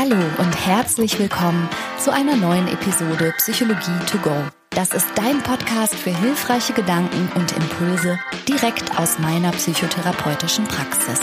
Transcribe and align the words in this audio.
Hallo 0.00 0.14
und 0.14 0.54
herzlich 0.64 1.18
willkommen 1.18 1.68
zu 1.98 2.12
einer 2.12 2.36
neuen 2.36 2.68
Episode 2.68 3.34
Psychologie 3.38 3.98
to 4.06 4.18
go. 4.18 4.32
Das 4.70 4.94
ist 4.94 5.08
dein 5.16 5.42
Podcast 5.42 5.96
für 5.96 6.16
hilfreiche 6.16 6.72
Gedanken 6.72 7.28
und 7.34 7.50
Impulse 7.50 8.16
direkt 8.46 8.96
aus 8.96 9.18
meiner 9.18 9.50
psychotherapeutischen 9.50 10.66
Praxis. 10.66 11.18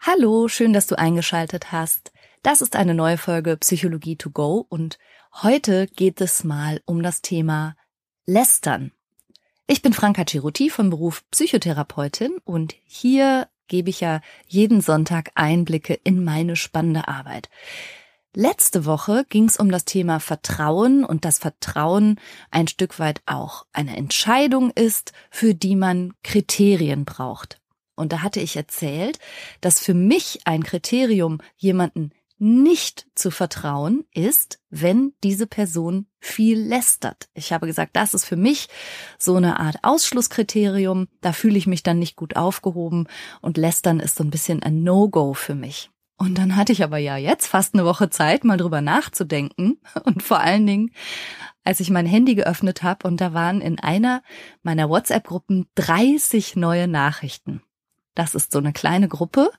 Hallo, 0.00 0.48
schön, 0.48 0.74
dass 0.74 0.86
du 0.86 0.98
eingeschaltet 0.98 1.72
hast. 1.72 2.12
Das 2.42 2.60
ist 2.60 2.76
eine 2.76 2.92
neue 2.92 3.16
Folge 3.16 3.56
Psychologie 3.56 4.16
to 4.16 4.28
go 4.28 4.66
und 4.68 4.98
heute 5.42 5.86
geht 5.86 6.20
es 6.20 6.44
mal 6.44 6.82
um 6.84 7.02
das 7.02 7.22
Thema 7.22 7.74
Lästern. 8.26 8.92
Ich 9.66 9.80
bin 9.80 9.94
Franka 9.94 10.26
Ciruti 10.26 10.68
von 10.68 10.90
Beruf 10.90 11.24
Psychotherapeutin 11.30 12.36
und 12.44 12.74
hier 12.84 13.48
gebe 13.68 13.90
ich 13.90 14.00
ja 14.00 14.20
jeden 14.46 14.80
Sonntag 14.80 15.30
Einblicke 15.34 15.94
in 16.04 16.24
meine 16.24 16.56
spannende 16.56 17.08
Arbeit. 17.08 17.48
Letzte 18.36 18.84
Woche 18.84 19.24
ging 19.28 19.44
es 19.44 19.58
um 19.58 19.70
das 19.70 19.84
Thema 19.84 20.18
Vertrauen 20.18 21.04
und 21.04 21.24
dass 21.24 21.38
Vertrauen 21.38 22.18
ein 22.50 22.66
Stück 22.66 22.98
weit 22.98 23.22
auch 23.26 23.64
eine 23.72 23.96
Entscheidung 23.96 24.70
ist, 24.70 25.12
für 25.30 25.54
die 25.54 25.76
man 25.76 26.14
Kriterien 26.24 27.04
braucht. 27.04 27.60
Und 27.94 28.12
da 28.12 28.22
hatte 28.22 28.40
ich 28.40 28.56
erzählt, 28.56 29.20
dass 29.60 29.78
für 29.78 29.94
mich 29.94 30.40
ein 30.46 30.64
Kriterium, 30.64 31.38
jemanden 31.56 32.10
nicht 32.38 33.06
zu 33.14 33.30
vertrauen 33.30 34.04
ist, 34.12 34.60
wenn 34.68 35.12
diese 35.22 35.46
Person 35.46 36.06
viel 36.18 36.58
lästert. 36.58 37.28
Ich 37.34 37.52
habe 37.52 37.66
gesagt, 37.66 37.96
das 37.96 38.14
ist 38.14 38.24
für 38.24 38.36
mich 38.36 38.68
so 39.18 39.36
eine 39.36 39.60
Art 39.60 39.76
Ausschlusskriterium. 39.82 41.08
Da 41.20 41.32
fühle 41.32 41.58
ich 41.58 41.66
mich 41.66 41.82
dann 41.82 41.98
nicht 41.98 42.16
gut 42.16 42.36
aufgehoben 42.36 43.06
und 43.40 43.56
lästern 43.56 44.00
ist 44.00 44.16
so 44.16 44.24
ein 44.24 44.30
bisschen 44.30 44.62
ein 44.62 44.82
No-Go 44.82 45.34
für 45.34 45.54
mich. 45.54 45.90
Und 46.16 46.38
dann 46.38 46.56
hatte 46.56 46.72
ich 46.72 46.84
aber 46.84 46.98
ja 46.98 47.16
jetzt 47.16 47.46
fast 47.46 47.74
eine 47.74 47.84
Woche 47.84 48.08
Zeit, 48.08 48.44
mal 48.44 48.56
drüber 48.56 48.80
nachzudenken 48.80 49.80
und 50.04 50.22
vor 50.22 50.40
allen 50.40 50.66
Dingen, 50.66 50.90
als 51.64 51.80
ich 51.80 51.90
mein 51.90 52.06
Handy 52.06 52.34
geöffnet 52.34 52.82
habe 52.82 53.06
und 53.06 53.20
da 53.20 53.32
waren 53.32 53.60
in 53.60 53.80
einer 53.80 54.22
meiner 54.62 54.88
WhatsApp-Gruppen 54.88 55.66
30 55.74 56.56
neue 56.56 56.88
Nachrichten. 56.88 57.62
Das 58.14 58.34
ist 58.34 58.52
so 58.52 58.58
eine 58.58 58.72
kleine 58.72 59.08
Gruppe, 59.08 59.50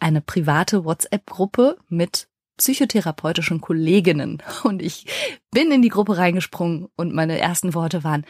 eine 0.00 0.20
private 0.20 0.84
WhatsApp-Gruppe 0.84 1.78
mit 1.88 2.28
psychotherapeutischen 2.58 3.60
Kolleginnen. 3.60 4.42
Und 4.64 4.82
ich 4.82 5.06
bin 5.50 5.70
in 5.70 5.82
die 5.82 5.88
Gruppe 5.88 6.18
reingesprungen 6.18 6.88
und 6.96 7.14
meine 7.14 7.38
ersten 7.38 7.74
Worte 7.74 8.04
waren, 8.04 8.26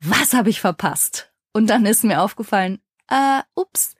was 0.00 0.32
habe 0.32 0.50
ich 0.50 0.60
verpasst? 0.60 1.32
Und 1.52 1.68
dann 1.68 1.84
ist 1.84 2.04
mir 2.04 2.22
aufgefallen, 2.22 2.78
äh, 3.08 3.40
ups, 3.54 3.94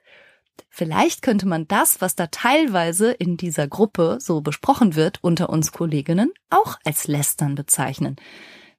vielleicht 0.69 1.21
könnte 1.21 1.47
man 1.47 1.67
das, 1.67 2.01
was 2.01 2.15
da 2.15 2.27
teilweise 2.27 3.11
in 3.11 3.37
dieser 3.37 3.67
Gruppe 3.67 4.17
so 4.19 4.41
besprochen 4.41 4.95
wird 4.95 5.19
unter 5.21 5.49
uns 5.49 5.71
Kolleginnen, 5.71 6.31
auch 6.49 6.77
als 6.83 7.07
Lästern 7.07 7.55
bezeichnen. 7.55 8.15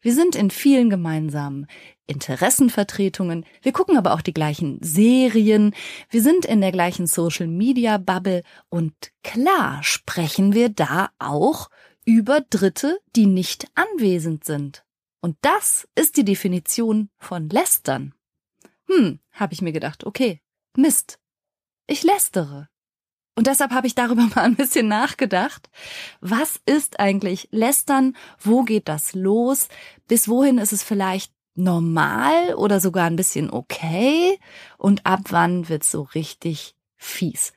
Wir 0.01 0.13
sind 0.13 0.37
in 0.37 0.51
vielen 0.51 0.91
gemeinsamen 0.91 1.67
Interessenvertretungen. 2.07 3.47
Wir 3.63 3.73
gucken 3.73 3.97
aber 3.97 4.15
auch 4.15 4.21
die 4.21 4.35
gleichen 4.35 4.79
Serien. 4.83 5.75
Wir 6.11 6.23
sind 6.23 6.45
in 6.45 6.61
der 6.61 6.73
gleichen 6.73 7.07
Social 7.07 7.47
Media 7.47 7.99
Bubble 7.99 8.43
und 8.69 8.95
klar 9.23 9.83
sprechen 9.83 10.53
wir 10.53 10.69
da 10.69 11.11
auch 11.19 11.71
über 12.05 12.41
Dritte, 12.43 12.99
die 13.17 13.27
nicht 13.27 13.67
anwesend 13.75 14.45
sind. 14.45 14.85
Und 15.21 15.37
das 15.41 15.89
ist 15.95 16.17
die 16.17 16.25
Definition 16.25 17.09
von 17.17 17.49
lästern. 17.49 18.15
Hm, 18.89 19.21
habe 19.33 19.55
ich 19.55 19.63
mir 19.63 19.73
gedacht, 19.73 20.05
okay, 20.05 20.41
Mist. 20.77 21.19
Ich 21.87 22.03
lästere. 22.03 22.69
Und 23.37 23.47
deshalb 23.47 23.73
habe 23.73 23.87
ich 23.87 23.95
darüber 23.95 24.23
mal 24.35 24.43
ein 24.43 24.57
bisschen 24.57 24.89
nachgedacht. 24.89 25.69
Was 26.21 26.61
ist 26.67 27.01
eigentlich 27.01 27.49
Lästern? 27.51 28.17
Wo 28.39 28.63
geht 28.63 28.89
das 28.89 29.15
los? 29.15 29.69
Bis 30.09 30.29
wohin 30.29 30.59
ist 30.59 30.73
es 30.73 30.83
vielleicht 30.83 31.34
normal 31.55 32.55
oder 32.55 32.81
sogar 32.81 33.07
ein 33.07 33.17
bisschen 33.17 33.51
okay? 33.51 34.39
Und 34.79 35.07
ab 35.07 35.21
wann 35.31 35.69
wird's 35.69 35.91
so 35.91 36.03
richtig 36.03 36.75
fies? 36.97 37.53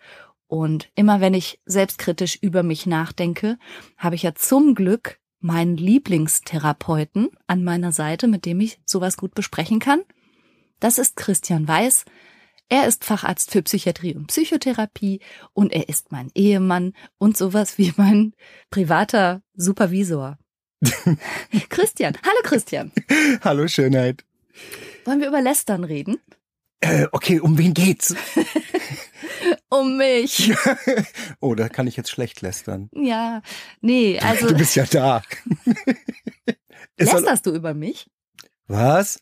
Und 0.48 0.90
immer 0.96 1.20
wenn 1.20 1.34
ich 1.34 1.60
selbstkritisch 1.66 2.38
über 2.42 2.64
mich 2.64 2.86
nachdenke, 2.86 3.58
habe 3.98 4.16
ich 4.16 4.24
ja 4.24 4.34
zum 4.34 4.76
Glück 4.76 5.20
meinen 5.40 5.78
Lieblingstherapeuten 5.78 7.30
an 7.48 7.64
meiner 7.64 7.92
Seite, 7.92 8.28
mit 8.28 8.46
dem 8.46 8.60
ich 8.62 8.80
sowas 8.86 9.18
gut 9.18 9.36
besprechen 9.36 9.80
kann. 9.80 10.02
Das 10.80 10.98
ist 10.98 11.16
Christian 11.16 11.68
Weiß, 11.68 12.06
er 12.70 12.86
ist 12.86 13.06
Facharzt 13.06 13.52
für 13.52 13.62
Psychiatrie 13.62 14.16
und 14.16 14.28
Psychotherapie 14.28 15.22
und 15.54 15.72
er 15.72 15.88
ist 15.88 16.12
mein 16.12 16.30
Ehemann 16.36 16.94
und 17.18 17.38
sowas 17.38 17.78
wie 17.78 17.94
mein 17.96 18.34
privater 18.70 19.42
Supervisor. 19.56 20.38
Christian. 21.70 22.18
Hallo 22.24 22.40
Christian. 22.44 22.92
Hallo 23.44 23.68
Schönheit. 23.68 24.24
Wollen 25.06 25.22
wir 25.22 25.28
über 25.28 25.42
Lästern 25.42 25.84
reden? 25.84 26.20
Äh, 26.80 27.08
okay, 27.12 27.40
um 27.40 27.58
wen 27.58 27.74
geht's? 27.74 28.16
um 29.70 29.98
mich. 29.98 30.54
oh, 31.40 31.56
da 31.56 31.70
kann 31.70 31.88
ich 31.88 31.98
jetzt 31.98 32.12
schlecht 32.12 32.42
lästern. 32.42 32.90
Ja, 32.94 33.42
nee, 33.82 34.20
also. 34.20 34.48
Du 34.48 34.56
bist 34.56 34.76
ja 34.76 34.86
da. 34.86 35.24
Lästerst 36.98 37.46
du 37.46 37.56
über 37.56 37.74
mich? 37.74 38.10
Was? 38.68 39.20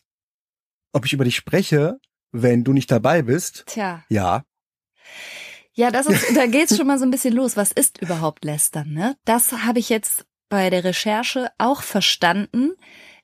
Ob 0.92 1.06
ich 1.06 1.12
über 1.12 1.24
dich 1.24 1.36
spreche? 1.36 1.98
wenn 2.42 2.64
du 2.64 2.72
nicht 2.72 2.90
dabei 2.90 3.22
bist. 3.22 3.64
Tja. 3.66 4.04
Ja. 4.08 4.44
Ja, 5.74 5.90
das 5.90 6.06
ist, 6.06 6.34
da 6.36 6.46
geht's 6.46 6.76
schon 6.76 6.86
mal 6.86 6.98
so 6.98 7.04
ein 7.04 7.10
bisschen 7.10 7.34
los. 7.34 7.56
Was 7.56 7.72
ist 7.72 8.00
überhaupt 8.00 8.44
Lästern, 8.44 8.92
ne? 8.92 9.16
Das 9.24 9.52
habe 9.52 9.78
ich 9.78 9.88
jetzt 9.88 10.24
bei 10.48 10.70
der 10.70 10.84
Recherche 10.84 11.50
auch 11.58 11.82
verstanden. 11.82 12.72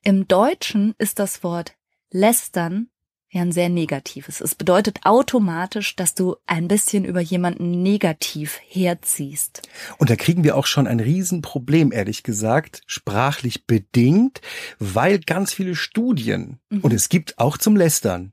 Im 0.03 0.27
Deutschen 0.29 0.95
ist 0.99 1.19
das 1.19 1.45
Wort 1.45 1.75
Lästern 2.11 2.89
ja 3.33 3.41
ein 3.41 3.53
sehr 3.53 3.71
negatives. 3.71 4.41
Es 4.41 4.55
bedeutet 4.55 5.01
automatisch, 5.05 5.97
dass 5.97 6.15
du 6.15 6.37
ein 6.47 6.69
bisschen 6.69 7.05
über 7.05 7.21
jemanden 7.21 7.83
negativ 7.83 8.61
herziehst. 8.69 9.63
Und 9.97 10.11
da 10.11 10.17
kriegen 10.17 10.45
wir 10.45 10.57
auch 10.57 10.67
schon 10.67 10.87
ein 10.87 11.01
Riesenproblem, 11.01 11.93
ehrlich 11.93 12.23
gesagt, 12.23 12.83
sprachlich 12.87 13.67
bedingt, 13.67 14.43
weil 14.79 15.19
ganz 15.19 15.55
viele 15.55 15.75
Studien, 15.75 16.61
mhm. 16.69 16.81
und 16.81 16.93
es 16.93 17.09
gibt 17.09 17.39
auch 17.39 17.57
zum 17.57 17.75
Lästern, 17.75 18.33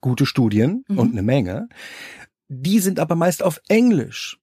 gute 0.00 0.26
Studien 0.26 0.84
mhm. 0.88 0.98
und 0.98 1.12
eine 1.12 1.22
Menge. 1.22 1.68
Die 2.48 2.80
sind 2.80 2.98
aber 2.98 3.14
meist 3.14 3.44
auf 3.44 3.60
Englisch 3.68 4.40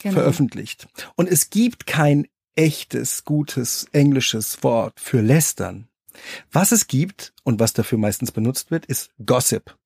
genau. 0.00 0.14
veröffentlicht. 0.14 0.88
Und 1.16 1.26
es 1.28 1.48
gibt 1.48 1.86
kein 1.86 2.28
echtes, 2.58 3.24
gutes 3.24 3.86
englisches 3.92 4.62
Wort 4.62 4.98
für 4.98 5.22
lästern. 5.22 5.88
Was 6.50 6.72
es 6.72 6.88
gibt 6.88 7.32
und 7.44 7.60
was 7.60 7.72
dafür 7.72 7.98
meistens 7.98 8.32
benutzt 8.32 8.70
wird, 8.72 8.84
ist 8.86 9.10
Gossip. 9.24 9.76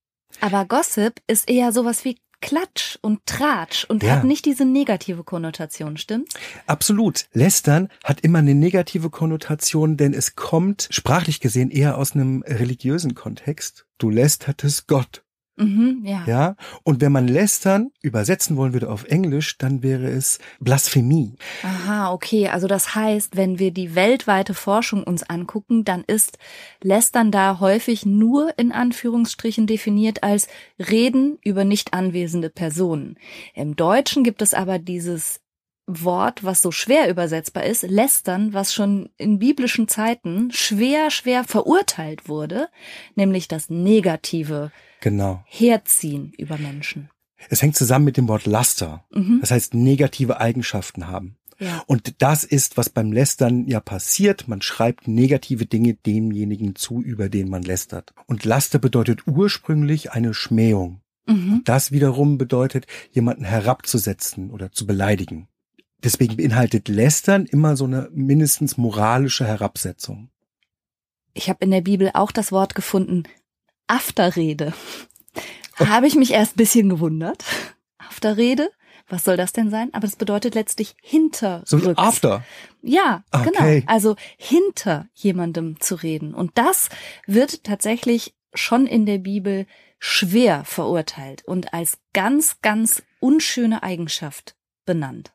Aber 0.40 0.64
Gossip 0.64 1.20
ist 1.26 1.48
eher 1.48 1.72
sowas 1.72 2.04
wie 2.06 2.16
Klatsch 2.40 2.98
und 3.02 3.24
Tratsch 3.26 3.84
und 3.84 4.02
ja. 4.02 4.16
hat 4.16 4.24
nicht 4.24 4.46
diese 4.46 4.64
negative 4.64 5.22
Konnotation, 5.22 5.96
stimmt? 5.96 6.34
Absolut. 6.66 7.26
Lästern 7.32 7.88
hat 8.02 8.22
immer 8.22 8.40
eine 8.40 8.54
negative 8.54 9.10
Konnotation, 9.10 9.96
denn 9.96 10.12
es 10.14 10.34
kommt 10.34 10.88
sprachlich 10.90 11.40
gesehen 11.40 11.70
eher 11.70 11.98
aus 11.98 12.14
einem 12.14 12.42
religiösen 12.42 13.14
Kontext. 13.14 13.86
Du 13.98 14.10
lästertest 14.10 14.88
Gott. 14.88 15.21
Mhm, 15.56 16.02
ja. 16.04 16.24
ja. 16.26 16.56
Und 16.82 17.00
wenn 17.02 17.12
man 17.12 17.28
lästern 17.28 17.90
übersetzen 18.00 18.56
wollen 18.56 18.72
würde 18.72 18.90
auf 18.90 19.04
Englisch, 19.04 19.58
dann 19.58 19.82
wäre 19.82 20.08
es 20.08 20.38
Blasphemie. 20.60 21.36
Aha, 21.62 22.10
okay. 22.12 22.48
Also 22.48 22.66
das 22.66 22.94
heißt, 22.94 23.36
wenn 23.36 23.58
wir 23.58 23.70
die 23.70 23.94
weltweite 23.94 24.54
Forschung 24.54 25.04
uns 25.04 25.22
angucken, 25.22 25.84
dann 25.84 26.04
ist 26.06 26.38
lästern 26.82 27.30
da 27.30 27.60
häufig 27.60 28.06
nur 28.06 28.58
in 28.58 28.72
Anführungsstrichen 28.72 29.66
definiert 29.66 30.22
als 30.22 30.48
Reden 30.78 31.38
über 31.44 31.64
nicht 31.64 31.92
anwesende 31.92 32.48
Personen. 32.48 33.18
Im 33.54 33.76
Deutschen 33.76 34.24
gibt 34.24 34.40
es 34.40 34.54
aber 34.54 34.78
dieses 34.78 35.41
Wort, 35.86 36.44
was 36.44 36.62
so 36.62 36.70
schwer 36.70 37.10
übersetzbar 37.10 37.64
ist, 37.64 37.82
lästern, 37.82 38.52
was 38.52 38.72
schon 38.72 39.10
in 39.16 39.38
biblischen 39.38 39.88
Zeiten 39.88 40.50
schwer, 40.52 41.10
schwer 41.10 41.44
verurteilt 41.44 42.28
wurde, 42.28 42.68
nämlich 43.14 43.48
das 43.48 43.68
negative 43.68 44.70
genau. 45.00 45.42
herziehen 45.46 46.32
über 46.38 46.56
Menschen. 46.56 47.10
Es 47.48 47.62
hängt 47.62 47.76
zusammen 47.76 48.04
mit 48.04 48.16
dem 48.16 48.28
Wort 48.28 48.46
Laster. 48.46 49.04
Mhm. 49.10 49.38
Das 49.40 49.50
heißt, 49.50 49.74
negative 49.74 50.40
Eigenschaften 50.40 51.08
haben. 51.08 51.36
Ja. 51.58 51.82
Und 51.86 52.22
das 52.22 52.44
ist, 52.44 52.76
was 52.76 52.88
beim 52.88 53.12
Lästern 53.12 53.66
ja 53.68 53.80
passiert. 53.80 54.48
Man 54.48 54.62
schreibt 54.62 55.06
negative 55.06 55.66
Dinge 55.66 55.94
demjenigen 55.94 56.74
zu, 56.74 57.00
über 57.00 57.28
den 57.28 57.48
man 57.48 57.62
lästert. 57.62 58.14
Und 58.26 58.44
Laster 58.44 58.78
bedeutet 58.78 59.26
ursprünglich 59.26 60.12
eine 60.12 60.34
Schmähung. 60.34 61.02
Mhm. 61.26 61.62
Das 61.64 61.92
wiederum 61.92 62.36
bedeutet, 62.36 62.86
jemanden 63.12 63.44
herabzusetzen 63.44 64.50
oder 64.50 64.72
zu 64.72 64.86
beleidigen. 64.86 65.48
Deswegen 66.04 66.36
beinhaltet 66.36 66.88
Lästern 66.88 67.46
immer 67.46 67.76
so 67.76 67.84
eine 67.84 68.08
mindestens 68.12 68.76
moralische 68.76 69.46
Herabsetzung. 69.46 70.30
Ich 71.34 71.48
habe 71.48 71.64
in 71.64 71.70
der 71.70 71.80
Bibel 71.80 72.10
auch 72.14 72.32
das 72.32 72.52
Wort 72.52 72.74
gefunden, 72.74 73.24
Afterrede. 73.86 74.72
Habe 75.78 76.06
ich 76.06 76.14
mich 76.14 76.32
erst 76.32 76.56
bisschen 76.56 76.88
gewundert. 76.88 77.44
Afterrede. 77.98 78.70
Was 79.08 79.24
soll 79.24 79.36
das 79.36 79.52
denn 79.52 79.70
sein? 79.70 79.90
Aber 79.92 80.06
das 80.06 80.16
bedeutet 80.16 80.54
letztlich 80.54 80.94
hinter. 81.02 81.62
So 81.66 81.82
wie 81.82 81.96
After. 81.96 82.44
Ja, 82.82 83.24
Okay. 83.30 83.50
genau. 83.80 83.92
Also 83.92 84.16
hinter 84.36 85.08
jemandem 85.14 85.80
zu 85.80 85.96
reden. 85.96 86.34
Und 86.34 86.52
das 86.54 86.88
wird 87.26 87.64
tatsächlich 87.64 88.34
schon 88.54 88.86
in 88.86 89.06
der 89.06 89.18
Bibel 89.18 89.66
schwer 89.98 90.64
verurteilt 90.64 91.42
und 91.46 91.74
als 91.74 91.98
ganz, 92.12 92.60
ganz 92.60 93.02
unschöne 93.20 93.82
Eigenschaft 93.82 94.56
benannt. 94.84 95.32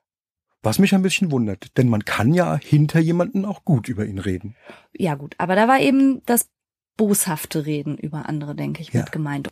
Was 0.67 0.79
mich 0.79 0.93
ein 0.93 1.01
bisschen 1.01 1.31
wundert, 1.31 1.77
denn 1.77 1.87
man 1.87 2.03
kann 2.03 2.33
ja 2.33 2.57
hinter 2.57 2.99
jemanden 2.99 3.45
auch 3.45 3.63
gut 3.63 3.87
über 3.87 4.05
ihn 4.05 4.19
reden. 4.19 4.57
Ja 4.93 5.15
gut, 5.15 5.33
aber 5.37 5.55
da 5.55 5.69
war 5.69 5.79
eben 5.79 6.21
das 6.25 6.49
boshafte 6.97 7.65
Reden 7.65 7.97
über 7.97 8.27
andere, 8.27 8.53
denke 8.53 8.81
ich, 8.81 8.91
Ja. 8.91 8.99
mit 9.03 9.13
gemeint. 9.13 9.47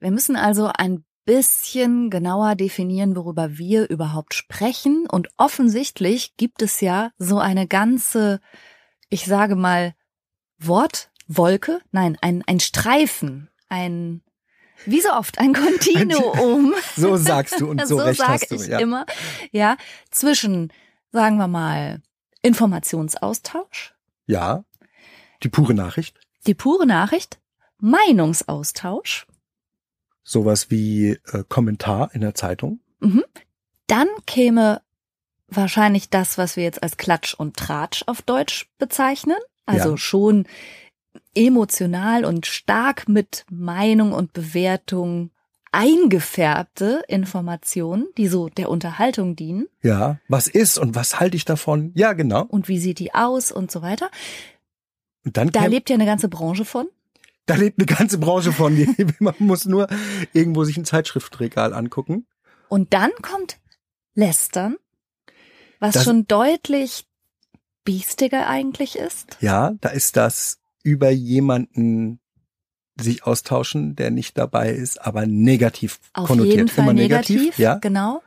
Wir 0.00 0.10
müssen 0.10 0.36
also 0.36 0.70
ein 0.74 1.04
bisschen 1.26 2.08
genauer 2.08 2.54
definieren, 2.54 3.14
worüber 3.14 3.58
wir 3.58 3.90
überhaupt 3.90 4.32
sprechen. 4.32 5.06
Und 5.06 5.28
offensichtlich 5.36 6.34
gibt 6.38 6.62
es 6.62 6.80
ja 6.80 7.10
so 7.18 7.38
eine 7.38 7.66
ganze, 7.66 8.40
ich 9.10 9.26
sage 9.26 9.56
mal, 9.56 9.92
Wortwolke, 10.58 11.80
nein, 11.92 12.16
ein, 12.22 12.42
ein 12.46 12.60
Streifen, 12.60 13.50
ein, 13.68 14.22
wie 14.86 15.00
so 15.00 15.10
oft, 15.12 15.38
ein 15.38 15.52
Kontinuum. 15.52 16.74
So 16.96 17.16
sagst 17.16 17.60
du 17.60 17.68
und 17.70 17.86
so, 17.86 17.96
recht 17.98 18.18
sag 18.20 18.28
hast 18.28 18.50
du. 18.50 18.56
ich 18.56 18.66
Ja. 18.68 18.78
immer, 18.78 19.06
ja, 19.52 19.76
zwischen, 20.10 20.72
sagen 21.12 21.36
wir 21.38 21.48
mal, 21.48 22.00
Informationsaustausch, 22.42 23.94
ja, 24.26 24.64
die 25.42 25.48
pure 25.48 25.74
Nachricht. 25.74 26.18
die 26.46 26.54
pure 26.54 26.86
Nachricht, 26.86 27.38
Meinungsaustausch, 27.78 29.26
Sowas 30.26 30.70
wie 30.70 31.18
äh, 31.32 31.44
Kommentar 31.48 32.10
in 32.14 32.22
der 32.22 32.34
Zeitung. 32.34 32.80
dann 33.88 34.08
käme 34.26 34.80
wahrscheinlich 35.48 36.08
das, 36.08 36.38
was 36.38 36.56
wir 36.56 36.64
jetzt 36.64 36.82
als 36.82 36.96
Klatsch 36.96 37.34
und 37.34 37.56
Tratsch 37.58 38.02
auf 38.06 38.22
Deutsch 38.22 38.70
bezeichnen. 38.78 39.36
Also 39.66 39.90
Ja. 39.90 39.96
schon 39.98 40.46
emotional 41.34 42.24
und 42.24 42.46
stark 42.46 43.08
mit 43.08 43.44
Meinung 43.50 44.12
und 44.12 44.32
Bewertung 44.32 45.30
eingefärbte 45.72 47.02
Informationen, 47.08 48.06
die 48.16 48.28
so 48.28 48.48
der 48.48 48.68
Unterhaltung 48.70 49.34
dienen. 49.36 49.66
Ja, 49.82 50.18
was 50.28 50.46
ist 50.48 50.78
und 50.78 50.94
was 50.94 51.18
halte 51.20 51.36
ich 51.36 51.44
davon? 51.44 51.90
Ja, 51.94 52.12
genau. 52.12 52.42
Und 52.44 52.68
wie 52.68 52.78
sieht 52.78 52.98
die 52.98 53.14
aus 53.14 53.50
und 53.52 53.70
so 53.70 53.82
weiter. 53.82 54.10
Und 55.24 55.36
dann 55.36 55.50
Da 55.50 55.66
lebt 55.66 55.90
ja 55.90 55.94
eine 55.94 56.06
ganze 56.06 56.28
Branche 56.28 56.64
von. 56.64 56.86
da 57.46 57.54
lebt 57.56 57.78
eine 57.78 57.86
ganze 57.86 58.18
Branche 58.18 58.52
von. 58.52 58.76
Man 59.18 59.34
muss 59.38 59.64
nur 59.64 59.88
irgendwo 60.32 60.64
sich 60.64 60.76
ein 60.76 60.84
Zeitschriftregal 60.84 61.72
angucken. 61.72 62.26
Und 62.68 62.92
dann 62.94 63.10
kommt 63.22 63.58
Lästern, 64.14 64.76
was 65.80 65.94
Das- 65.94 66.04
schon 66.04 66.26
deutlich 66.26 67.06
biestiger 67.84 68.46
eigentlich 68.48 68.96
ist. 68.96 69.36
Ja, 69.40 69.74
da 69.80 69.90
ist 69.90 70.16
das 70.16 70.58
über 70.84 71.10
jemanden 71.10 72.20
sich 73.00 73.24
austauschen, 73.26 73.96
der 73.96 74.12
nicht 74.12 74.38
dabei 74.38 74.70
ist, 74.70 75.00
aber 75.04 75.26
negativ 75.26 75.98
Auf 76.12 76.28
konnotiert. 76.28 76.56
jeden 76.56 76.68
Fall 76.68 76.84
Immer 76.84 76.92
negativ, 76.92 77.40
negativ, 77.40 77.58
ja. 77.58 77.74
genau. 77.76 78.22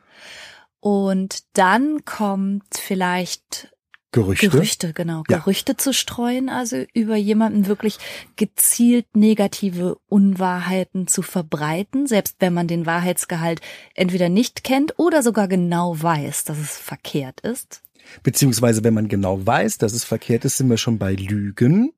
Und 0.80 1.44
dann 1.54 2.04
kommt 2.04 2.64
vielleicht 2.78 3.74
Gerüchte. 4.10 4.48
Gerüchte, 4.48 4.92
genau, 4.94 5.22
Ja. 5.28 5.38
Gerüchte 5.38 5.76
zu 5.76 5.92
streuen, 5.92 6.48
also 6.48 6.82
über 6.94 7.16
jemanden 7.16 7.66
wirklich 7.66 7.98
gezielt 8.36 9.06
negative 9.14 9.98
Unwahrheiten 10.06 11.06
zu 11.06 11.20
verbreiten, 11.20 12.06
selbst 12.06 12.36
wenn 12.40 12.54
man 12.54 12.68
den 12.68 12.86
Wahrheitsgehalt 12.86 13.60
entweder 13.94 14.30
nicht 14.30 14.64
kennt 14.64 14.98
oder 14.98 15.22
sogar 15.22 15.46
genau 15.46 16.00
weiß, 16.00 16.44
dass 16.44 16.58
es 16.58 16.78
verkehrt 16.78 17.40
ist. 17.40 17.82
Beziehungsweise, 18.22 18.82
wenn 18.82 18.94
man 18.94 19.08
genau 19.08 19.44
weiß, 19.46 19.76
dass 19.76 19.92
es 19.92 20.04
verkehrt 20.04 20.46
ist, 20.46 20.56
sind 20.56 20.70
wir 20.70 20.78
schon 20.78 20.98
bei 20.98 21.14
Lügen. 21.14 21.92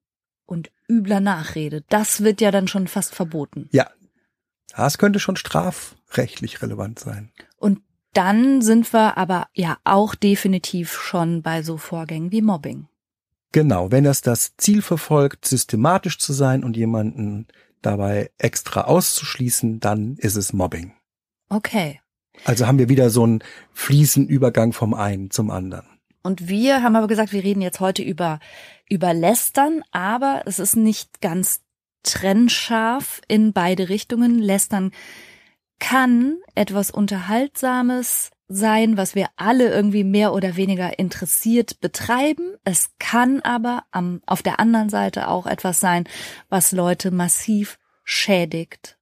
Und 0.50 0.72
übler 0.88 1.20
Nachrede, 1.20 1.84
das 1.90 2.24
wird 2.24 2.40
ja 2.40 2.50
dann 2.50 2.66
schon 2.66 2.88
fast 2.88 3.14
verboten. 3.14 3.68
Ja. 3.70 3.88
Das 4.76 4.98
könnte 4.98 5.20
schon 5.20 5.36
strafrechtlich 5.36 6.60
relevant 6.60 6.98
sein. 6.98 7.30
Und 7.56 7.82
dann 8.14 8.60
sind 8.60 8.92
wir 8.92 9.16
aber 9.16 9.46
ja 9.54 9.78
auch 9.84 10.16
definitiv 10.16 10.92
schon 11.00 11.42
bei 11.42 11.62
so 11.62 11.76
Vorgängen 11.76 12.32
wie 12.32 12.42
Mobbing. 12.42 12.88
Genau, 13.52 13.92
wenn 13.92 14.02
das 14.02 14.22
das 14.22 14.56
Ziel 14.56 14.82
verfolgt, 14.82 15.44
systematisch 15.44 16.18
zu 16.18 16.32
sein 16.32 16.64
und 16.64 16.76
jemanden 16.76 17.46
dabei 17.80 18.32
extra 18.36 18.82
auszuschließen, 18.82 19.78
dann 19.78 20.16
ist 20.16 20.34
es 20.34 20.52
Mobbing. 20.52 20.94
Okay. 21.48 22.00
Also 22.44 22.66
haben 22.66 22.78
wir 22.78 22.88
wieder 22.88 23.10
so 23.10 23.22
einen 23.22 23.44
fließenden 23.72 24.28
Übergang 24.28 24.72
vom 24.72 24.94
einen 24.94 25.30
zum 25.30 25.48
anderen. 25.52 25.86
Und 26.22 26.48
wir 26.48 26.82
haben 26.82 26.96
aber 26.96 27.06
gesagt, 27.06 27.32
wir 27.32 27.44
reden 27.44 27.62
jetzt 27.62 27.80
heute 27.80 28.02
über, 28.02 28.40
über 28.90 29.14
Lästern, 29.14 29.82
aber 29.92 30.42
es 30.44 30.58
ist 30.58 30.76
nicht 30.76 31.22
ganz 31.22 31.62
trennscharf 32.02 33.22
in 33.28 33.54
beide 33.54 33.88
Richtungen. 33.88 34.38
Lästern 34.38 34.92
kann 35.78 36.38
etwas 36.54 36.90
Unterhaltsames 36.90 38.30
sein, 38.48 38.96
was 38.96 39.14
wir 39.14 39.28
alle 39.36 39.70
irgendwie 39.70 40.04
mehr 40.04 40.32
oder 40.32 40.56
weniger 40.56 40.98
interessiert 40.98 41.80
betreiben. 41.80 42.56
Es 42.64 42.90
kann 42.98 43.40
aber 43.40 43.84
am, 43.92 44.20
auf 44.26 44.42
der 44.42 44.58
anderen 44.58 44.90
Seite 44.90 45.28
auch 45.28 45.46
etwas 45.46 45.80
sein, 45.80 46.04
was 46.48 46.72
Leute 46.72 47.12
massiv 47.12 47.78
schädigt 48.02 48.98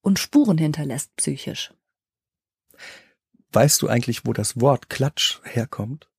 und 0.00 0.18
Spuren 0.18 0.58
hinterlässt 0.58 1.14
psychisch. 1.16 1.72
Weißt 3.52 3.80
du 3.82 3.88
eigentlich, 3.88 4.26
wo 4.26 4.32
das 4.32 4.60
Wort 4.60 4.90
Klatsch 4.90 5.40
herkommt? 5.44 6.10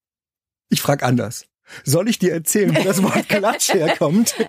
Ich 0.70 0.82
frag 0.82 1.04
anders. 1.04 1.48
Soll 1.84 2.10
ich 2.10 2.20
dir 2.20 2.34
erzählen, 2.34 2.76
wo 2.76 2.84
das 2.84 3.02
Wort 3.04 3.28
Klatsch 3.30 3.74
herkommt? 3.74 4.36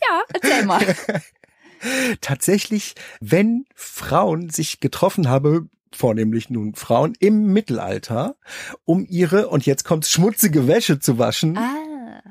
Ja, 0.00 0.22
erzähl 0.32 0.64
mal. 0.64 0.80
Tatsächlich, 2.20 2.94
wenn 3.20 3.64
Frauen 3.74 4.48
sich 4.48 4.78
getroffen 4.78 5.28
haben, 5.28 5.70
vornehmlich 5.92 6.50
nun 6.50 6.74
Frauen 6.76 7.14
im 7.18 7.52
Mittelalter, 7.52 8.36
um 8.84 9.04
ihre, 9.08 9.48
und 9.48 9.66
jetzt 9.66 9.84
kommt's, 9.84 10.10
schmutzige 10.10 10.68
Wäsche 10.68 11.00
zu 11.00 11.18
waschen, 11.18 11.58
Ah. 11.58 12.22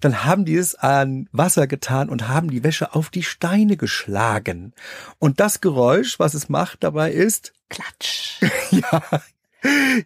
dann 0.00 0.24
haben 0.24 0.44
die 0.44 0.56
es 0.56 0.74
an 0.74 1.28
Wasser 1.32 1.66
getan 1.68 2.08
und 2.08 2.26
haben 2.26 2.50
die 2.50 2.64
Wäsche 2.64 2.94
auf 2.94 3.08
die 3.10 3.22
Steine 3.22 3.76
geschlagen. 3.76 4.72
Und 5.20 5.38
das 5.38 5.60
Geräusch, 5.60 6.18
was 6.18 6.34
es 6.34 6.48
macht 6.48 6.82
dabei 6.82 7.12
ist, 7.12 7.52
Klatsch. 7.68 8.40
ja, 8.70 9.02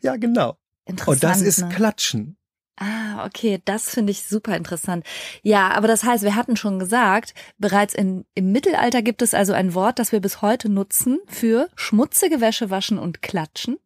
ja 0.03 0.17
genau. 0.17 0.59
Interessant. 0.85 1.09
Und 1.15 1.25
das 1.25 1.41
ist 1.41 1.61
ne? 1.63 1.69
Klatschen. 1.71 2.37
Ah, 2.79 3.25
okay, 3.25 3.63
das 3.65 3.89
finde 3.89 4.11
ich 4.11 4.25
super 4.25 4.55
interessant. 4.55 5.07
Ja, 5.43 5.71
aber 5.71 5.89
das 5.89 6.05
heißt, 6.05 6.25
wir 6.25 6.35
hatten 6.35 6.57
schon 6.57 6.79
gesagt, 6.79 7.33
bereits 7.57 7.95
in, 7.95 8.27
im 8.35 8.53
Mittelalter 8.53 9.01
gibt 9.01 9.23
es 9.23 9.33
also 9.33 9.55
ein 9.55 9.73
Wort, 9.73 9.99
das 9.99 10.13
wir 10.13 10.21
bis 10.21 10.43
heute 10.43 10.69
nutzen 10.69 11.19
für 11.27 11.71
schmutzige 11.75 12.43
Wäsche 12.43 12.69
waschen 12.69 12.99
und 12.99 13.23
klatschen. 13.23 13.79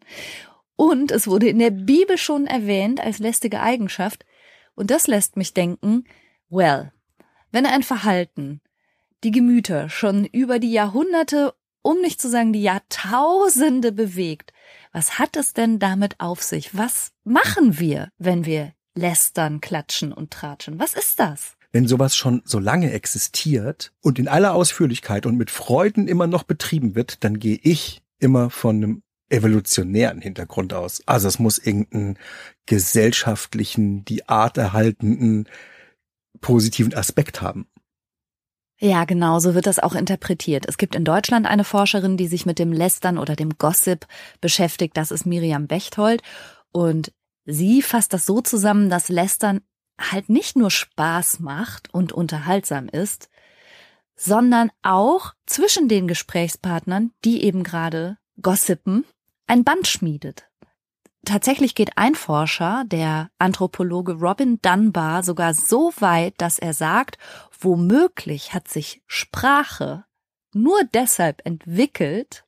Und 0.75 1.13
es 1.13 1.29
wurde 1.29 1.49
in 1.49 1.61
der 1.61 1.71
Bibel 1.71 2.19
schon 2.19 2.47
erwähnt 2.47 3.01
als 3.01 3.19
lästige 3.19 3.61
Eigenschaft. 3.61 4.25
Und 4.75 4.91
das 4.91 5.07
lässt 5.07 5.37
mich 5.37 5.55
denken, 5.55 6.05
well, 6.49 6.93
wenn 7.53 7.67
ein 7.67 7.85
Verhalten 7.85 8.61
die 9.23 9.31
Gemüter 9.31 9.89
schon 9.89 10.25
über 10.25 10.59
die 10.59 10.73
Jahrhunderte, 10.73 11.55
um 11.83 12.01
nicht 12.01 12.21
zu 12.21 12.29
sagen 12.29 12.53
die 12.53 12.63
Jahrtausende 12.63 13.93
bewegt, 13.93 14.53
was 14.93 15.21
hat 15.21 15.37
es 15.37 15.53
denn 15.53 15.79
damit 15.79 16.19
auf 16.19 16.43
sich? 16.43 16.77
Was 16.77 17.13
machen 17.23 17.79
wir, 17.79 18.11
wenn 18.19 18.45
wir 18.47 18.73
lästern, 18.95 19.61
klatschen 19.61 20.13
und 20.13 20.31
tratschen? 20.31 20.79
Was 20.79 20.95
ist 20.95 21.21
das? 21.21 21.57
Wenn 21.73 21.87
sowas 21.87 22.17
schon 22.17 22.43
so 22.45 22.59
lange 22.59 22.93
existiert 22.93 23.93
und 24.01 24.19
in 24.19 24.29
aller 24.29 24.55
Ausführlichkeit 24.55 25.27
und 25.27 25.37
mit 25.37 25.51
Freuden 25.51 26.09
immer 26.09 26.27
noch 26.27 26.43
betrieben 26.43 26.95
wird, 26.95 27.23
dann 27.23 27.39
gehe 27.39 27.59
ich 27.63 28.03
immer 28.19 28.51
von 28.51 28.77
einem 28.77 29.03
evolutionären 29.29 30.21
Hintergrund 30.21 30.75
aus. 30.75 31.03
Also 31.07 31.29
es 31.29 31.39
muss 31.39 31.59
irgendeinen 31.59 32.19
gesellschaftlichen, 32.67 34.05
die 34.05 34.29
Art 34.29 34.59
erhaltenden, 34.59 35.49
positiven 36.41 36.95
Aspekt 36.95 37.41
haben. 37.41 37.69
Ja, 38.83 39.05
genau, 39.05 39.41
so 39.41 39.55
wird 39.55 39.67
das 39.67 39.79
auch 39.79 39.95
interpretiert. 39.95 40.65
Es 40.67 40.79
gibt 40.79 40.95
in 40.95 41.05
Deutschland 41.05 41.47
eine 41.47 41.65
Forscherin, 41.65 42.17
die 42.17 42.29
sich 42.29 42.47
mit 42.47 42.59
dem 42.59 42.73
Lästern 42.73 43.19
oder 43.19 43.37
dem 43.37 43.59
Gossip 43.59 44.07
beschäftigt. 44.41 44.97
Das 44.97 45.11
ist 45.11 45.27
Miriam 45.27 45.67
Bechtold. 45.67 46.23
Und 46.73 47.13
sie 47.45 47.83
fasst 47.83 48.13
das 48.13 48.27
so 48.27 48.41
zusammen, 48.41 48.91
dass 48.91 49.09
Lästern 49.09 49.61
halt 49.99 50.29
nicht 50.29 50.57
nur 50.57 50.71
Spaß 50.71 51.41
macht 51.41 51.93
und 51.93 52.13
unterhaltsam 52.13 52.89
ist, 52.89 53.29
sondern 54.17 54.71
auch 54.83 55.35
zwischen 55.47 55.89
den 55.89 56.07
Gesprächspartnern, 56.07 57.13
die 57.25 57.43
eben 57.43 57.63
gerade 57.63 58.19
gossipen, 58.41 59.05
ein 59.47 59.65
Band 59.65 59.89
schmiedet. 59.89 60.47
Tatsächlich 61.25 61.75
geht 61.75 61.99
ein 61.99 62.15
Forscher, 62.15 62.85
der 62.87 63.31
Anthropologe 63.39 64.13
Robin 64.13 64.59
Dunbar, 64.63 65.23
sogar 65.23 65.53
so 65.53 65.93
weit, 65.99 66.35
dass 66.39 66.59
er 66.59 66.73
sagt, 66.73 67.19
womöglich 67.59 68.55
hat 68.55 68.69
sich 68.69 69.03
Sprache 69.07 70.05
nur 70.53 70.83
deshalb 70.95 71.45
entwickelt, 71.45 72.45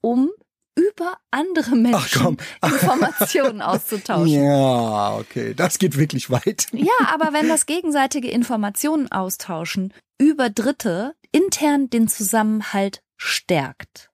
um 0.00 0.30
über 0.74 1.18
andere 1.30 1.76
Menschen 1.76 2.38
Ach, 2.60 2.72
Informationen 2.72 3.60
auszutauschen. 3.60 4.42
Ja, 4.42 5.16
okay, 5.16 5.54
das 5.54 5.78
geht 5.78 5.98
wirklich 5.98 6.30
weit. 6.30 6.66
Ja, 6.72 6.92
aber 7.12 7.32
wenn 7.32 7.48
das 7.48 7.66
gegenseitige 7.66 8.30
Informationen 8.30 9.10
austauschen 9.10 9.92
über 10.18 10.50
Dritte 10.50 11.14
intern 11.32 11.90
den 11.90 12.08
Zusammenhalt 12.08 13.02
stärkt. 13.16 14.10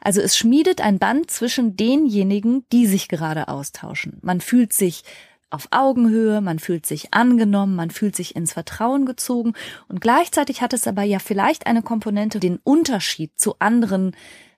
Also 0.00 0.20
es 0.20 0.36
schmiedet 0.36 0.80
ein 0.80 0.98
Band 0.98 1.30
zwischen 1.30 1.76
denjenigen, 1.76 2.64
die 2.72 2.86
sich 2.86 3.08
gerade 3.08 3.48
austauschen. 3.48 4.18
Man 4.22 4.40
fühlt 4.40 4.72
sich 4.72 5.02
auf 5.50 5.68
Augenhöhe, 5.70 6.40
man 6.40 6.58
fühlt 6.58 6.84
sich 6.84 7.14
angenommen, 7.14 7.76
man 7.76 7.90
fühlt 7.90 8.16
sich 8.16 8.34
ins 8.34 8.54
Vertrauen 8.54 9.06
gezogen 9.06 9.52
und 9.88 10.00
gleichzeitig 10.00 10.62
hat 10.62 10.72
es 10.72 10.88
aber 10.88 11.02
ja 11.02 11.20
vielleicht 11.20 11.66
eine 11.66 11.82
Komponente, 11.82 12.40
den 12.40 12.58
Unterschied 12.64 13.38
zu 13.38 13.56
anderen 13.60 14.16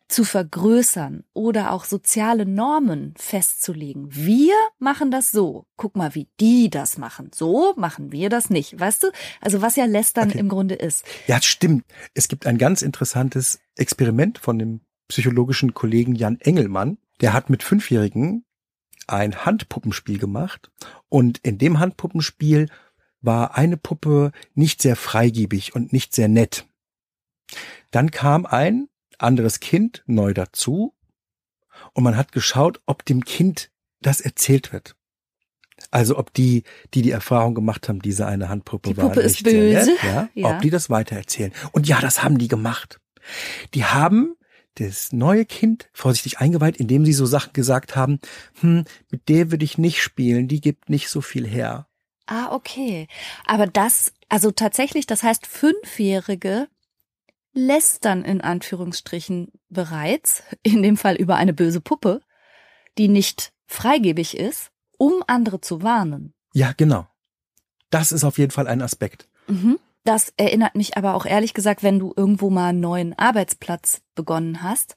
zu 0.08 0.24
vergrößern 0.24 1.24
oder 1.32 1.72
auch 1.72 1.84
soziale 1.84 2.46
Normen 2.46 3.14
festzulegen. 3.16 4.06
Wir 4.10 4.54
machen 4.78 5.10
das 5.10 5.32
so. 5.32 5.66
Guck 5.76 5.96
mal, 5.96 6.14
wie 6.14 6.28
die 6.38 6.70
das 6.70 6.96
machen. 6.96 7.30
So 7.34 7.74
machen 7.76 8.12
wir 8.12 8.28
das 8.28 8.48
nicht. 8.48 8.78
Weißt 8.78 9.02
du? 9.02 9.08
Also 9.40 9.62
was 9.62 9.76
ja 9.76 9.84
Lästern 9.84 10.30
okay. 10.30 10.38
im 10.38 10.48
Grunde 10.48 10.76
ist. 10.76 11.04
Ja, 11.26 11.42
stimmt. 11.42 11.84
Es 12.14 12.28
gibt 12.28 12.46
ein 12.46 12.58
ganz 12.58 12.82
interessantes 12.82 13.58
Experiment 13.74 14.38
von 14.38 14.58
dem 14.58 14.80
psychologischen 15.08 15.74
Kollegen 15.74 16.14
Jan 16.14 16.40
Engelmann. 16.40 16.98
Der 17.20 17.32
hat 17.32 17.50
mit 17.50 17.62
Fünfjährigen 17.62 18.44
ein 19.08 19.44
Handpuppenspiel 19.44 20.18
gemacht 20.18 20.70
und 21.08 21.38
in 21.38 21.58
dem 21.58 21.78
Handpuppenspiel 21.78 22.68
war 23.20 23.56
eine 23.56 23.76
Puppe 23.76 24.32
nicht 24.54 24.82
sehr 24.82 24.96
freigebig 24.96 25.74
und 25.74 25.92
nicht 25.92 26.14
sehr 26.14 26.28
nett. 26.28 26.66
Dann 27.90 28.10
kam 28.10 28.46
ein 28.46 28.88
anderes 29.18 29.60
Kind 29.60 30.02
neu 30.06 30.34
dazu 30.34 30.94
und 31.92 32.04
man 32.04 32.16
hat 32.16 32.32
geschaut, 32.32 32.80
ob 32.86 33.04
dem 33.04 33.24
Kind 33.24 33.70
das 34.00 34.20
erzählt 34.20 34.72
wird. 34.72 34.96
Also 35.90 36.18
ob 36.18 36.32
die, 36.32 36.64
die 36.94 37.02
die 37.02 37.10
Erfahrung 37.10 37.54
gemacht 37.54 37.88
haben, 37.88 38.00
diese 38.00 38.26
eine 38.26 38.48
Handpuppe 38.48 38.90
die 38.90 38.96
war 38.96 39.08
Puppe 39.08 39.20
ist 39.20 39.42
böse, 39.42 39.90
nett, 39.90 40.02
ja, 40.02 40.28
ja. 40.34 40.50
ob 40.50 40.62
die 40.62 40.70
das 40.70 40.88
weitererzählen. 40.88 41.52
Und 41.72 41.86
ja, 41.86 42.00
das 42.00 42.22
haben 42.22 42.38
die 42.38 42.48
gemacht. 42.48 43.00
Die 43.74 43.84
haben 43.84 44.36
das 44.76 45.12
neue 45.12 45.44
Kind 45.44 45.88
vorsichtig 45.92 46.38
eingeweiht, 46.38 46.76
indem 46.76 47.04
sie 47.04 47.12
so 47.12 47.26
Sachen 47.26 47.52
gesagt 47.52 47.96
haben, 47.96 48.20
hm, 48.60 48.84
mit 49.10 49.28
der 49.28 49.50
würde 49.50 49.64
ich 49.64 49.78
nicht 49.78 50.02
spielen, 50.02 50.48
die 50.48 50.60
gibt 50.60 50.90
nicht 50.90 51.08
so 51.08 51.20
viel 51.20 51.46
her. 51.46 51.88
Ah, 52.26 52.52
okay. 52.52 53.06
Aber 53.46 53.66
das, 53.66 54.12
also 54.28 54.50
tatsächlich, 54.50 55.06
das 55.06 55.22
heißt, 55.22 55.46
Fünfjährige 55.46 56.68
lästern 57.56 58.22
in 58.22 58.40
Anführungsstrichen 58.42 59.50
bereits, 59.68 60.42
in 60.62 60.82
dem 60.82 60.96
Fall 60.96 61.16
über 61.16 61.36
eine 61.36 61.54
böse 61.54 61.80
Puppe, 61.80 62.20
die 62.98 63.08
nicht 63.08 63.52
freigebig 63.66 64.36
ist, 64.36 64.70
um 64.98 65.24
andere 65.26 65.60
zu 65.60 65.82
warnen. 65.82 66.34
Ja, 66.52 66.72
genau. 66.76 67.06
Das 67.90 68.12
ist 68.12 68.24
auf 68.24 68.38
jeden 68.38 68.52
Fall 68.52 68.68
ein 68.68 68.82
Aspekt. 68.82 69.28
Mhm. 69.48 69.78
Das 70.04 70.32
erinnert 70.36 70.76
mich 70.76 70.96
aber 70.96 71.14
auch 71.14 71.26
ehrlich 71.26 71.52
gesagt, 71.54 71.82
wenn 71.82 71.98
du 71.98 72.12
irgendwo 72.16 72.50
mal 72.50 72.68
einen 72.68 72.80
neuen 72.80 73.18
Arbeitsplatz 73.18 74.02
begonnen 74.14 74.62
hast. 74.62 74.96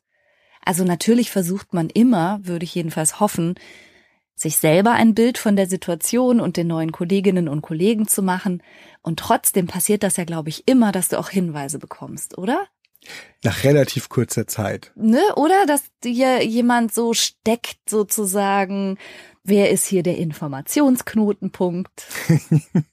Also 0.64 0.84
natürlich 0.84 1.32
versucht 1.32 1.74
man 1.74 1.90
immer, 1.90 2.40
würde 2.44 2.66
ich 2.66 2.76
jedenfalls 2.76 3.20
hoffen, 3.20 3.56
sich 4.40 4.56
selber 4.58 4.94
ein 4.94 5.16
Bild 5.16 5.38
von 5.38 5.58
der 5.58 5.68
Situation 5.68 6.40
und 6.40 6.56
den 6.56 6.68
neuen 6.68 6.94
Kolleginnen 6.94 7.50
und 7.50 7.62
Kollegen 7.62 8.08
zu 8.08 8.24
machen. 8.24 8.64
Und 9.02 9.20
trotzdem 9.20 9.68
passiert 9.68 10.02
das 10.02 10.16
ja, 10.16 10.24
glaube 10.24 10.48
ich, 10.48 10.66
immer, 10.66 10.94
dass 10.94 11.10
du 11.10 11.20
auch 11.20 11.30
Hinweise 11.30 11.78
bekommst, 11.78 12.38
oder? 12.38 12.66
Nach 13.44 13.66
relativ 13.66 14.08
kurzer 14.08 14.48
Zeit. 14.48 14.94
Ne, 14.96 15.22
oder? 15.36 15.66
Dass 15.66 15.84
dir 16.06 16.42
jemand 16.46 16.94
so 16.94 17.14
steckt 17.14 17.90
sozusagen, 17.90 18.98
wer 19.44 19.72
ist 19.72 19.86
hier 19.86 20.04
der 20.04 20.18
Informationsknotenpunkt? 20.18 22.08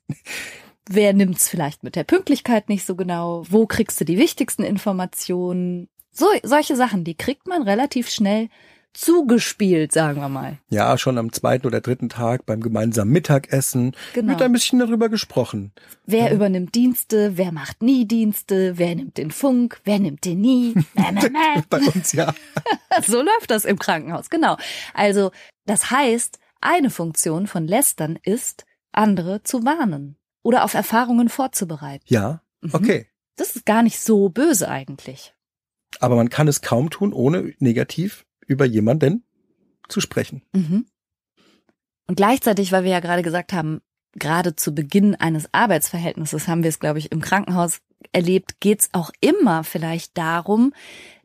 Wer 0.88 1.14
nimmt's 1.14 1.48
vielleicht 1.48 1.82
mit 1.82 1.96
der 1.96 2.04
Pünktlichkeit 2.04 2.68
nicht 2.68 2.86
so 2.86 2.94
genau? 2.94 3.44
Wo 3.50 3.66
kriegst 3.66 4.00
du 4.00 4.04
die 4.04 4.18
wichtigsten 4.18 4.62
Informationen? 4.62 5.88
So, 6.12 6.26
solche 6.44 6.76
Sachen, 6.76 7.02
die 7.02 7.16
kriegt 7.16 7.48
man 7.48 7.62
relativ 7.62 8.08
schnell 8.08 8.50
zugespielt, 8.96 9.92
sagen 9.92 10.20
wir 10.20 10.28
mal. 10.28 10.58
Ja, 10.68 10.96
schon 10.98 11.18
am 11.18 11.32
zweiten 11.32 11.66
oder 11.66 11.80
dritten 11.80 12.08
Tag 12.08 12.46
beim 12.46 12.60
gemeinsamen 12.60 13.12
Mittagessen 13.12 13.94
genau. 14.14 14.30
wird 14.30 14.42
ein 14.42 14.52
bisschen 14.52 14.78
darüber 14.78 15.08
gesprochen. 15.08 15.72
Wer 16.06 16.26
ja. 16.26 16.32
übernimmt 16.32 16.74
Dienste, 16.74 17.36
wer 17.36 17.52
macht 17.52 17.82
nie 17.82 18.06
Dienste, 18.06 18.78
wer 18.78 18.94
nimmt 18.94 19.18
den 19.18 19.30
Funk, 19.30 19.80
wer 19.84 19.98
nimmt 19.98 20.24
den 20.24 20.40
nie. 20.40 20.74
Bei 21.70 21.78
uns 21.78 22.12
ja. 22.12 22.34
so 23.06 23.22
läuft 23.22 23.50
das 23.50 23.64
im 23.64 23.78
Krankenhaus, 23.78 24.30
genau. 24.30 24.56
Also, 24.94 25.30
das 25.66 25.90
heißt, 25.90 26.38
eine 26.60 26.90
Funktion 26.90 27.46
von 27.46 27.66
Lästern 27.66 28.18
ist, 28.22 28.64
andere 28.92 29.42
zu 29.42 29.64
warnen 29.64 30.16
oder 30.42 30.64
auf 30.64 30.74
Erfahrungen 30.74 31.28
vorzubereiten. 31.28 32.04
Ja, 32.06 32.40
mhm. 32.62 32.70
okay. 32.72 33.06
Das 33.36 33.54
ist 33.54 33.66
gar 33.66 33.82
nicht 33.82 34.00
so 34.00 34.30
böse 34.30 34.68
eigentlich. 34.68 35.34
Aber 36.00 36.16
man 36.16 36.30
kann 36.30 36.48
es 36.48 36.62
kaum 36.62 36.90
tun, 36.90 37.12
ohne 37.12 37.54
negativ 37.58 38.25
über 38.46 38.64
jemanden 38.64 39.24
zu 39.88 40.00
sprechen. 40.00 40.42
Mhm. 40.52 40.86
Und 42.06 42.16
gleichzeitig, 42.16 42.72
weil 42.72 42.84
wir 42.84 42.92
ja 42.92 43.00
gerade 43.00 43.22
gesagt 43.22 43.52
haben, 43.52 43.80
gerade 44.14 44.56
zu 44.56 44.74
Beginn 44.74 45.14
eines 45.14 45.52
Arbeitsverhältnisses 45.52 46.48
haben 46.48 46.62
wir 46.62 46.70
es, 46.70 46.78
glaube 46.78 46.98
ich, 46.98 47.12
im 47.12 47.20
Krankenhaus 47.20 47.80
erlebt, 48.12 48.60
geht 48.60 48.80
es 48.80 48.88
auch 48.92 49.10
immer 49.20 49.64
vielleicht 49.64 50.16
darum, 50.16 50.72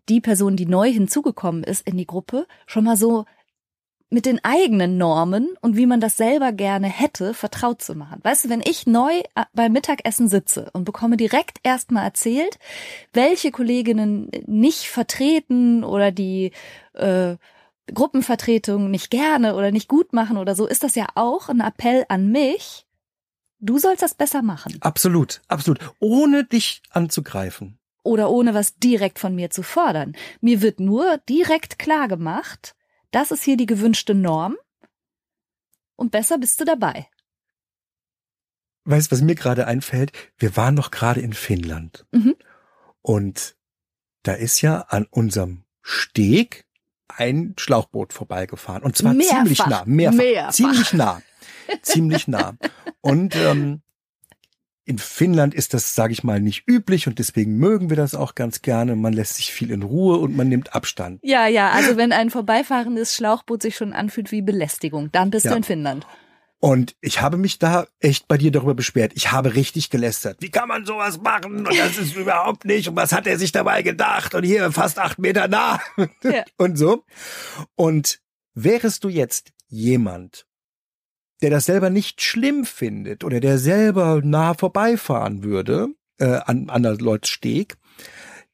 die 0.10 0.22
Person, 0.22 0.56
die 0.56 0.66
neu 0.66 0.92
hinzugekommen 0.92 1.63
ist 1.63 1.88
in 1.88 1.98
die 1.98 2.08
Gruppe, 2.08 2.48
schon 2.66 2.84
mal 2.84 2.98
so 2.98 3.25
mit 4.12 4.25
den 4.25 4.44
eigenen 4.44 4.98
Normen 4.98 5.56
und 5.62 5.77
wie 5.77 5.86
man 5.86 6.01
das 6.01 6.18
selber 6.18 6.51
gerne 6.51 6.88
hätte, 6.88 7.34
vertraut 7.34 7.82
zu 7.82 7.96
machen. 7.96 8.20
Weißt 8.24 8.46
du, 8.46 8.50
wenn 8.50 8.62
ich 8.62 8.86
neu 8.86 9.20
äh, 9.36 9.46
beim 9.53 9.72
Mittagessen 9.72 10.27
sitze 10.27 10.70
und 10.74 10.84
bekomme 10.84 11.15
direkt 11.15 11.60
erstmal 11.63 12.03
erzählt, 12.03 12.60
welche 13.13 13.51
Kolleginnen 13.51 14.30
nicht 14.46 14.89
vertreten 14.89 15.86
oder 15.86 16.12
die 16.12 16.51
äh, 16.94 17.38
Gruppenvertretung 17.94 18.91
nicht 18.91 19.10
gerne 19.10 19.56
oder 19.56 19.72
nicht 19.72 19.88
gut 19.88 20.12
machen 20.12 20.38
oder 20.38 20.56
so, 20.56 20.68
ist 20.68 20.84
das 20.84 20.96
ja 20.96 21.08
auch 21.15 21.48
ein 21.48 21.62
Appell 21.62 22.06
an 22.10 22.32
mich. 22.32 22.86
Du 23.60 23.80
sollst 23.80 24.03
das 24.03 24.13
besser 24.13 24.41
machen. 24.41 24.75
Absolut, 24.82 25.41
absolut. 25.48 25.80
Ohne 26.00 26.44
dich 26.44 26.82
anzugreifen. 26.89 27.77
Oder 28.03 28.30
ohne 28.30 28.53
was 28.53 28.75
direkt 28.75 29.20
von 29.20 29.36
mir 29.36 29.51
zu 29.51 29.63
fordern. 29.63 30.15
Mir 30.41 30.62
wird 30.62 30.80
nur 30.80 31.18
direkt 31.30 31.80
klar 31.80 32.08
gemacht, 32.08 32.75
das 33.12 33.32
ist 33.32 33.44
hier 33.44 33.58
die 33.58 33.65
gewünschte 33.65 34.13
Norm 34.15 34.58
und 35.96 36.12
besser 36.12 36.38
bist 36.38 36.60
du 36.60 36.65
dabei. 36.65 37.08
Weißt, 38.86 39.12
was 39.12 39.22
mir 39.22 39.36
gerade 39.36 39.68
einfällt? 39.68 40.12
Wir 40.38 40.58
waren 40.58 40.74
noch 40.74 40.89
gerade 40.89 41.22
in 41.22 41.34
Finnland. 41.34 42.06
Mhm. 42.12 42.36
Und 43.01 43.56
da 44.24 44.34
ist 44.34 44.62
ja 44.62 44.82
an 44.82 45.06
unserem 45.10 45.63
Steg 45.82 46.65
ein 47.08 47.53
Schlauchboot 47.58 48.13
vorbeigefahren. 48.13 48.84
Und 48.84 48.98
zwar 48.98 49.13
mehrfach, 49.13 49.38
ziemlich 49.38 49.65
nah. 49.65 49.84
Mehrfach. 49.86 50.18
mehrfach. 50.18 50.51
Ziemlich 50.53 50.94
nah. 50.94 51.22
ziemlich 51.82 52.27
nah. 52.27 52.56
Und 53.01 53.36
ähm, 53.36 53.82
in 54.84 54.98
Finnland 54.98 55.54
ist 55.54 55.74
das, 55.74 55.96
sage 55.96 56.14
ich 56.14 56.24
mal, 56.24 56.40
nicht 56.40 56.68
üblich 56.68 57.08
und 57.08 57.20
deswegen 57.20 57.58
mögen 57.58 57.90
wir 57.90 57.98
das 57.98 58.16
auch 58.16 58.36
ganz 58.36 58.62
gerne. 58.62 58.96
Man 58.96 59.14
lässt 59.14 59.36
sich 59.36 59.52
viel 59.52 59.72
in 59.72 59.84
Ruhe 59.84 60.18
und 60.18 60.36
man 60.36 60.50
nimmt 60.50 60.74
Abstand. 60.74 61.20
Ja, 61.24 61.48
ja, 61.48 61.70
also 61.70 61.98
wenn 61.98 62.12
ein 62.12 62.30
vorbeifahrendes 62.30 63.16
Schlauchboot 63.16 63.62
sich 63.62 63.76
schon 63.76 63.94
anfühlt 63.94 64.32
wie 64.32 64.42
Belästigung, 64.42 65.12
dann 65.12 65.30
bist 65.30 65.46
ja. 65.46 65.52
du 65.52 65.58
in 65.58 65.64
Finnland. 65.64 66.08
Und 66.60 66.96
ich 67.02 67.22
habe 67.22 67.38
mich 67.38 67.58
da 67.58 67.88
echt 68.00 68.28
bei 68.28 68.38
dir 68.38 68.52
darüber 68.52 68.76
beschwert. 68.76 69.14
Ich 69.16 69.32
habe 69.32 69.56
richtig 69.56 69.90
gelästert. 69.90 70.38
Wie 70.42 70.52
kann 70.52 70.68
man 70.68 70.86
sowas 70.86 71.20
machen? 71.20 71.66
Und 71.66 71.76
das 71.76 71.98
ist 71.98 72.16
überhaupt 72.16 72.66
nicht. 72.66 72.88
Und 72.88 72.96
was 72.96 73.14
hat 73.14 73.26
er 73.26 73.40
sich 73.40 73.52
dabei 73.52 73.82
gedacht? 73.82 74.36
Und 74.36 74.44
hier 74.44 74.72
fast 74.72 75.00
acht 75.00 75.18
Meter 75.18 75.48
nah. 75.48 75.80
Ja. 76.24 76.44
Und 76.58 76.78
so. 76.78 77.04
Und 77.74 78.20
wärest 78.54 79.04
du 79.04 79.10
jetzt 79.10 79.54
jemand, 79.70 80.46
der 81.42 81.50
das 81.50 81.66
selber 81.66 81.90
nicht 81.90 82.22
schlimm 82.22 82.66
findet 82.66 83.24
oder 83.24 83.40
der 83.40 83.58
selber 83.58 84.22
nah 84.24 84.54
vorbeifahren 84.54 85.44
würde 85.44 85.90
äh, 86.20 86.26
an 86.26 86.70
anderen 86.70 87.00
Leuten 87.00 87.26
Steg, 87.26 87.78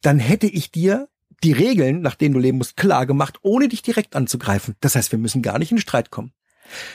dann 0.02 0.20
hätte 0.20 0.48
ich 0.48 0.72
dir 0.72 1.10
die 1.44 1.52
Regeln, 1.52 2.02
nach 2.02 2.16
denen 2.16 2.34
du 2.34 2.40
leben 2.40 2.58
musst, 2.58 2.78
klar 2.78 3.06
gemacht, 3.06 3.40
ohne 3.42 3.68
dich 3.68 3.82
direkt 3.82 4.16
anzugreifen. 4.16 4.76
Das 4.80 4.96
heißt, 4.96 5.12
wir 5.12 5.20
müssen 5.20 5.42
gar 5.42 5.60
nicht 5.60 5.72
in 5.72 5.78
Streit 5.78 6.10
kommen. 6.10 6.32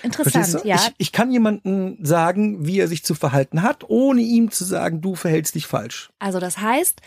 Interessant, 0.03 0.65
ja. 0.65 0.77
Ich, 0.77 0.95
ich 0.99 1.13
kann 1.13 1.31
jemanden 1.31 2.05
sagen, 2.05 2.67
wie 2.67 2.79
er 2.79 2.89
sich 2.89 3.05
zu 3.05 3.15
verhalten 3.15 3.63
hat, 3.63 3.89
ohne 3.89 4.21
ihm 4.21 4.51
zu 4.51 4.65
sagen, 4.65 5.01
du 5.01 5.15
verhältst 5.15 5.55
dich 5.55 5.67
falsch. 5.67 6.11
Also 6.19 6.41
das 6.41 6.59
heißt, 6.59 7.01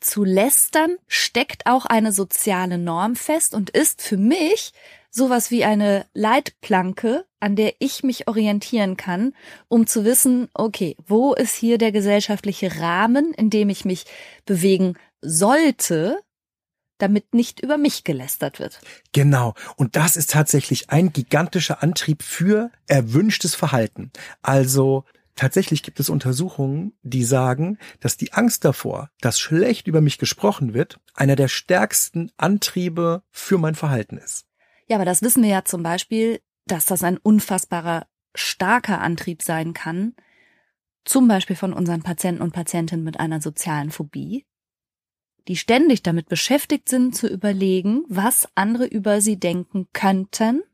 zu 0.00 0.24
lästern 0.24 0.96
steckt 1.06 1.66
auch 1.66 1.86
eine 1.86 2.12
soziale 2.12 2.78
Norm 2.78 3.14
fest 3.16 3.54
und 3.54 3.70
ist 3.70 4.02
für 4.02 4.16
mich 4.16 4.72
sowas 5.10 5.50
wie 5.50 5.64
eine 5.64 6.06
Leitplanke, 6.14 7.26
an 7.40 7.56
der 7.56 7.74
ich 7.78 8.02
mich 8.02 8.28
orientieren 8.28 8.96
kann, 8.96 9.34
um 9.68 9.86
zu 9.86 10.04
wissen, 10.04 10.48
okay, 10.54 10.96
wo 11.06 11.34
ist 11.34 11.54
hier 11.54 11.78
der 11.78 11.92
gesellschaftliche 11.92 12.80
Rahmen, 12.80 13.34
in 13.34 13.50
dem 13.50 13.68
ich 13.68 13.84
mich 13.84 14.04
bewegen 14.46 14.96
sollte, 15.20 16.20
damit 16.98 17.34
nicht 17.34 17.60
über 17.60 17.78
mich 17.78 18.04
gelästert 18.04 18.58
wird. 18.60 18.80
Genau. 19.12 19.54
Und 19.76 19.96
das 19.96 20.16
ist 20.16 20.30
tatsächlich 20.30 20.90
ein 20.90 21.12
gigantischer 21.12 21.82
Antrieb 21.82 22.22
für 22.22 22.70
erwünschtes 22.86 23.54
Verhalten. 23.54 24.10
Also 24.42 25.04
tatsächlich 25.34 25.82
gibt 25.82 25.98
es 25.98 26.10
Untersuchungen, 26.10 26.92
die 27.02 27.24
sagen, 27.24 27.78
dass 28.00 28.16
die 28.16 28.32
Angst 28.34 28.64
davor, 28.64 29.10
dass 29.20 29.40
schlecht 29.40 29.86
über 29.86 30.02
mich 30.02 30.18
gesprochen 30.18 30.74
wird, 30.74 31.00
einer 31.14 31.36
der 31.36 31.48
stärksten 31.48 32.30
Antriebe 32.36 33.22
für 33.30 33.58
mein 33.58 33.74
Verhalten 33.74 34.18
ist. 34.18 34.44
Ja, 34.90 34.96
aber 34.96 35.04
das 35.04 35.22
wissen 35.22 35.44
wir 35.44 35.50
ja 35.50 35.64
zum 35.64 35.84
Beispiel, 35.84 36.40
dass 36.66 36.84
das 36.84 37.04
ein 37.04 37.16
unfassbarer 37.16 38.08
starker 38.34 39.00
Antrieb 39.00 39.40
sein 39.40 39.72
kann, 39.72 40.16
zum 41.04 41.28
Beispiel 41.28 41.54
von 41.54 41.72
unseren 41.72 42.02
Patienten 42.02 42.42
und 42.42 42.52
Patientinnen 42.52 43.04
mit 43.04 43.20
einer 43.20 43.40
sozialen 43.40 43.92
Phobie, 43.92 44.46
die 45.46 45.54
ständig 45.54 46.02
damit 46.02 46.28
beschäftigt 46.28 46.88
sind 46.88 47.14
zu 47.14 47.28
überlegen, 47.28 48.02
was 48.08 48.48
andere 48.56 48.84
über 48.84 49.20
sie 49.20 49.38
denken 49.38 49.86
könnten 49.92 50.64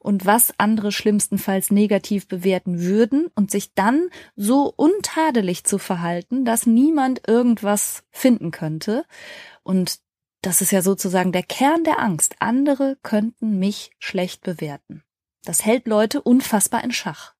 und 0.00 0.26
was 0.26 0.52
andere 0.58 0.90
schlimmstenfalls 0.90 1.70
negativ 1.70 2.26
bewerten 2.26 2.80
würden 2.80 3.28
und 3.36 3.52
sich 3.52 3.74
dann 3.74 4.08
so 4.34 4.72
untadelig 4.74 5.62
zu 5.62 5.78
verhalten, 5.78 6.44
dass 6.44 6.66
niemand 6.66 7.28
irgendwas 7.28 8.02
finden 8.10 8.50
könnte. 8.50 9.04
Und 9.62 10.00
das 10.46 10.60
ist 10.60 10.70
ja 10.70 10.80
sozusagen 10.80 11.32
der 11.32 11.42
Kern 11.42 11.82
der 11.82 11.98
Angst. 11.98 12.36
Andere 12.38 12.96
könnten 13.02 13.58
mich 13.58 13.90
schlecht 13.98 14.42
bewerten. 14.42 15.02
Das 15.42 15.64
hält 15.64 15.88
Leute 15.88 16.22
unfassbar 16.22 16.84
in 16.84 16.92
Schach. 16.92 17.34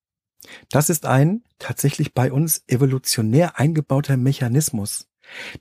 Das 0.71 0.89
ist 0.89 1.05
ein 1.05 1.45
tatsächlich 1.57 2.13
bei 2.13 2.33
uns 2.33 2.63
evolutionär 2.67 3.57
eingebauter 3.57 4.17
Mechanismus. 4.17 5.07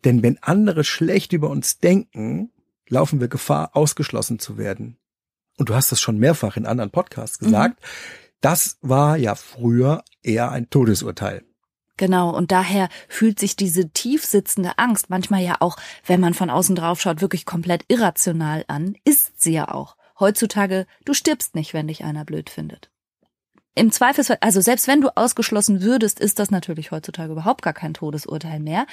Denn 0.04 0.24
wenn 0.24 0.42
andere 0.42 0.82
schlecht 0.82 1.32
über 1.32 1.48
uns 1.48 1.78
denken, 1.78 2.50
laufen 2.88 3.20
wir 3.20 3.28
Gefahr, 3.28 3.76
ausgeschlossen 3.76 4.40
zu 4.40 4.58
werden. 4.58 4.98
Und 5.56 5.68
du 5.68 5.76
hast 5.76 5.92
das 5.92 6.00
schon 6.00 6.18
mehrfach 6.18 6.56
in 6.56 6.66
anderen 6.66 6.90
Podcasts 6.90 7.38
gesagt. 7.38 7.80
Mhm. 7.80 7.86
Das 8.40 8.78
war 8.80 9.16
ja 9.16 9.36
früher 9.36 10.02
eher 10.20 10.50
ein 10.50 10.68
Todesurteil. 10.68 11.44
Genau, 11.96 12.30
und 12.30 12.52
daher 12.52 12.88
fühlt 13.08 13.38
sich 13.38 13.56
diese 13.56 13.88
tief 13.90 14.24
sitzende 14.24 14.78
Angst 14.78 15.08
manchmal 15.08 15.42
ja 15.42 15.56
auch, 15.60 15.78
wenn 16.04 16.20
man 16.20 16.34
von 16.34 16.50
außen 16.50 16.76
drauf 16.76 17.00
schaut, 17.00 17.22
wirklich 17.22 17.46
komplett 17.46 17.84
irrational 17.88 18.64
an. 18.68 18.96
Ist 19.04 19.40
sie 19.40 19.52
ja 19.52 19.68
auch. 19.68 19.96
Heutzutage, 20.20 20.86
du 21.04 21.14
stirbst 21.14 21.54
nicht, 21.54 21.74
wenn 21.74 21.88
dich 21.88 22.04
einer 22.04 22.24
blöd 22.24 22.50
findet. 22.50 22.90
Im 23.74 23.92
Zweifelsfall, 23.92 24.38
also 24.40 24.62
selbst 24.62 24.88
wenn 24.88 25.02
du 25.02 25.14
ausgeschlossen 25.16 25.82
würdest, 25.82 26.18
ist 26.18 26.38
das 26.38 26.50
natürlich 26.50 26.90
heutzutage 26.90 27.32
überhaupt 27.32 27.60
gar 27.60 27.74
kein 27.74 27.92
Todesurteil 27.92 28.58
mehr. 28.58 28.86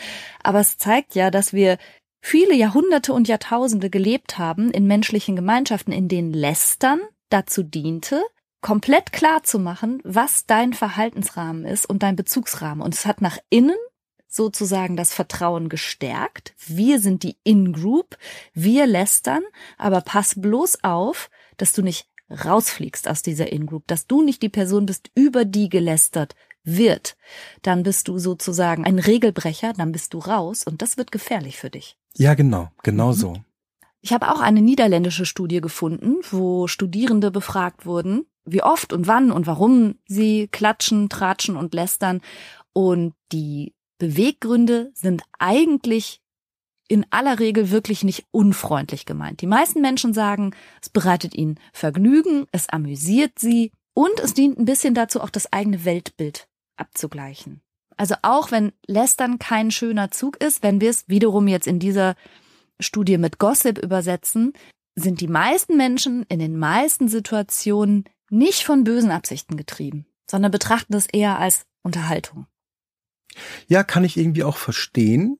Aber 0.43 0.59
es 0.59 0.77
zeigt 0.77 1.15
ja, 1.15 1.31
dass 1.31 1.53
wir 1.53 1.77
viele 2.21 2.53
Jahrhunderte 2.53 3.13
und 3.13 3.29
Jahrtausende 3.29 3.89
gelebt 3.89 4.37
haben 4.37 4.71
in 4.71 4.85
menschlichen 4.85 5.37
Gemeinschaften, 5.37 5.93
in 5.93 6.09
denen 6.09 6.33
Lästern 6.33 6.99
dazu 7.29 7.63
diente, 7.63 8.21
komplett 8.63 9.11
klar 9.11 9.43
zu 9.43 9.59
machen, 9.59 10.01
was 10.03 10.47
dein 10.47 10.73
Verhaltensrahmen 10.73 11.65
ist 11.65 11.85
und 11.85 12.01
dein 12.01 12.15
Bezugsrahmen. 12.15 12.83
Und 12.83 12.95
es 12.95 13.05
hat 13.05 13.21
nach 13.21 13.37
innen 13.49 13.77
sozusagen 14.27 14.97
das 14.97 15.13
Vertrauen 15.13 15.69
gestärkt. 15.69 16.55
Wir 16.57 16.99
sind 16.99 17.21
die 17.21 17.37
In-Group, 17.43 18.17
wir 18.55 18.87
lästern, 18.87 19.43
aber 19.77 20.01
pass 20.01 20.33
bloß 20.35 20.83
auf, 20.83 21.29
dass 21.57 21.73
du 21.73 21.83
nicht 21.83 22.09
rausfliegst 22.31 23.07
aus 23.07 23.21
dieser 23.21 23.51
In-Group, 23.51 23.83
dass 23.85 24.07
du 24.07 24.23
nicht 24.23 24.41
die 24.41 24.49
Person 24.49 24.87
bist, 24.87 25.11
über 25.13 25.45
die 25.45 25.69
gelästert 25.69 26.33
wird, 26.63 27.15
dann 27.61 27.83
bist 27.83 28.07
du 28.07 28.17
sozusagen 28.17 28.85
ein 28.85 28.97
Regelbrecher, 28.97 29.73
dann 29.73 29.91
bist 29.91 30.13
du 30.13 30.19
raus 30.19 30.63
und 30.63 30.81
das 30.81 30.97
wird 30.97 31.11
gefährlich 31.11 31.57
für 31.57 31.69
dich. 31.69 31.97
Ja, 32.15 32.33
genau, 32.33 32.69
genau 32.81 33.09
mhm. 33.09 33.13
so. 33.13 33.37
Ich 33.99 34.13
habe 34.13 34.31
auch 34.31 34.39
eine 34.39 34.61
niederländische 34.61 35.25
Studie 35.25 35.61
gefunden, 35.61 36.17
wo 36.31 36.67
Studierende 36.67 37.31
befragt 37.31 37.85
wurden, 37.85 38.25
wie 38.45 38.63
oft 38.63 38.93
und 38.93 39.07
wann 39.07 39.31
und 39.31 39.47
warum 39.47 39.95
sie 40.07 40.47
klatschen, 40.51 41.09
tratschen 41.09 41.55
und 41.55 41.73
lästern. 41.73 42.21
Und 42.73 43.13
die 43.31 43.73
Beweggründe 43.97 44.91
sind 44.93 45.23
eigentlich 45.39 46.21
in 46.87 47.05
aller 47.09 47.39
Regel 47.39 47.71
wirklich 47.71 48.03
nicht 48.03 48.25
unfreundlich 48.31 49.05
gemeint. 49.05 49.41
Die 49.41 49.47
meisten 49.47 49.81
Menschen 49.81 50.13
sagen, 50.13 50.53
es 50.81 50.89
bereitet 50.89 51.33
ihnen 51.35 51.59
Vergnügen, 51.71 52.45
es 52.51 52.69
amüsiert 52.69 53.39
sie 53.39 53.71
und 53.93 54.19
es 54.19 54.33
dient 54.33 54.59
ein 54.59 54.65
bisschen 54.65 54.93
dazu, 54.93 55.21
auch 55.21 55.29
das 55.29 55.51
eigene 55.53 55.85
Weltbild 55.85 56.47
abzugleichen. 56.75 57.61
Also 57.95 58.15
auch 58.21 58.51
wenn 58.51 58.73
Lästern 58.85 59.39
kein 59.39 59.71
schöner 59.71 60.11
Zug 60.11 60.37
ist, 60.37 60.63
wenn 60.63 60.81
wir 60.81 60.89
es 60.89 61.07
wiederum 61.07 61.47
jetzt 61.47 61.67
in 61.67 61.79
dieser 61.79 62.15
Studie 62.79 63.17
mit 63.17 63.39
Gossip 63.39 63.77
übersetzen, 63.77 64.53
sind 64.95 65.21
die 65.21 65.27
meisten 65.27 65.77
Menschen 65.77 66.25
in 66.29 66.39
den 66.39 66.57
meisten 66.57 67.07
Situationen 67.07 68.05
nicht 68.29 68.63
von 68.63 68.83
bösen 68.83 69.11
Absichten 69.11 69.57
getrieben, 69.57 70.05
sondern 70.29 70.51
betrachten 70.51 70.93
es 70.95 71.07
eher 71.07 71.39
als 71.39 71.65
Unterhaltung. 71.83 72.47
Ja, 73.67 73.83
kann 73.83 74.03
ich 74.03 74.17
irgendwie 74.17 74.43
auch 74.43 74.57
verstehen 74.57 75.39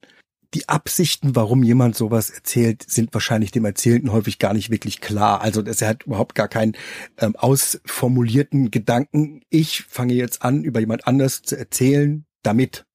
die 0.53 0.69
Absichten, 0.69 1.35
warum 1.35 1.63
jemand 1.63 1.95
sowas 1.95 2.29
erzählt, 2.29 2.83
sind 2.87 3.13
wahrscheinlich 3.13 3.51
dem 3.51 3.65
Erzählten 3.65 4.11
häufig 4.11 4.39
gar 4.39 4.53
nicht 4.53 4.69
wirklich 4.69 5.01
klar. 5.01 5.41
Also 5.41 5.61
dass 5.61 5.81
er 5.81 5.89
hat 5.89 6.03
überhaupt 6.03 6.35
gar 6.35 6.47
keinen 6.47 6.75
ähm, 7.17 7.35
ausformulierten 7.35 8.71
Gedanken. 8.71 9.41
Ich 9.49 9.83
fange 9.83 10.13
jetzt 10.13 10.43
an, 10.43 10.63
über 10.63 10.79
jemand 10.79 11.07
anders 11.07 11.41
zu 11.41 11.57
erzählen, 11.57 12.25
damit 12.43 12.85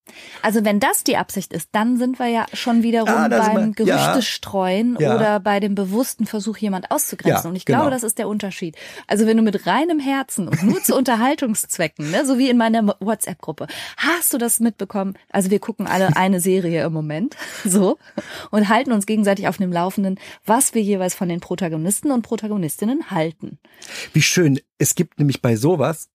also 0.43 0.65
wenn 0.65 0.81
das 0.81 1.05
die 1.05 1.17
Absicht 1.17 1.53
ist, 1.53 1.71
dann 1.73 1.97
sind 1.97 2.19
wir 2.19 2.27
ja 2.27 2.47
schon 2.53 2.83
wiederum 2.83 3.09
ah, 3.09 3.29
beim 3.29 3.73
Gerüchtestreuen 3.73 4.97
ja, 4.99 5.15
oder 5.15 5.41
bei 5.41 5.61
dem 5.61 5.75
bewussten 5.75 6.27
Versuch, 6.27 6.57
jemand 6.59 6.91
auszugrenzen. 6.91 7.45
Ja, 7.45 7.51
und 7.51 7.57
ich 7.57 7.65
genau. 7.65 7.81
glaube, 7.81 7.91
das 7.91 8.03
ist 8.03 8.19
der 8.19 8.29
Unterschied. 8.29 8.77
Also 9.07 9.27
wenn 9.27 9.37
du 9.37 9.43
mit 9.43 9.67
reinem 9.67 10.01
Herzen 10.01 10.49
und 10.49 10.63
nur 10.63 10.83
zu 10.83 10.95
Unterhaltungszwecken, 10.97 12.11
ne, 12.11 12.25
so 12.25 12.39
wie 12.39 12.51
in 12.51 12.57
meiner 12.57 12.97
WhatsApp-Gruppe, 13.01 13.67
hast 13.97 14.33
du 14.33 14.39
das 14.39 14.61
mitbekommen? 14.61 15.15
Also 15.31 15.51
wir 15.51 15.59
gucken 15.59 15.87
alle 15.87 16.17
eine 16.17 16.41
Serie 16.41 16.85
im 16.85 16.93
Moment, 16.93 17.37
so, 17.65 17.99
und 18.51 18.69
halten 18.69 18.93
uns 18.93 19.07
gegenseitig 19.07 19.49
auf 19.49 19.57
dem 19.57 19.73
Laufenden, 19.73 20.19
was 20.45 20.75
wir 20.75 20.83
jeweils 20.83 21.15
von 21.15 21.29
den 21.29 21.41
Protagonisten 21.41 22.11
und 22.11 22.23
Protagonistinnen 22.23 23.11
halten. 23.11 23.59
Wie 24.13 24.23
schön. 24.23 24.61
Es 24.79 24.95
gibt 24.95 25.19
nämlich 25.19 25.43
bei 25.43 25.57
sowas 25.57 26.09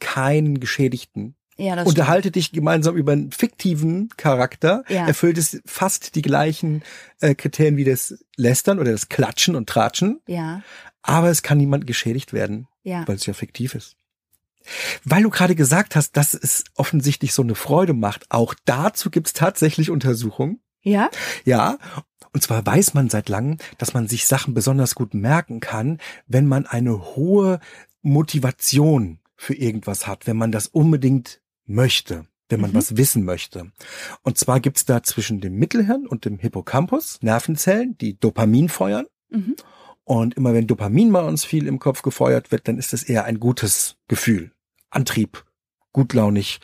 keinen 0.00 0.60
Geschädigten 0.60 1.34
ja, 1.56 1.76
das 1.76 1.86
Unterhalte 1.86 2.28
stimmt. 2.28 2.36
dich 2.36 2.52
gemeinsam 2.52 2.96
über 2.96 3.12
einen 3.12 3.30
fiktiven 3.30 4.08
Charakter, 4.16 4.84
ja. 4.88 5.06
erfüllt 5.06 5.38
es 5.38 5.60
fast 5.64 6.14
die 6.14 6.22
gleichen 6.22 6.82
äh, 7.20 7.34
Kriterien 7.34 7.76
wie 7.76 7.84
das 7.84 8.24
Lästern 8.36 8.78
oder 8.78 8.92
das 8.92 9.08
Klatschen 9.08 9.54
und 9.54 9.68
Tratschen. 9.68 10.20
Ja. 10.26 10.62
Aber 11.02 11.30
es 11.30 11.42
kann 11.42 11.58
niemand 11.58 11.86
geschädigt 11.86 12.32
werden, 12.32 12.66
ja. 12.82 13.06
weil 13.06 13.16
es 13.16 13.26
ja 13.26 13.34
fiktiv 13.34 13.74
ist. 13.74 13.96
Weil 15.04 15.22
du 15.22 15.30
gerade 15.30 15.54
gesagt 15.54 15.94
hast, 15.94 16.16
dass 16.16 16.34
es 16.34 16.64
offensichtlich 16.74 17.34
so 17.34 17.42
eine 17.42 17.54
Freude 17.54 17.92
macht, 17.92 18.30
auch 18.30 18.54
dazu 18.64 19.10
gibt's 19.10 19.34
tatsächlich 19.34 19.90
Untersuchungen. 19.90 20.60
Ja? 20.82 21.10
Ja. 21.44 21.78
Und 22.32 22.42
zwar 22.42 22.64
weiß 22.66 22.94
man 22.94 23.10
seit 23.10 23.28
langem, 23.28 23.58
dass 23.78 23.94
man 23.94 24.08
sich 24.08 24.26
Sachen 24.26 24.54
besonders 24.54 24.94
gut 24.94 25.14
merken 25.14 25.60
kann, 25.60 25.98
wenn 26.26 26.46
man 26.46 26.66
eine 26.66 27.14
hohe 27.14 27.60
Motivation 28.02 29.20
für 29.36 29.54
irgendwas 29.54 30.06
hat, 30.06 30.26
wenn 30.26 30.36
man 30.36 30.50
das 30.50 30.66
unbedingt 30.66 31.40
möchte, 31.66 32.26
wenn 32.48 32.60
man 32.60 32.70
mhm. 32.70 32.74
was 32.74 32.96
wissen 32.96 33.24
möchte. 33.24 33.72
Und 34.22 34.38
zwar 34.38 34.60
gibt's 34.60 34.84
da 34.84 35.02
zwischen 35.02 35.40
dem 35.40 35.54
Mittelhirn 35.54 36.06
und 36.06 36.24
dem 36.24 36.38
Hippocampus 36.38 37.22
Nervenzellen, 37.22 37.96
die 37.98 38.18
Dopamin 38.18 38.68
feuern. 38.68 39.06
Mhm. 39.30 39.56
Und 40.04 40.34
immer 40.34 40.52
wenn 40.52 40.66
Dopamin 40.66 41.12
bei 41.12 41.22
uns 41.22 41.44
viel 41.44 41.66
im 41.66 41.78
Kopf 41.78 42.02
gefeuert 42.02 42.52
wird, 42.52 42.68
dann 42.68 42.78
ist 42.78 42.92
es 42.92 43.02
eher 43.02 43.24
ein 43.24 43.40
gutes 43.40 43.96
Gefühl. 44.06 44.52
Antrieb, 44.90 45.44
gutlaunig, 45.92 46.60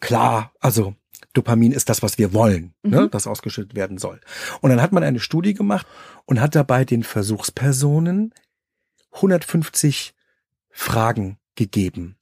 klar, 0.00 0.52
also 0.60 0.94
Dopamin 1.32 1.72
ist 1.72 1.88
das, 1.88 2.02
was 2.02 2.18
wir 2.18 2.32
wollen, 2.32 2.74
ne, 2.82 2.96
mhm. 2.96 3.02
ne, 3.04 3.08
das 3.10 3.26
ausgeschüttet 3.26 3.74
werden 3.74 3.98
soll. 3.98 4.20
Und 4.60 4.70
dann 4.70 4.80
hat 4.80 4.92
man 4.92 5.02
eine 5.02 5.18
Studie 5.18 5.54
gemacht 5.54 5.86
und 6.24 6.40
hat 6.40 6.54
dabei 6.54 6.84
den 6.84 7.02
Versuchspersonen 7.02 8.32
150 9.10 10.14
Fragen 10.70 11.38
gegeben. 11.56 12.16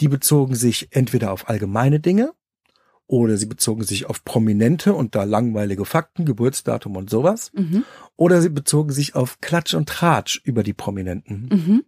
Die 0.00 0.08
bezogen 0.08 0.54
sich 0.54 0.88
entweder 0.90 1.32
auf 1.32 1.48
allgemeine 1.48 2.00
Dinge 2.00 2.32
oder 3.06 3.36
sie 3.36 3.46
bezogen 3.46 3.84
sich 3.84 4.06
auf 4.06 4.24
prominente 4.24 4.94
und 4.94 5.14
da 5.14 5.24
langweilige 5.24 5.84
Fakten, 5.84 6.24
Geburtsdatum 6.24 6.96
und 6.96 7.10
sowas. 7.10 7.50
Mhm. 7.52 7.84
Oder 8.16 8.40
sie 8.40 8.48
bezogen 8.48 8.90
sich 8.90 9.14
auf 9.14 9.40
Klatsch 9.40 9.74
und 9.74 9.88
Tratsch 9.88 10.40
über 10.44 10.62
die 10.62 10.72
Prominenten. 10.72 11.48
Mhm. 11.52 11.84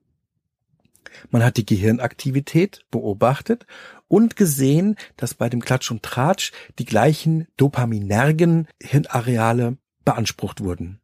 Man 1.30 1.44
hat 1.44 1.56
die 1.56 1.64
Gehirnaktivität 1.64 2.84
beobachtet 2.90 3.66
und 4.08 4.36
gesehen, 4.36 4.96
dass 5.16 5.34
bei 5.34 5.48
dem 5.48 5.62
Klatsch 5.62 5.90
und 5.90 6.02
Tratsch 6.02 6.52
die 6.78 6.84
gleichen 6.84 7.46
dopaminergen 7.56 8.68
Hirnareale 8.82 9.78
beansprucht 10.04 10.60
wurden. 10.62 11.00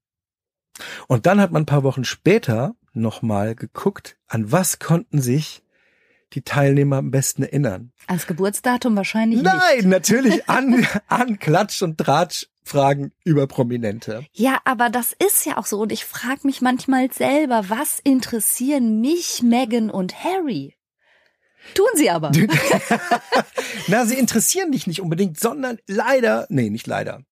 Und 1.06 1.26
dann 1.26 1.40
hat 1.40 1.52
man 1.52 1.62
ein 1.62 1.66
paar 1.66 1.82
Wochen 1.82 2.04
später 2.04 2.74
nochmal 2.92 3.54
geguckt, 3.54 4.18
an 4.26 4.50
was 4.52 4.78
konnten 4.78 5.20
sich 5.20 5.62
die 6.32 6.42
Teilnehmer 6.42 6.96
am 6.96 7.10
besten 7.10 7.42
erinnern. 7.42 7.92
Als 8.06 8.26
Geburtsdatum 8.26 8.96
wahrscheinlich 8.96 9.42
Nein, 9.42 9.60
nicht. 9.76 9.86
natürlich 9.86 10.48
an, 10.48 10.86
an 11.08 11.38
Klatsch 11.38 11.82
und 11.82 11.98
Tratsch 11.98 12.46
Fragen 12.62 13.12
über 13.24 13.46
Prominente. 13.46 14.24
Ja, 14.32 14.58
aber 14.64 14.90
das 14.90 15.12
ist 15.12 15.44
ja 15.44 15.56
auch 15.56 15.66
so. 15.66 15.80
Und 15.80 15.90
ich 15.90 16.04
frage 16.04 16.40
mich 16.44 16.60
manchmal 16.60 17.10
selber, 17.10 17.64
was 17.68 17.98
interessieren 17.98 19.00
mich 19.00 19.42
Meghan 19.42 19.90
und 19.90 20.22
Harry? 20.22 20.76
Tun 21.74 21.88
sie 21.94 22.10
aber. 22.10 22.30
Na, 23.88 24.06
sie 24.06 24.14
interessieren 24.14 24.72
dich 24.72 24.86
nicht 24.86 25.00
unbedingt, 25.00 25.38
sondern 25.38 25.78
leider, 25.86 26.46
nee, 26.48 26.70
nicht 26.70 26.86
leider. 26.86 27.22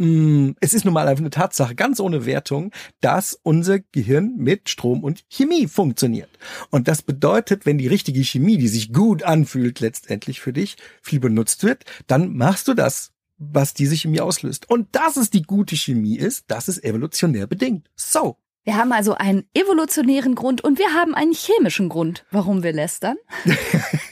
Mm, 0.00 0.52
es 0.60 0.72
ist 0.72 0.86
nun 0.86 0.94
mal 0.94 1.06
einfach 1.06 1.20
eine 1.20 1.28
Tatsache, 1.28 1.74
ganz 1.74 2.00
ohne 2.00 2.24
Wertung, 2.24 2.72
dass 3.02 3.38
unser 3.42 3.80
Gehirn 3.80 4.34
mit 4.38 4.70
Strom 4.70 5.04
und 5.04 5.24
Chemie 5.28 5.68
funktioniert. 5.68 6.30
Und 6.70 6.88
das 6.88 7.02
bedeutet, 7.02 7.66
wenn 7.66 7.76
die 7.76 7.86
richtige 7.86 8.24
Chemie, 8.24 8.56
die 8.56 8.68
sich 8.68 8.94
gut 8.94 9.24
anfühlt, 9.24 9.80
letztendlich 9.80 10.40
für 10.40 10.54
dich 10.54 10.78
viel 11.02 11.20
benutzt 11.20 11.64
wird, 11.64 11.84
dann 12.06 12.34
machst 12.34 12.66
du 12.66 12.72
das, 12.72 13.12
was 13.36 13.74
diese 13.74 13.94
Chemie 13.94 14.22
auslöst. 14.22 14.70
Und 14.70 14.88
dass 14.92 15.18
es 15.18 15.28
die 15.28 15.42
gute 15.42 15.76
Chemie 15.76 16.16
ist, 16.16 16.46
das 16.48 16.68
ist 16.68 16.82
evolutionär 16.82 17.46
bedingt. 17.46 17.90
So. 17.94 18.38
Wir 18.64 18.76
haben 18.76 18.92
also 18.92 19.14
einen 19.14 19.44
evolutionären 19.52 20.34
Grund 20.34 20.64
und 20.64 20.78
wir 20.78 20.94
haben 20.94 21.14
einen 21.14 21.34
chemischen 21.34 21.90
Grund, 21.90 22.24
warum 22.30 22.62
wir 22.62 22.72
lästern. 22.72 23.16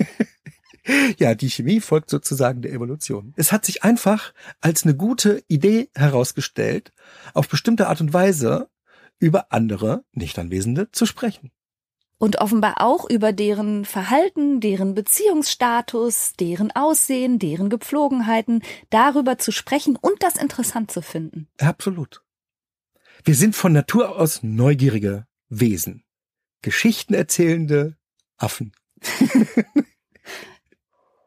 ja, 1.19 1.35
die 1.35 1.51
Chemie 1.51 1.81
folgt 1.81 2.11
sozusagen 2.11 2.63
der 2.63 2.73
Evolution. 2.73 3.33
Es 3.37 3.53
hat 3.53 3.65
sich 3.65 3.85
einfach 3.85 4.33
als 4.61 4.85
eine 4.85 4.97
gute 4.97 5.43
Idee 5.49 5.91
herausgestellt, 5.95 6.93
auf 7.35 7.49
bestimmte 7.49 7.89
Art 7.89 8.01
und 8.01 8.13
Weise 8.13 8.69
über 9.19 9.53
andere, 9.53 10.05
nicht 10.13 10.39
Anwesende, 10.39 10.91
zu 10.93 11.07
sprechen. 11.07 11.51
Und 12.21 12.41
offenbar 12.41 12.81
auch 12.81 13.09
über 13.09 13.33
deren 13.33 13.85
Verhalten, 13.85 14.61
deren 14.61 14.95
Beziehungsstatus, 14.95 16.33
deren 16.39 16.73
Aussehen, 16.73 17.39
deren 17.39 17.71
Gepflogenheiten, 17.71 18.63
darüber 18.91 19.39
zu 19.39 19.53
sprechen 19.53 19.97
und 19.97 20.21
das 20.23 20.37
interessant 20.37 20.91
zu 20.91 21.01
finden. 21.01 21.47
Absolut. 21.59 22.23
Wir 23.25 23.37
sind 23.37 23.55
von 23.55 23.73
Natur 23.73 24.19
aus 24.19 24.43
neugierige 24.43 25.27
Wesen. 25.49 26.03
Geschichten 26.63 27.15
erzählende 27.15 27.97
Affen. 28.37 28.73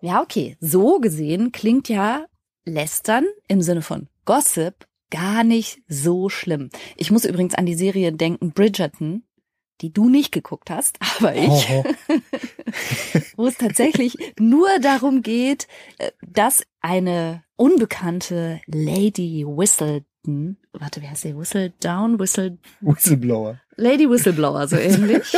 ja, 0.02 0.22
okay. 0.22 0.58
So 0.60 1.00
gesehen 1.00 1.52
klingt 1.52 1.90
ja 1.90 2.26
Lästern 2.66 3.26
im 3.48 3.62
Sinne 3.62 3.82
von 3.82 4.08
Gossip 4.26 4.88
gar 5.10 5.44
nicht 5.44 5.82
so 5.88 6.30
schlimm. 6.30 6.70
Ich 6.96 7.12
muss 7.12 7.26
übrigens 7.26 7.56
an 7.56 7.66
die 7.66 7.76
Serie 7.76 8.12
denken, 8.14 8.52
Bridgerton, 8.52 9.24
die 9.82 9.92
du 9.92 10.10
nicht 10.10 10.32
geguckt 10.32 10.70
hast, 10.70 10.98
aber 11.18 11.36
ich, 11.36 11.68
wo 13.36 13.48
es 13.48 13.58
tatsächlich 13.58 14.16
nur 14.40 14.70
darum 14.80 15.22
geht, 15.22 15.68
äh, 15.98 16.12
dass 16.28 16.64
eine 16.82 17.44
unbekannte 17.56 18.62
Lady 18.68 19.46
Whistle 19.46 20.04
hm, 20.26 20.58
warte, 20.74 21.02
wie 21.02 21.08
heißt 21.08 21.24
der? 21.24 21.38
Whistle 21.38 21.72
Down, 21.80 22.20
Whistle 22.20 22.58
Whistleblower. 22.82 23.60
Lady 23.76 24.08
Whistleblower, 24.10 24.68
so 24.68 24.76
ähnlich. 24.78 25.36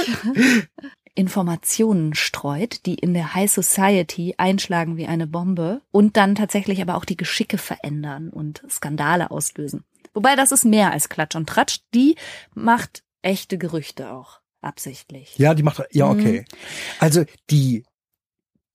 Informationen 1.15 2.15
streut, 2.15 2.85
die 2.85 2.95
in 2.95 3.13
der 3.13 3.35
High 3.35 3.51
Society 3.51 4.35
einschlagen 4.37 4.97
wie 4.97 5.05
eine 5.05 5.27
Bombe 5.27 5.81
und 5.91 6.17
dann 6.17 6.35
tatsächlich 6.35 6.81
aber 6.81 6.95
auch 6.95 7.05
die 7.05 7.17
Geschicke 7.17 7.57
verändern 7.57 8.29
und 8.29 8.63
Skandale 8.69 9.29
auslösen. 9.29 9.83
Wobei 10.13 10.35
das 10.35 10.51
ist 10.51 10.65
mehr 10.65 10.91
als 10.91 11.09
Klatsch 11.09 11.35
und 11.35 11.47
Tratsch. 11.47 11.81
Die 11.93 12.15
macht 12.53 13.03
echte 13.21 13.57
Gerüchte 13.57 14.11
auch 14.11 14.39
absichtlich. 14.61 15.37
Ja, 15.37 15.53
die 15.53 15.63
macht 15.63 15.83
ja 15.91 16.09
okay. 16.09 16.41
Mhm. 16.41 16.57
Also 16.99 17.25
die 17.49 17.83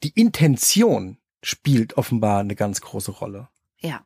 die 0.03 0.11
Intention 0.11 1.19
spielt 1.43 1.97
offenbar 1.97 2.41
eine 2.41 2.55
ganz 2.55 2.81
große 2.81 3.11
Rolle. 3.11 3.49
Ja. 3.79 4.05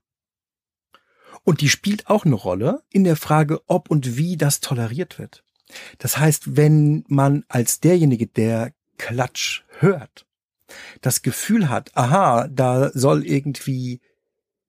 Und 1.44 1.60
die 1.60 1.68
spielt 1.68 2.08
auch 2.08 2.24
eine 2.24 2.34
Rolle 2.34 2.82
in 2.90 3.04
der 3.04 3.16
Frage, 3.16 3.60
ob 3.66 3.90
und 3.90 4.16
wie 4.16 4.36
das 4.36 4.60
toleriert 4.60 5.18
wird. 5.18 5.44
Das 5.98 6.18
heißt, 6.18 6.56
wenn 6.56 7.04
man 7.08 7.44
als 7.48 7.80
derjenige, 7.80 8.26
der 8.26 8.72
Klatsch 8.98 9.62
hört, 9.78 10.26
das 11.00 11.22
Gefühl 11.22 11.68
hat, 11.68 11.90
aha, 11.94 12.48
da 12.48 12.90
soll 12.94 13.26
irgendwie 13.26 14.00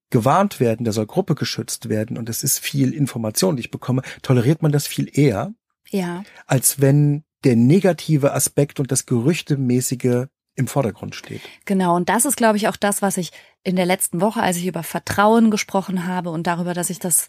gewarnt 0.10 0.60
werden, 0.60 0.84
da 0.86 0.92
soll 0.92 1.08
Gruppe 1.08 1.34
geschützt 1.34 1.90
werden 1.90 2.18
und 2.18 2.30
es 2.30 2.44
ist 2.44 2.60
viel 2.60 2.94
Information, 2.94 3.56
die 3.56 3.62
ich 3.62 3.72
bekomme, 3.72 4.04
toleriert 4.22 4.62
man 4.62 4.72
das 4.72 4.86
viel 4.86 5.10
eher, 5.12 5.54
ja. 5.90 6.24
als 6.46 6.80
wenn 6.82 7.24
der 7.44 7.56
negative 7.56 8.34
Aspekt 8.34 8.80
und 8.80 8.92
das 8.92 9.06
Gerüchtemäßige 9.06 10.28
im 10.56 10.68
Vordergrund 10.68 11.16
steht. 11.16 11.42
Genau, 11.66 11.96
und 11.96 12.10
das 12.10 12.26
ist, 12.26 12.38
glaube 12.38 12.58
ich, 12.58 12.68
auch 12.68 12.76
das, 12.76 13.02
was 13.02 13.18
ich 13.18 13.32
in 13.64 13.76
der 13.76 13.86
letzten 13.88 14.22
Woche, 14.22 14.42
als 14.42 14.58
ich 14.58 14.68
über 14.68 14.84
Vertrauen 14.84 15.50
gesprochen 15.50 16.06
habe 16.06 16.30
und 16.30 16.46
darüber, 16.46 16.74
dass 16.74 16.92
ich 16.92 17.00
das 17.00 17.28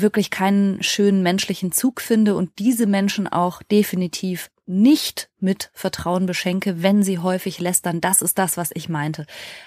wirklich 0.00 0.30
keinen 0.30 0.82
schönen 0.82 1.22
menschlichen 1.22 1.72
Zug 1.72 2.00
finde 2.00 2.34
und 2.34 2.58
diese 2.58 2.86
Menschen 2.86 3.28
auch 3.28 3.62
definitiv 3.62 4.50
nicht 4.66 5.30
mit 5.40 5.70
Vertrauen 5.74 6.26
beschenke, 6.26 6.82
wenn 6.82 7.02
sie 7.02 7.18
häufig 7.18 7.60
lästern. 7.60 8.00
Das 8.00 8.22
ist 8.22 8.38
das, 8.38 8.56
was 8.56 8.70
ich 8.74 8.88
meinte. 8.88 9.26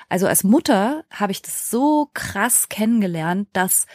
Also 0.10 0.28
als 0.28 0.44
Mutter 0.44 1.04
habe 1.12 1.32
ich 1.32 1.42
das 1.42 1.70
so 1.70 2.10
krass 2.14 2.70
kennengelernt, 2.70 3.48
dass 3.54 3.86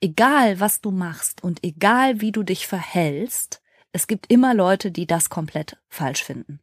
egal 0.00 0.60
was 0.60 0.80
du 0.80 0.90
machst 0.90 1.42
und 1.42 1.64
egal 1.64 2.20
wie 2.20 2.32
du 2.32 2.42
dich 2.42 2.66
verhältst, 2.66 3.62
es 3.92 4.06
gibt 4.06 4.30
immer 4.30 4.54
Leute, 4.54 4.90
die 4.90 5.06
das 5.06 5.30
komplett 5.30 5.76
falsch 5.88 6.22
finden. 6.22 6.60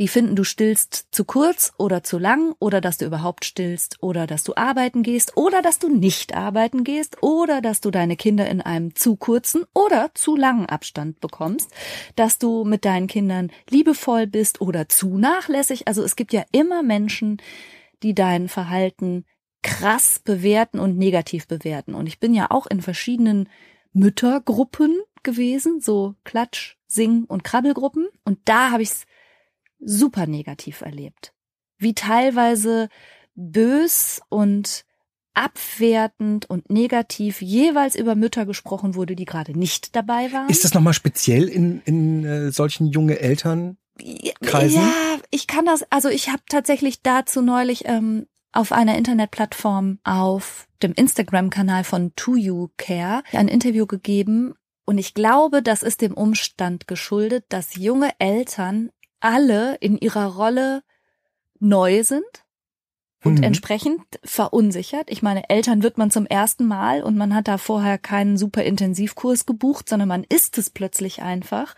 Die 0.00 0.08
finden, 0.08 0.34
du 0.34 0.42
stillst 0.42 1.06
zu 1.12 1.24
kurz 1.24 1.72
oder 1.78 2.02
zu 2.02 2.18
lang 2.18 2.56
oder 2.58 2.80
dass 2.80 2.98
du 2.98 3.04
überhaupt 3.04 3.44
stillst 3.44 4.02
oder 4.02 4.26
dass 4.26 4.42
du 4.42 4.56
arbeiten 4.56 5.04
gehst 5.04 5.36
oder 5.36 5.62
dass 5.62 5.78
du 5.78 5.88
nicht 5.88 6.34
arbeiten 6.34 6.82
gehst 6.82 7.22
oder 7.22 7.60
dass 7.60 7.80
du 7.80 7.92
deine 7.92 8.16
Kinder 8.16 8.48
in 8.48 8.60
einem 8.60 8.96
zu 8.96 9.14
kurzen 9.14 9.64
oder 9.72 10.10
zu 10.14 10.34
langen 10.34 10.66
Abstand 10.66 11.20
bekommst, 11.20 11.70
dass 12.16 12.38
du 12.38 12.64
mit 12.64 12.84
deinen 12.84 13.06
Kindern 13.06 13.52
liebevoll 13.70 14.26
bist 14.26 14.60
oder 14.60 14.88
zu 14.88 15.16
nachlässig. 15.16 15.86
Also 15.86 16.02
es 16.02 16.16
gibt 16.16 16.32
ja 16.32 16.44
immer 16.50 16.82
Menschen, 16.82 17.40
die 18.02 18.16
dein 18.16 18.48
Verhalten 18.48 19.24
krass 19.62 20.20
bewerten 20.24 20.80
und 20.80 20.98
negativ 20.98 21.46
bewerten. 21.46 21.94
Und 21.94 22.08
ich 22.08 22.18
bin 22.18 22.34
ja 22.34 22.50
auch 22.50 22.66
in 22.66 22.82
verschiedenen 22.82 23.48
Müttergruppen 23.92 25.00
gewesen, 25.22 25.80
so 25.80 26.16
Klatsch, 26.24 26.76
Sing 26.88 27.24
und 27.24 27.44
Krabbelgruppen. 27.44 28.08
Und 28.24 28.40
da 28.44 28.72
habe 28.72 28.82
ich 28.82 28.90
es 28.90 29.06
super 29.78 30.26
negativ 30.26 30.80
erlebt. 30.80 31.32
Wie 31.78 31.94
teilweise 31.94 32.88
bös 33.34 34.20
und 34.28 34.84
abwertend 35.34 36.48
und 36.48 36.70
negativ 36.70 37.42
jeweils 37.42 37.96
über 37.96 38.14
Mütter 38.14 38.46
gesprochen 38.46 38.94
wurde, 38.94 39.16
die 39.16 39.24
gerade 39.24 39.58
nicht 39.58 39.96
dabei 39.96 40.32
waren. 40.32 40.48
Ist 40.48 40.64
das 40.64 40.74
nochmal 40.74 40.94
speziell 40.94 41.48
in, 41.48 41.82
in 41.84 42.24
äh, 42.24 42.52
solchen 42.52 42.86
junge 42.86 43.18
Eltern? 43.18 43.76
Kreisen? 44.40 44.80
Ja, 44.80 45.18
ich 45.30 45.46
kann 45.46 45.66
das, 45.66 45.84
also 45.90 46.08
ich 46.08 46.28
habe 46.28 46.42
tatsächlich 46.48 47.02
dazu 47.02 47.42
neulich 47.42 47.84
ähm, 47.86 48.26
auf 48.52 48.72
einer 48.72 48.96
Internetplattform 48.96 49.98
auf 50.04 50.66
dem 50.82 50.92
Instagram-Kanal 50.92 51.84
von 51.84 52.12
To 52.16 52.36
You 52.36 52.68
Care 52.76 53.22
ein 53.32 53.48
Interview 53.48 53.86
gegeben 53.86 54.54
und 54.84 54.98
ich 54.98 55.14
glaube, 55.14 55.62
das 55.62 55.82
ist 55.82 56.02
dem 56.02 56.14
Umstand 56.14 56.86
geschuldet, 56.86 57.46
dass 57.48 57.76
junge 57.76 58.10
Eltern 58.18 58.90
alle 59.24 59.76
in 59.76 59.96
ihrer 59.96 60.26
Rolle 60.36 60.82
neu 61.58 62.04
sind 62.04 62.44
und 63.24 63.38
mhm. 63.38 63.42
entsprechend 63.42 64.02
verunsichert. 64.22 65.10
Ich 65.10 65.22
meine, 65.22 65.48
Eltern 65.48 65.82
wird 65.82 65.96
man 65.96 66.10
zum 66.10 66.26
ersten 66.26 66.66
Mal 66.66 67.02
und 67.02 67.16
man 67.16 67.34
hat 67.34 67.48
da 67.48 67.56
vorher 67.56 67.96
keinen 67.96 68.36
super 68.36 68.62
Intensivkurs 68.62 69.46
gebucht, 69.46 69.88
sondern 69.88 70.08
man 70.08 70.24
ist 70.28 70.58
es 70.58 70.68
plötzlich 70.68 71.22
einfach. 71.22 71.74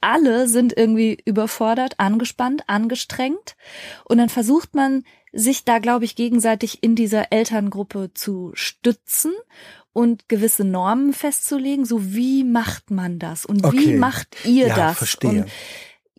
Alle 0.00 0.48
sind 0.48 0.74
irgendwie 0.74 1.18
überfordert, 1.26 2.00
angespannt, 2.00 2.62
angestrengt 2.68 3.56
und 4.04 4.16
dann 4.16 4.30
versucht 4.30 4.74
man 4.74 5.04
sich 5.32 5.66
da, 5.66 5.80
glaube 5.80 6.06
ich, 6.06 6.16
gegenseitig 6.16 6.82
in 6.82 6.94
dieser 6.94 7.32
Elterngruppe 7.32 8.12
zu 8.14 8.52
stützen 8.54 9.34
und 9.92 10.28
gewisse 10.28 10.64
Normen 10.64 11.12
festzulegen. 11.12 11.84
So 11.84 12.14
wie 12.14 12.44
macht 12.44 12.90
man 12.90 13.18
das 13.18 13.44
und 13.44 13.66
okay. 13.66 13.76
wie 13.76 13.94
macht 13.96 14.36
ihr 14.46 14.68
ja, 14.68 14.74
das? 14.74 14.98
Verstehe. 14.98 15.42
Und 15.42 15.50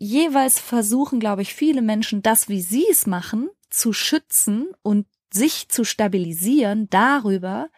jeweils 0.00 0.58
versuchen, 0.58 1.20
glaube 1.20 1.42
ich, 1.42 1.54
viele 1.54 1.82
Menschen 1.82 2.22
das, 2.22 2.48
wie 2.48 2.62
sie 2.62 2.86
es 2.90 3.06
machen, 3.06 3.50
zu 3.68 3.92
schützen 3.92 4.68
und 4.82 5.06
sich 5.32 5.68
zu 5.68 5.84
stabilisieren 5.84 6.88
darüber, 6.88 7.68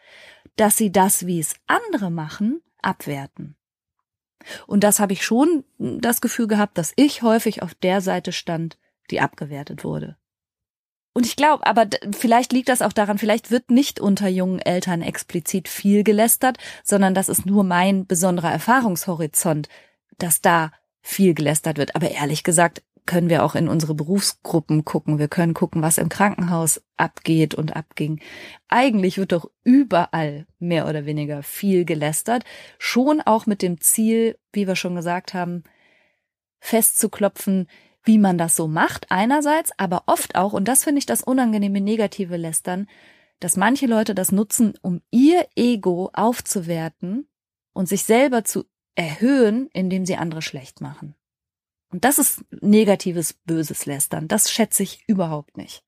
dass 0.57 0.77
sie 0.77 0.93
das, 0.93 1.27
wie 1.27 1.41
es 1.41 1.55
andere 1.67 2.11
machen, 2.11 2.63
abwerten. 2.81 3.57
Und 4.67 4.85
das 4.85 5.01
habe 5.01 5.13
ich 5.13 5.25
schon 5.25 5.65
das 5.79 6.21
Gefühl 6.21 6.47
gehabt, 6.47 6.79
dass 6.79 6.93
ich 6.97 7.23
häufig 7.23 7.63
auf 7.63 7.75
der 7.75 8.01
Seite 8.01 8.33
stand, 8.33 8.79
die 9.11 9.21
abgewertet 9.21 9.85
wurde. 9.85 10.17
Und 11.15 11.27
ich 11.27 11.37
glaube, 11.37 11.67
aber 11.67 11.89
vielleicht 12.17 12.53
liegt 12.53 12.69
das 12.69 12.83
auch 12.83 12.93
daran, 12.93 13.19
vielleicht 13.19 13.51
wird 13.51 13.71
nicht 13.71 14.01
unter 14.01 14.29
jungen 14.29 14.61
Eltern 14.61 15.03
explizit 15.03 15.69
viel 15.69 16.05
gelästert, 16.05 16.59
sondern 16.85 17.15
das 17.15 17.29
ist 17.29 17.47
nur 17.47 17.65
mein 17.65 18.07
besonderer 18.07 18.51
Erfahrungshorizont, 18.51 19.69
dass 20.19 20.41
da 20.41 20.73
viel 21.03 21.35
gelästert 21.35 21.77
wird. 21.79 21.95
Aber 21.95 22.11
ehrlich 22.11 22.45
gesagt, 22.45 22.83
können 23.05 23.29
wir 23.29 23.45
auch 23.45 23.55
in 23.55 23.69
unsere 23.69 23.95
Berufsgruppen 23.95 24.85
gucken. 24.85 25.19
Wir 25.19 25.29
können 25.29 25.55
gucken, 25.55 25.83
was 25.83 25.99
im 25.99 26.09
Krankenhaus 26.09 26.83
abgeht 26.97 27.55
und 27.55 27.75
abging. 27.75 28.21
Eigentlich 28.69 29.19
wird 29.19 29.33
doch 29.33 29.51
überall 29.65 30.47
mehr 30.61 30.89
oder 30.89 31.05
weniger 31.05 31.43
viel 31.43 31.85
gelästert. 31.85 32.45
Schon 32.79 33.21
auch 33.21 33.47
mit 33.47 33.61
dem 33.61 33.81
Ziel, 33.81 34.39
wie 34.53 34.69
wir 34.69 34.77
schon 34.77 34.95
gesagt 34.95 35.35
haben, 35.35 35.65
festzuklopfen, 36.61 37.67
wie 38.05 38.19
man 38.19 38.39
das 38.39 38.57
so 38.57 38.69
macht 38.69 39.11
einerseits, 39.11 39.73
aber 39.79 40.05
oft 40.07 40.35
auch, 40.35 40.53
und 40.53 40.67
das 40.67 40.85
finde 40.85 40.99
ich 40.99 41.07
das 41.07 41.23
unangenehme 41.23 41.81
negative 41.81 42.37
Lästern, 42.37 42.89
dass 43.41 43.57
manche 43.57 43.87
Leute 43.87 44.15
das 44.15 44.33
nutzen, 44.33 44.75
um 44.83 45.03
ihr 45.11 45.47
Ego 45.57 46.11
aufzuwerten 46.13 47.29
und 47.73 47.89
sich 47.89 48.05
selber 48.05 48.45
zu 48.45 48.65
erhöhen, 48.95 49.69
indem 49.73 50.07
sie 50.07 50.17
andere 50.17 50.43
schlecht 50.43 50.81
machen. 50.81 51.15
Und 51.93 52.05
das 52.05 52.19
ist 52.19 52.45
negatives, 52.63 53.35
böses 53.35 53.87
Lästern. 53.87 54.27
Das 54.27 54.51
schätze 54.51 54.83
ich 54.83 55.05
überhaupt 55.07 55.57
nicht. 55.57 55.85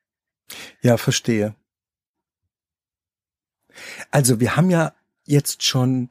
Ja, 0.82 0.98
verstehe. 0.98 1.54
Also 4.10 4.38
wir 4.38 4.56
haben 4.56 4.70
ja 4.70 4.94
jetzt 5.24 5.62
schon 5.62 6.10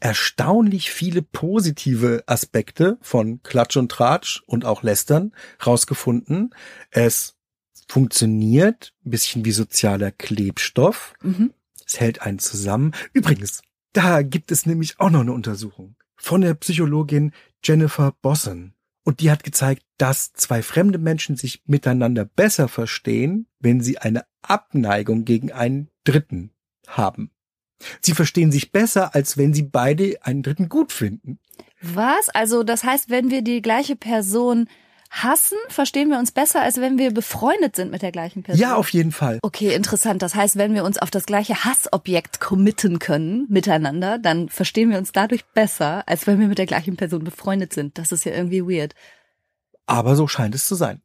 erstaunlich 0.00 0.90
viele 0.90 1.22
positive 1.22 2.24
Aspekte 2.26 2.98
von 3.00 3.42
Klatsch 3.42 3.76
und 3.76 3.90
Tratsch 3.90 4.42
und 4.46 4.64
auch 4.64 4.82
Lästern 4.82 5.32
rausgefunden. 5.64 6.54
Es 6.90 7.36
funktioniert 7.88 8.94
ein 9.04 9.10
bisschen 9.10 9.44
wie 9.44 9.52
sozialer 9.52 10.10
Klebstoff. 10.12 11.14
Mhm. 11.22 11.52
Es 11.86 12.00
hält 12.00 12.22
einen 12.22 12.38
zusammen. 12.38 12.94
Übrigens, 13.12 13.62
da 13.92 14.22
gibt 14.22 14.50
es 14.50 14.66
nämlich 14.66 14.98
auch 14.98 15.10
noch 15.10 15.20
eine 15.20 15.32
Untersuchung 15.32 15.94
von 16.16 16.40
der 16.40 16.54
Psychologin 16.54 17.32
Jennifer 17.62 18.12
Bossen. 18.22 18.74
Und 19.04 19.20
die 19.20 19.30
hat 19.30 19.44
gezeigt, 19.44 19.84
dass 19.98 20.32
zwei 20.32 20.62
fremde 20.62 20.98
Menschen 20.98 21.36
sich 21.36 21.62
miteinander 21.66 22.24
besser 22.24 22.66
verstehen, 22.68 23.46
wenn 23.60 23.80
sie 23.80 23.98
eine 23.98 24.24
Abneigung 24.42 25.24
gegen 25.24 25.52
einen 25.52 25.90
Dritten 26.04 26.50
haben. 26.88 27.30
Sie 28.00 28.14
verstehen 28.14 28.50
sich 28.50 28.72
besser, 28.72 29.14
als 29.14 29.36
wenn 29.36 29.54
sie 29.54 29.62
beide 29.62 30.16
einen 30.22 30.42
Dritten 30.42 30.68
gut 30.68 30.92
finden. 30.92 31.38
Was? 31.80 32.30
Also 32.30 32.62
das 32.62 32.84
heißt, 32.84 33.10
wenn 33.10 33.30
wir 33.30 33.42
die 33.42 33.62
gleiche 33.62 33.96
Person 33.96 34.68
hassen, 35.10 35.56
verstehen 35.68 36.10
wir 36.10 36.18
uns 36.18 36.32
besser, 36.32 36.62
als 36.62 36.80
wenn 36.80 36.98
wir 36.98 37.12
befreundet 37.12 37.76
sind 37.76 37.90
mit 37.90 38.02
der 38.02 38.12
gleichen 38.12 38.42
Person. 38.42 38.60
Ja, 38.60 38.76
auf 38.76 38.90
jeden 38.90 39.12
Fall. 39.12 39.38
Okay, 39.42 39.74
interessant. 39.74 40.22
Das 40.22 40.34
heißt, 40.34 40.56
wenn 40.56 40.74
wir 40.74 40.84
uns 40.84 40.98
auf 40.98 41.10
das 41.10 41.26
gleiche 41.26 41.64
Hassobjekt 41.64 42.40
committen 42.40 42.98
können 42.98 43.46
miteinander, 43.48 44.18
dann 44.18 44.48
verstehen 44.48 44.90
wir 44.90 44.98
uns 44.98 45.12
dadurch 45.12 45.44
besser, 45.46 46.02
als 46.06 46.26
wenn 46.26 46.40
wir 46.40 46.48
mit 46.48 46.58
der 46.58 46.66
gleichen 46.66 46.96
Person 46.96 47.24
befreundet 47.24 47.72
sind. 47.72 47.98
Das 47.98 48.12
ist 48.12 48.24
ja 48.24 48.32
irgendwie 48.32 48.62
weird. 48.62 48.94
Aber 49.86 50.16
so 50.16 50.26
scheint 50.26 50.54
es 50.54 50.66
zu 50.66 50.74
sein. 50.74 51.02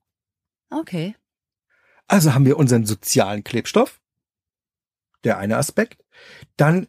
Okay. 0.70 1.16
Also 2.08 2.34
haben 2.34 2.46
wir 2.46 2.58
unseren 2.58 2.86
sozialen 2.86 3.44
Klebstoff, 3.44 4.02
der 5.24 5.38
eine 5.38 5.58
Aspekt. 5.58 6.04
Dann 6.58 6.88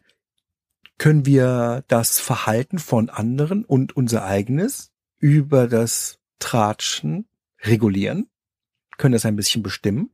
können 0.97 1.25
wir 1.25 1.83
das 1.87 2.19
Verhalten 2.19 2.79
von 2.79 3.09
anderen 3.09 3.65
und 3.65 3.95
unser 3.95 4.25
eigenes 4.25 4.91
über 5.17 5.67
das 5.67 6.19
Tratschen 6.43 7.25
regulieren, 7.61 8.29
können 8.97 9.13
das 9.13 9.25
ein 9.25 9.37
bisschen 9.37 9.63
bestimmen. 9.63 10.11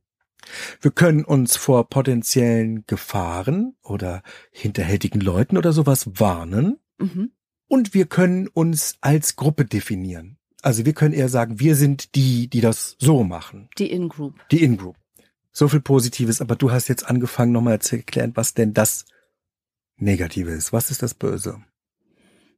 Wir 0.80 0.92
können 0.92 1.24
uns 1.24 1.56
vor 1.56 1.88
potenziellen 1.88 2.84
Gefahren 2.86 3.76
oder 3.82 4.22
hinterhältigen 4.52 5.20
Leuten 5.20 5.58
oder 5.58 5.72
sowas 5.72 6.08
warnen. 6.14 6.78
Mhm. 6.98 7.32
Und 7.66 7.94
wir 7.94 8.06
können 8.06 8.48
uns 8.48 8.96
als 9.00 9.36
Gruppe 9.36 9.64
definieren. 9.64 10.38
Also 10.62 10.86
wir 10.86 10.92
können 10.92 11.14
eher 11.14 11.28
sagen, 11.28 11.58
wir 11.58 11.74
sind 11.74 12.14
die, 12.14 12.48
die 12.48 12.60
das 12.60 12.96
so 12.98 13.24
machen. 13.24 13.68
Die 13.78 13.90
In-Group. 13.90 14.34
Die 14.50 14.62
In-Group. 14.62 14.96
So 15.52 15.68
viel 15.68 15.80
Positives, 15.80 16.40
aber 16.40 16.54
du 16.54 16.70
hast 16.70 16.88
jetzt 16.88 17.06
angefangen, 17.06 17.52
nochmal 17.52 17.80
zu 17.80 17.96
erklären, 17.96 18.32
was 18.34 18.54
denn 18.54 18.72
das 18.72 19.04
Negative 19.96 20.52
ist. 20.52 20.72
Was 20.72 20.90
ist 20.90 21.02
das 21.02 21.14
Böse? 21.14 21.60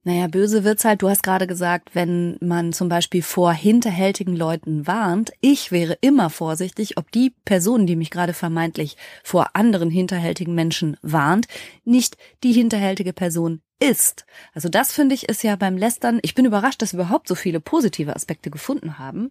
Naja, 0.04 0.26
böse 0.26 0.64
wird's 0.64 0.84
halt, 0.84 1.00
du 1.00 1.08
hast 1.08 1.22
gerade 1.22 1.46
gesagt, 1.46 1.94
wenn 1.94 2.36
man 2.40 2.72
zum 2.72 2.88
Beispiel 2.88 3.22
vor 3.22 3.52
hinterhältigen 3.52 4.34
Leuten 4.34 4.84
warnt, 4.88 5.32
ich 5.40 5.70
wäre 5.70 5.96
immer 6.00 6.28
vorsichtig, 6.28 6.96
ob 6.96 7.12
die 7.12 7.30
Person, 7.44 7.86
die 7.86 7.94
mich 7.94 8.10
gerade 8.10 8.34
vermeintlich 8.34 8.96
vor 9.22 9.54
anderen 9.54 9.90
hinterhältigen 9.90 10.56
Menschen 10.56 10.96
warnt, 11.02 11.46
nicht 11.84 12.16
die 12.42 12.52
hinterhältige 12.52 13.12
Person 13.12 13.62
ist. 13.78 14.26
Also 14.52 14.68
das 14.68 14.92
finde 14.92 15.14
ich 15.14 15.28
ist 15.28 15.44
ja 15.44 15.54
beim 15.54 15.76
Lästern, 15.76 16.18
ich 16.22 16.34
bin 16.34 16.46
überrascht, 16.46 16.82
dass 16.82 16.94
wir 16.94 17.00
überhaupt 17.00 17.28
so 17.28 17.36
viele 17.36 17.60
positive 17.60 18.16
Aspekte 18.16 18.50
gefunden 18.50 18.98
haben, 18.98 19.30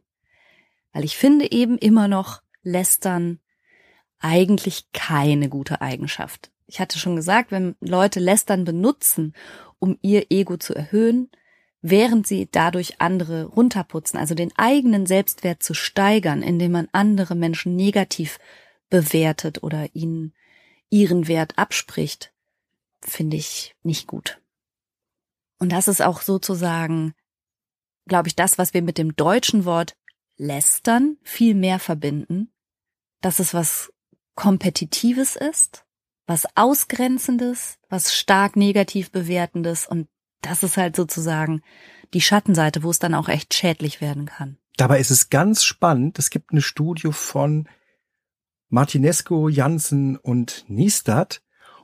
weil 0.93 1.03
ich 1.03 1.17
finde 1.17 1.51
eben 1.51 1.77
immer 1.77 2.07
noch 2.07 2.41
Lästern 2.63 3.39
eigentlich 4.19 4.85
keine 4.93 5.49
gute 5.49 5.81
Eigenschaft. 5.81 6.50
Ich 6.71 6.79
hatte 6.79 6.99
schon 6.99 7.17
gesagt, 7.17 7.51
wenn 7.51 7.75
Leute 7.81 8.21
Lästern 8.21 8.63
benutzen, 8.63 9.35
um 9.79 9.99
ihr 10.01 10.27
Ego 10.31 10.55
zu 10.55 10.73
erhöhen, 10.73 11.29
während 11.81 12.25
sie 12.25 12.47
dadurch 12.49 13.01
andere 13.01 13.43
runterputzen, 13.43 14.17
also 14.17 14.35
den 14.35 14.53
eigenen 14.55 15.05
Selbstwert 15.05 15.61
zu 15.61 15.73
steigern, 15.73 16.41
indem 16.41 16.71
man 16.71 16.87
andere 16.93 17.35
Menschen 17.35 17.75
negativ 17.75 18.39
bewertet 18.89 19.63
oder 19.63 19.93
ihnen 19.93 20.33
ihren 20.89 21.27
Wert 21.27 21.57
abspricht, 21.57 22.31
finde 23.01 23.35
ich 23.35 23.75
nicht 23.83 24.07
gut. 24.07 24.39
Und 25.59 25.73
das 25.73 25.89
ist 25.89 26.01
auch 26.01 26.21
sozusagen, 26.21 27.13
glaube 28.07 28.29
ich, 28.29 28.35
das, 28.37 28.57
was 28.57 28.73
wir 28.73 28.81
mit 28.81 28.97
dem 28.97 29.17
deutschen 29.17 29.65
Wort 29.65 29.97
lästern 30.37 31.17
viel 31.21 31.53
mehr 31.53 31.79
verbinden, 31.79 32.49
dass 33.19 33.39
es 33.39 33.53
was 33.53 33.91
Kompetitives 34.35 35.35
ist, 35.35 35.85
was 36.27 36.45
Ausgrenzendes, 36.55 37.77
was 37.89 38.15
stark 38.15 38.55
negativ 38.55 39.11
bewertendes 39.11 39.87
und 39.87 40.07
das 40.41 40.63
ist 40.63 40.77
halt 40.77 40.95
sozusagen 40.95 41.61
die 42.13 42.21
Schattenseite, 42.21 42.83
wo 42.83 42.89
es 42.89 42.99
dann 42.99 43.13
auch 43.13 43.29
echt 43.29 43.53
schädlich 43.53 44.01
werden 44.01 44.25
kann. 44.25 44.57
Dabei 44.77 44.99
ist 44.99 45.11
es 45.11 45.29
ganz 45.29 45.63
spannend. 45.63 46.17
Es 46.17 46.29
gibt 46.29 46.51
eine 46.51 46.61
Studie 46.61 47.11
von 47.11 47.67
Martinesco, 48.69 49.49
Janssen 49.49 50.17
und 50.17 50.65
Niestadt 50.67 51.41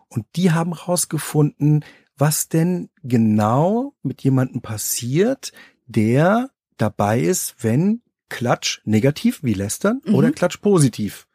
und 0.08 0.26
die 0.36 0.52
haben 0.52 0.76
herausgefunden, 0.76 1.84
was 2.16 2.50
denn 2.50 2.90
genau 3.04 3.94
mit 4.02 4.24
jemandem 4.24 4.62
passiert, 4.62 5.52
der 5.86 6.50
dabei 6.78 7.20
ist, 7.20 7.56
wenn 7.60 8.02
Klatsch 8.30 8.82
negativ 8.86 9.44
wie 9.44 9.54
lästern 9.54 10.02
mhm. 10.06 10.16
oder 10.16 10.32
Klatsch 10.32 10.58
positiv 10.58 11.28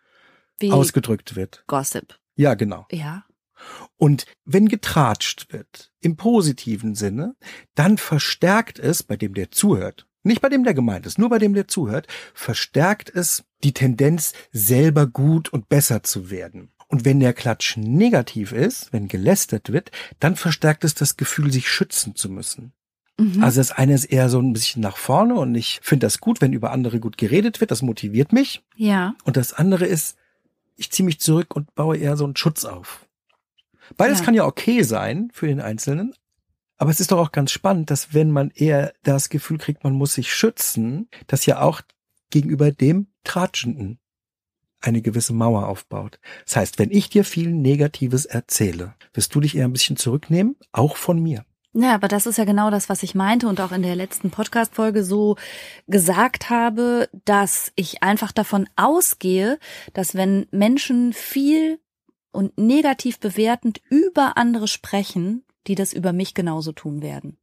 wie 0.58 0.72
ausgedrückt 0.72 1.36
wird. 1.36 1.64
Gossip. 1.66 2.18
Ja, 2.42 2.55
genau. 2.55 2.87
Ja. 2.90 3.24
Und 3.96 4.26
wenn 4.44 4.68
getratscht 4.68 5.52
wird, 5.52 5.92
im 6.00 6.16
positiven 6.16 6.96
Sinne, 6.96 7.37
dann 7.76 7.98
verstärkt 7.98 8.81
es 8.81 9.05
bei 9.05 9.16
dem, 9.16 9.35
der 9.35 9.52
zuhört, 9.52 10.09
nicht 10.24 10.40
bei 10.40 10.48
dem, 10.48 10.64
der 10.64 10.74
gemeint 10.74 11.07
ist, 11.07 11.18
nur 11.18 11.31
bei 11.31 11.38
dem, 11.38 11.55
der 11.55 11.68
zuhört, 11.68 12.09
verstärkt 12.35 13.11
es 13.14 13.44
die 13.62 13.72
Tendenz, 13.72 14.33
selber 14.50 15.07
gut 15.07 15.52
und 15.52 15.68
besser 15.68 16.02
zu 16.02 16.31
werden. 16.31 16.72
Und 16.88 17.05
wenn 17.05 17.20
der 17.20 17.33
Klatsch 17.33 17.76
negativ 17.76 18.52
ist, 18.52 18.92
wenn 18.92 19.09
gelästert 19.09 19.72
wird, 19.72 19.90
dann 20.20 20.37
verstärkt 20.37 20.85
es 20.85 20.94
das 20.94 21.16
Gefühl, 21.16 21.52
sich 21.52 21.68
schützen 21.68 22.14
zu 22.16 22.28
müssen. 22.28 22.72
Mhm. 23.18 23.42
Also 23.42 23.61
das 23.61 23.72
eine 23.72 23.94
ist 23.94 24.07
eher 24.07 24.28
so 24.28 24.40
ein 24.40 24.52
bisschen 24.52 24.83
nach 24.83 24.96
vorne 24.96 25.35
und 25.35 25.55
ich 25.55 25.81
finde 25.83 26.07
das 26.07 26.18
gut, 26.18 26.40
wenn 26.40 26.52
über 26.52 26.72
andere 26.72 27.00
gut 27.00 27.16
geredet 27.16 27.61
wird, 27.61 27.70
das 27.70 27.83
motiviert 27.83 28.33
mich. 28.33 28.62
Ja. 28.76 29.14
Und 29.24 29.37
das 29.37 29.52
andere 29.52 29.87
ist, 29.87 30.16
ich 30.76 30.90
ziehe 30.90 31.04
mich 31.04 31.20
zurück 31.20 31.54
und 31.54 31.74
baue 31.74 31.96
eher 31.96 32.16
so 32.16 32.24
einen 32.24 32.37
Schutz 32.37 32.64
auf. 32.64 33.06
Beides 33.96 34.20
ja. 34.20 34.24
kann 34.24 34.35
ja 34.35 34.44
okay 34.44 34.82
sein 34.82 35.30
für 35.32 35.46
den 35.46 35.61
Einzelnen, 35.61 36.14
aber 36.78 36.90
es 36.90 37.00
ist 37.00 37.12
doch 37.12 37.18
auch 37.18 37.32
ganz 37.32 37.52
spannend, 37.52 37.90
dass 37.90 38.14
wenn 38.14 38.30
man 38.30 38.50
eher 38.50 38.92
das 39.02 39.28
Gefühl 39.28 39.58
kriegt, 39.58 39.85
man 39.85 39.92
muss 39.92 40.14
sich 40.14 40.32
schützen, 40.32 41.08
dass 41.26 41.46
ja 41.46 41.61
auch 41.61 41.82
gegenüber 42.30 42.72
dem 42.72 43.08
Tratschenden 43.24 44.00
eine 44.80 45.00
gewisse 45.00 45.32
Mauer 45.32 45.68
aufbaut. 45.68 46.18
Das 46.44 46.56
heißt, 46.56 46.78
wenn 46.78 46.90
ich 46.90 47.08
dir 47.08 47.24
viel 47.24 47.52
Negatives 47.52 48.24
erzähle, 48.24 48.94
wirst 49.14 49.35
du 49.35 49.40
dich 49.40 49.56
eher 49.56 49.66
ein 49.66 49.72
bisschen 49.72 49.96
zurücknehmen, 49.96 50.56
auch 50.72 50.96
von 50.96 51.22
mir. 51.22 51.44
Ja, 51.74 51.94
aber 51.94 52.08
das 52.08 52.26
ist 52.26 52.37
ja 52.37 52.44
genau 52.44 52.70
das, 52.70 52.90
was 52.90 53.02
ich 53.02 53.14
meinte 53.14 53.48
und 53.48 53.61
auch 53.61 53.72
in 53.72 53.82
der 53.82 53.96
letzten 53.96 54.30
Podcast-Folge 54.30 55.04
so 55.04 55.37
gesagt 55.87 56.50
habe, 56.50 57.08
dass 57.24 57.72
ich 57.76 58.02
einfach 58.02 58.30
davon 58.30 58.68
ausgehe, 58.76 59.58
dass 59.94 60.14
wenn 60.14 60.46
Menschen 60.50 61.14
viel 61.14 61.80
und 62.30 62.58
negativ 62.58 63.20
bewertend 63.20 63.80
über 63.88 64.37
andere 64.37 64.68
sprechen, 64.68 65.44
die 65.66 65.74
das 65.74 65.94
über 65.94 66.12
mich 66.12 66.35
genauso 66.35 66.72
tun 66.72 67.00
werden. 67.00 67.38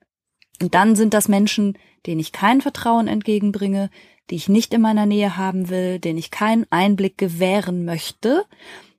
Und 0.61 0.75
dann 0.75 0.95
sind 0.95 1.13
das 1.13 1.27
Menschen, 1.27 1.77
denen 2.05 2.19
ich 2.19 2.31
kein 2.31 2.61
Vertrauen 2.61 3.07
entgegenbringe, 3.07 3.89
die 4.29 4.35
ich 4.35 4.49
nicht 4.49 4.73
in 4.73 4.81
meiner 4.81 5.07
Nähe 5.07 5.37
haben 5.37 5.69
will, 5.69 5.99
denen 5.99 6.19
ich 6.19 6.29
keinen 6.29 6.67
Einblick 6.69 7.17
gewähren 7.17 7.83
möchte 7.85 8.45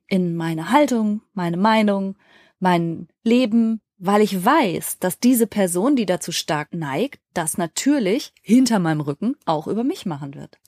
in 0.07 0.35
meine 0.35 0.71
Haltung, 0.71 1.21
meine 1.33 1.57
Meinung, 1.57 2.17
mein 2.59 3.07
Leben, 3.23 3.81
weil 4.01 4.21
ich 4.21 4.43
weiß, 4.43 4.97
dass 4.99 5.19
diese 5.19 5.45
Person, 5.45 5.95
die 5.95 6.07
dazu 6.07 6.31
stark 6.31 6.73
neigt, 6.73 7.21
das 7.33 7.57
natürlich 7.57 8.33
hinter 8.41 8.79
meinem 8.79 9.01
Rücken 9.01 9.35
auch 9.45 9.67
über 9.67 9.83
mich 9.83 10.07
machen 10.07 10.33
wird. 10.33 10.59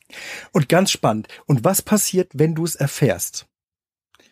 Und 0.51 0.69
ganz 0.69 0.91
spannend. 0.91 1.27
Und 1.47 1.63
was 1.63 1.81
passiert, 1.81 2.31
wenn 2.35 2.53
du 2.53 2.63
es 2.63 2.75
erfährst? 2.75 3.47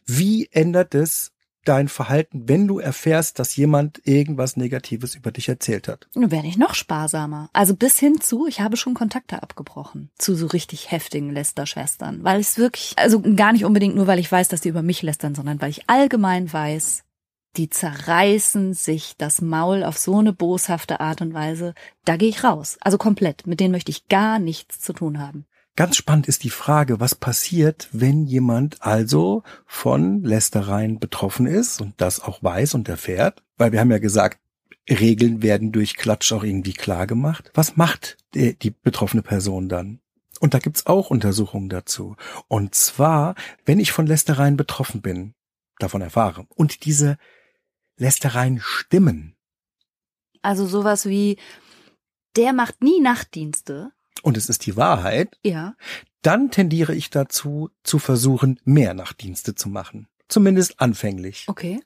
Wie 0.06 0.50
ändert 0.52 0.94
es 0.94 1.32
dein 1.66 1.88
Verhalten, 1.88 2.48
wenn 2.48 2.68
du 2.68 2.78
erfährst, 2.78 3.40
dass 3.40 3.56
jemand 3.56 4.02
irgendwas 4.06 4.56
Negatives 4.56 5.16
über 5.16 5.32
dich 5.32 5.50
erzählt 5.50 5.88
hat? 5.88 6.08
Nun 6.14 6.30
werde 6.30 6.48
ich 6.48 6.58
noch 6.58 6.76
sparsamer. 6.76 7.50
Also 7.54 7.76
bis 7.76 7.98
hin 7.98 8.22
zu, 8.22 8.46
ich 8.46 8.62
habe 8.62 8.78
schon 8.78 8.94
Kontakte 8.94 9.42
abgebrochen 9.42 10.12
zu 10.18 10.36
so 10.36 10.46
richtig 10.46 10.92
heftigen 10.92 11.32
Lästerschwestern, 11.32 12.24
weil 12.24 12.40
es 12.40 12.60
wirklich, 12.60 12.94
also 12.98 13.20
gar 13.22 13.52
nicht 13.52 13.66
unbedingt 13.66 13.96
nur, 13.96 14.06
weil 14.06 14.20
ich 14.20 14.32
weiß, 14.32 14.48
dass 14.48 14.62
die 14.62 14.70
über 14.70 14.84
mich 14.84 15.02
lästern, 15.02 15.34
sondern 15.34 15.60
weil 15.60 15.72
ich 15.72 15.90
allgemein 15.90 16.52
weiß, 16.52 17.04
die 17.58 17.70
zerreißen 17.70 18.74
sich 18.74 19.16
das 19.18 19.42
Maul 19.42 19.84
auf 19.84 19.98
so 19.98 20.20
eine 20.20 20.34
boshafte 20.34 21.00
Art 21.00 21.22
und 21.22 21.34
Weise, 21.34 21.74
da 22.06 22.16
gehe 22.16 22.30
ich 22.30 22.44
raus. 22.44 22.78
Also 22.82 22.98
komplett. 22.98 23.46
Mit 23.48 23.60
denen 23.60 23.72
möchte 23.72 23.92
ich 23.92 24.08
gar 24.08 24.40
nichts 24.40 24.80
zu 24.80 24.94
tun 24.94 25.20
haben. 25.20 25.46
Ganz 25.76 25.96
spannend 25.96 26.28
ist 26.28 26.44
die 26.44 26.50
Frage, 26.50 27.00
was 27.00 27.16
passiert, 27.16 27.88
wenn 27.92 28.26
jemand 28.26 28.82
also 28.82 29.44
von 29.66 30.22
Lästereien 30.22 31.00
betroffen 31.00 31.46
ist 31.46 31.82
und 31.82 31.94
das 31.98 32.20
auch 32.20 32.44
weiß 32.44 32.74
und 32.74 32.90
erfährt? 32.90 33.42
Weil 33.58 33.72
wir 33.72 33.80
haben 33.80 33.92
ja 33.92 34.00
gesagt, 34.00 34.40
Regeln 34.90 35.42
werden 35.42 35.72
durch 35.72 35.96
Klatsch 35.96 36.34
auch 36.34 36.44
irgendwie 36.44 36.74
klar 36.74 37.08
gemacht. 37.08 37.52
Was 37.54 37.78
macht 37.78 38.18
die, 38.34 38.58
die 38.58 38.72
betroffene 38.72 39.22
Person 39.22 39.70
dann? 39.70 40.02
Und 40.40 40.54
da 40.54 40.60
gibt's 40.60 40.88
auch 40.88 41.10
Untersuchungen 41.10 41.70
dazu. 41.70 42.16
Und 42.48 42.76
zwar, 42.76 43.36
wenn 43.66 43.80
ich 43.80 43.92
von 43.92 44.08
Lästereien 44.08 44.58
betroffen 44.58 45.02
bin, 45.02 45.36
davon 45.80 46.02
erfahre 46.02 46.46
und 46.56 46.86
diese 46.86 47.18
Lästereien 47.98 48.60
stimmen. 48.62 49.36
Also 50.42 50.66
sowas 50.66 51.06
wie, 51.06 51.38
der 52.36 52.54
macht 52.54 52.82
nie 52.82 53.00
Nachtdienste, 53.00 53.92
und 54.22 54.38
es 54.38 54.50
ist 54.50 54.66
die 54.66 54.78
Wahrheit, 54.78 55.38
ja. 55.44 55.76
dann 56.22 56.52
tendiere 56.52 56.94
ich 56.94 57.10
dazu, 57.10 57.70
zu 57.84 58.00
versuchen, 58.00 58.60
mehr 58.64 58.94
Nachtdienste 58.94 59.56
zu 59.56 59.70
machen. 59.70 60.08
Zumindest 60.28 60.80
anfänglich. 60.80 61.46
Okay. 61.48 61.82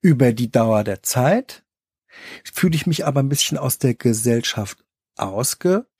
Über 0.00 0.32
die 0.32 0.50
Dauer 0.50 0.84
der 0.84 1.02
Zeit 1.02 1.64
fühle 2.44 2.74
ich 2.74 2.86
mich 2.86 3.04
aber 3.06 3.20
ein 3.20 3.28
bisschen 3.28 3.58
aus 3.58 3.78
der 3.78 3.94
Gesellschaft 3.94 4.78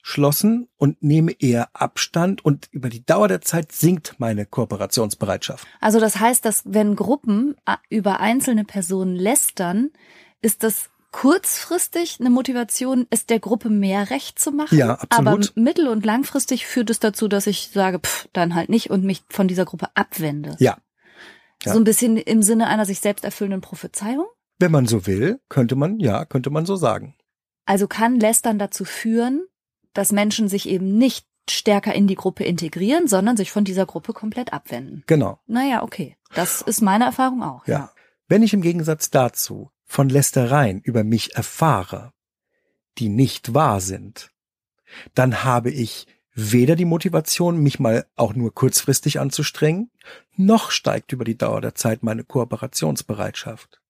ausgeschlossen 0.00 0.68
und 0.76 1.02
nehme 1.02 1.32
eher 1.38 1.68
Abstand 1.74 2.44
und 2.44 2.68
über 2.72 2.88
die 2.88 3.04
Dauer 3.04 3.28
der 3.28 3.40
Zeit 3.40 3.72
sinkt 3.72 4.16
meine 4.18 4.46
Kooperationsbereitschaft. 4.46 5.66
Also 5.80 6.00
das 6.00 6.18
heißt, 6.18 6.44
dass 6.44 6.62
wenn 6.64 6.96
Gruppen 6.96 7.56
äh, 7.66 7.76
über 7.88 8.20
einzelne 8.20 8.64
Personen 8.64 9.16
lästern, 9.16 9.90
ist 10.42 10.62
das 10.62 10.90
kurzfristig 11.12 12.18
eine 12.20 12.30
Motivation 12.30 13.06
ist, 13.10 13.30
der 13.30 13.40
Gruppe 13.40 13.68
mehr 13.68 14.10
Recht 14.10 14.38
zu 14.38 14.52
machen. 14.52 14.78
Ja, 14.78 14.94
absolut. 14.94 15.10
Aber 15.10 15.60
mittel- 15.60 15.88
und 15.88 16.04
langfristig 16.06 16.66
führt 16.66 16.88
es 16.88 17.00
dazu, 17.00 17.26
dass 17.26 17.46
ich 17.46 17.70
sage, 17.72 17.98
pff, 17.98 18.28
dann 18.32 18.54
halt 18.54 18.68
nicht 18.68 18.90
und 18.90 19.04
mich 19.04 19.24
von 19.28 19.48
dieser 19.48 19.64
Gruppe 19.64 19.88
abwende. 19.94 20.56
Ja. 20.60 20.78
ja. 21.64 21.72
So 21.72 21.78
ein 21.78 21.84
bisschen 21.84 22.16
im 22.16 22.42
Sinne 22.42 22.68
einer 22.68 22.84
sich 22.84 23.00
selbst 23.00 23.24
erfüllenden 23.24 23.60
Prophezeiung? 23.60 24.26
Wenn 24.60 24.70
man 24.70 24.86
so 24.86 25.06
will, 25.06 25.40
könnte 25.48 25.74
man, 25.74 25.98
ja, 25.98 26.24
könnte 26.24 26.50
man 26.50 26.64
so 26.64 26.76
sagen. 26.76 27.16
Also 27.66 27.88
kann 27.88 28.20
Lästern 28.20 28.58
dazu 28.58 28.84
führen, 28.84 29.46
dass 29.92 30.12
Menschen 30.12 30.48
sich 30.48 30.68
eben 30.68 30.96
nicht 30.96 31.26
stärker 31.48 31.94
in 31.94 32.06
die 32.06 32.14
Gruppe 32.14 32.44
integrieren, 32.44 33.08
sondern 33.08 33.36
sich 33.36 33.50
von 33.50 33.64
dieser 33.64 33.86
Gruppe 33.86 34.12
komplett 34.12 34.52
abwenden. 34.52 35.02
Genau. 35.06 35.40
Naja, 35.46 35.82
okay. 35.82 36.16
Das 36.34 36.62
ist 36.62 36.80
meine 36.80 37.04
Erfahrung 37.04 37.42
auch. 37.42 37.66
Ja. 37.66 37.78
ja. 37.78 37.92
Wenn 38.28 38.42
ich 38.42 38.52
im 38.52 38.62
Gegensatz 38.62 39.10
dazu 39.10 39.70
von 39.84 40.08
Lästereien 40.08 40.80
über 40.80 41.02
mich 41.02 41.34
erfahre, 41.34 42.12
die 42.98 43.08
nicht 43.08 43.54
wahr 43.54 43.80
sind, 43.80 44.30
dann 45.14 45.42
habe 45.44 45.70
ich 45.70 46.06
weder 46.32 46.76
die 46.76 46.84
Motivation, 46.84 47.58
mich 47.58 47.80
mal 47.80 48.06
auch 48.16 48.34
nur 48.34 48.54
kurzfristig 48.54 49.18
anzustrengen, 49.18 49.90
noch 50.36 50.70
steigt 50.70 51.12
über 51.12 51.24
die 51.24 51.36
Dauer 51.36 51.60
der 51.60 51.74
Zeit 51.74 52.02
meine 52.02 52.24
Kooperationsbereitschaft. 52.24 53.80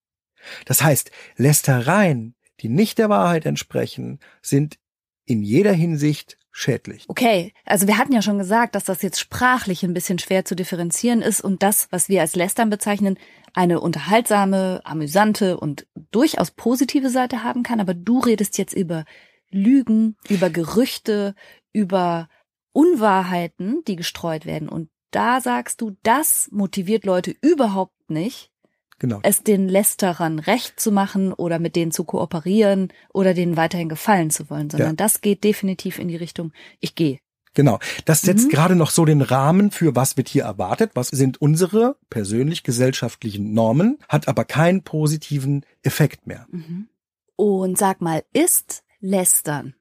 Das 0.65 0.81
heißt, 0.81 1.11
Lästereien, 1.37 2.35
die 2.59 2.69
nicht 2.69 2.97
der 2.97 3.09
Wahrheit 3.09 3.45
entsprechen, 3.45 4.19
sind 4.41 4.79
in 5.25 5.43
jeder 5.43 5.73
Hinsicht 5.73 6.37
schädlich. 6.51 7.05
Okay, 7.07 7.53
also 7.65 7.87
wir 7.87 7.97
hatten 7.97 8.13
ja 8.13 8.21
schon 8.21 8.37
gesagt, 8.37 8.75
dass 8.75 8.83
das 8.83 9.01
jetzt 9.01 9.19
sprachlich 9.19 9.83
ein 9.83 9.93
bisschen 9.93 10.19
schwer 10.19 10.45
zu 10.45 10.55
differenzieren 10.55 11.21
ist 11.21 11.41
und 11.41 11.63
das, 11.63 11.87
was 11.91 12.09
wir 12.09 12.21
als 12.21 12.35
Lästern 12.35 12.69
bezeichnen, 12.69 13.17
eine 13.53 13.79
unterhaltsame, 13.79 14.81
amüsante 14.83 15.57
und 15.57 15.87
durchaus 16.11 16.51
positive 16.51 17.09
Seite 17.09 17.43
haben 17.43 17.63
kann. 17.63 17.79
Aber 17.79 17.93
du 17.93 18.19
redest 18.19 18.57
jetzt 18.57 18.73
über 18.73 19.05
Lügen, 19.49 20.17
über 20.29 20.49
Gerüchte, 20.49 21.35
über 21.73 22.29
Unwahrheiten, 22.73 23.83
die 23.87 23.95
gestreut 23.95 24.45
werden. 24.45 24.69
Und 24.69 24.89
da 25.11 25.41
sagst 25.41 25.81
du, 25.81 25.97
das 26.03 26.49
motiviert 26.51 27.05
Leute 27.05 27.35
überhaupt 27.41 28.09
nicht, 28.09 28.50
Genau. 29.01 29.19
es 29.23 29.41
den 29.41 29.67
Lästerern 29.67 30.37
recht 30.37 30.79
zu 30.79 30.91
machen 30.91 31.33
oder 31.33 31.57
mit 31.57 31.75
denen 31.75 31.91
zu 31.91 32.03
kooperieren 32.03 32.93
oder 33.11 33.33
denen 33.33 33.57
weiterhin 33.57 33.89
gefallen 33.89 34.29
zu 34.29 34.47
wollen, 34.51 34.69
sondern 34.69 34.91
ja. 34.91 34.95
das 34.95 35.21
geht 35.21 35.43
definitiv 35.43 35.97
in 35.97 36.07
die 36.07 36.17
Richtung, 36.17 36.53
ich 36.79 36.93
gehe. 36.93 37.17
Genau. 37.55 37.79
Das 38.05 38.21
setzt 38.21 38.45
mhm. 38.45 38.49
gerade 38.51 38.75
noch 38.75 38.91
so 38.91 39.03
den 39.03 39.23
Rahmen 39.23 39.71
für, 39.71 39.95
was 39.95 40.17
wird 40.17 40.29
hier 40.29 40.43
erwartet, 40.43 40.91
was 40.93 41.07
sind 41.07 41.41
unsere 41.41 41.97
persönlich 42.11 42.61
gesellschaftlichen 42.61 43.53
Normen, 43.55 43.97
hat 44.07 44.27
aber 44.27 44.45
keinen 44.45 44.83
positiven 44.83 45.65
Effekt 45.81 46.27
mehr. 46.27 46.45
Mhm. 46.51 46.87
Und 47.35 47.79
sag 47.79 48.01
mal, 48.01 48.23
ist 48.33 48.83
Lästern 48.99 49.73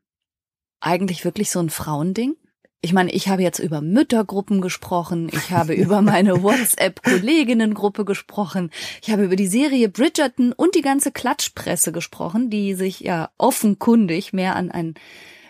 eigentlich 0.81 1.27
wirklich 1.27 1.51
so 1.51 1.61
ein 1.61 1.69
Frauending? 1.69 2.37
Ich 2.83 2.95
meine, 2.95 3.13
ich 3.13 3.29
habe 3.29 3.43
jetzt 3.43 3.59
über 3.59 3.83
Müttergruppen 3.83 4.63
gesprochen, 4.63 5.31
ich 5.33 5.51
habe 5.51 5.75
über 5.75 6.01
meine 6.01 6.43
WhatsApp-Kolleginnengruppe 6.43 8.07
gesprochen, 8.07 8.71
ich 9.03 9.11
habe 9.11 9.25
über 9.25 9.37
die 9.37 9.49
Serie 9.49 9.91
Bridgerton 9.91 10.53
und 10.53 10.75
die 10.75 10.81
ganze 10.81 11.13
Klatschpresse 11.13 11.93
gesprochen, 11.93 12.49
die 12.49 12.73
sich 12.75 13.01
ja 13.01 13.31
offenkundig 13.37 14.33
mehr 14.33 14.57
an 14.57 14.71
ein 14.71 14.95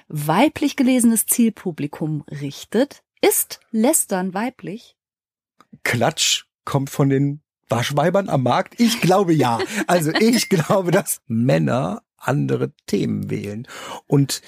weiblich 0.08 0.74
gelesenes 0.74 1.26
Zielpublikum 1.26 2.24
richtet. 2.28 3.04
Ist 3.20 3.60
Lästern 3.70 4.34
weiblich? 4.34 4.96
Klatsch 5.84 6.46
kommt 6.64 6.90
von 6.90 7.10
den 7.10 7.42
Waschweibern 7.68 8.28
am 8.28 8.42
Markt? 8.42 8.80
Ich 8.80 9.00
glaube 9.00 9.32
ja. 9.32 9.60
Also 9.86 10.10
ich 10.12 10.48
glaube, 10.48 10.90
dass 10.90 11.20
Männer 11.28 12.02
andere 12.16 12.72
Themen 12.86 13.30
wählen 13.30 13.68
und 14.08 14.42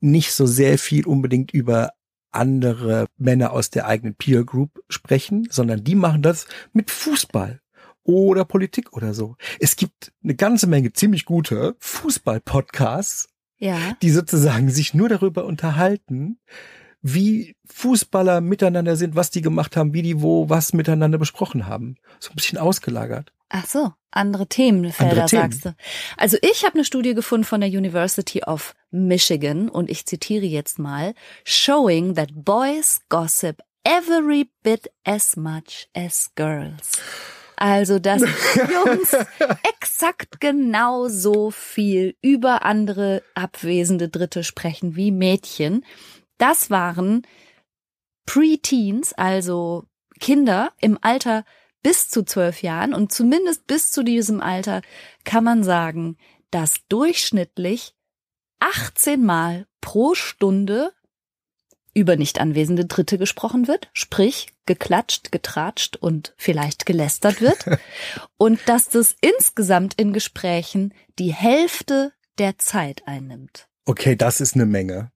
nicht 0.00 0.32
so 0.32 0.46
sehr 0.46 0.78
viel 0.78 1.06
unbedingt 1.06 1.52
über 1.52 1.92
andere 2.34 3.06
Männer 3.16 3.52
aus 3.52 3.70
der 3.70 3.86
eigenen 3.86 4.14
Peer 4.14 4.44
Group 4.44 4.82
sprechen, 4.88 5.46
sondern 5.50 5.84
die 5.84 5.94
machen 5.94 6.22
das 6.22 6.46
mit 6.72 6.90
Fußball 6.90 7.60
oder 8.02 8.44
Politik 8.44 8.92
oder 8.92 9.14
so. 9.14 9.36
Es 9.60 9.76
gibt 9.76 10.12
eine 10.22 10.34
ganze 10.34 10.66
Menge 10.66 10.92
ziemlich 10.92 11.24
gute 11.24 11.76
Fußball-Podcasts, 11.80 13.28
ja. 13.58 13.78
die 14.02 14.10
sozusagen 14.10 14.68
sich 14.68 14.94
nur 14.94 15.08
darüber 15.08 15.44
unterhalten, 15.44 16.38
wie 17.04 17.54
Fußballer 17.66 18.40
miteinander 18.40 18.96
sind, 18.96 19.14
was 19.14 19.30
die 19.30 19.42
gemacht 19.42 19.76
haben, 19.76 19.92
wie 19.92 20.00
die 20.00 20.22
wo 20.22 20.48
was 20.48 20.72
miteinander 20.72 21.18
besprochen 21.18 21.66
haben. 21.66 21.96
So 22.18 22.30
ein 22.30 22.34
bisschen 22.34 22.56
ausgelagert. 22.56 23.30
Ach 23.50 23.66
so, 23.66 23.92
andere 24.10 24.46
Themenfelder 24.46 25.10
andere 25.10 25.26
Themen. 25.26 25.52
sagst 25.52 25.66
du. 25.66 25.74
Also 26.16 26.38
ich 26.40 26.64
habe 26.64 26.76
eine 26.76 26.84
Studie 26.84 27.12
gefunden 27.12 27.44
von 27.44 27.60
der 27.60 27.68
University 27.68 28.42
of 28.42 28.74
Michigan 28.90 29.68
und 29.68 29.90
ich 29.90 30.06
zitiere 30.06 30.46
jetzt 30.46 30.78
mal, 30.78 31.14
showing 31.44 32.14
that 32.14 32.30
boys 32.34 33.02
gossip 33.10 33.60
every 33.84 34.48
bit 34.62 34.90
as 35.04 35.36
much 35.36 35.90
as 35.94 36.30
girls. 36.34 36.92
Also, 37.56 37.98
dass 37.98 38.22
Jungs 38.56 39.14
exakt 39.78 40.40
genauso 40.40 41.50
viel 41.50 42.16
über 42.22 42.64
andere 42.64 43.22
abwesende 43.34 44.08
Dritte 44.08 44.42
sprechen 44.42 44.96
wie 44.96 45.12
Mädchen. 45.12 45.84
Das 46.38 46.70
waren 46.70 47.22
Preteens, 48.26 49.12
also 49.12 49.84
Kinder 50.20 50.72
im 50.80 50.98
Alter 51.00 51.44
bis 51.82 52.08
zu 52.08 52.24
zwölf 52.24 52.62
Jahren 52.62 52.94
und 52.94 53.12
zumindest 53.12 53.66
bis 53.66 53.92
zu 53.92 54.02
diesem 54.02 54.40
Alter 54.40 54.80
kann 55.24 55.44
man 55.44 55.62
sagen, 55.62 56.16
dass 56.50 56.86
durchschnittlich 56.88 57.94
18 58.60 59.24
Mal 59.24 59.66
pro 59.80 60.14
Stunde 60.14 60.92
über 61.92 62.16
nicht 62.16 62.40
anwesende 62.40 62.86
Dritte 62.86 63.18
gesprochen 63.18 63.68
wird, 63.68 63.90
sprich 63.92 64.48
geklatscht, 64.66 65.30
getratscht 65.30 65.96
und 65.96 66.34
vielleicht 66.36 66.86
gelästert 66.86 67.40
wird 67.40 67.66
und 68.36 68.60
dass 68.66 68.88
das 68.88 69.14
insgesamt 69.20 69.94
in 69.94 70.12
Gesprächen 70.12 70.92
die 71.18 71.32
Hälfte 71.32 72.12
der 72.38 72.58
Zeit 72.58 73.02
einnimmt. 73.06 73.68
Okay, 73.84 74.16
das 74.16 74.40
ist 74.40 74.54
eine 74.54 74.66
Menge. 74.66 75.12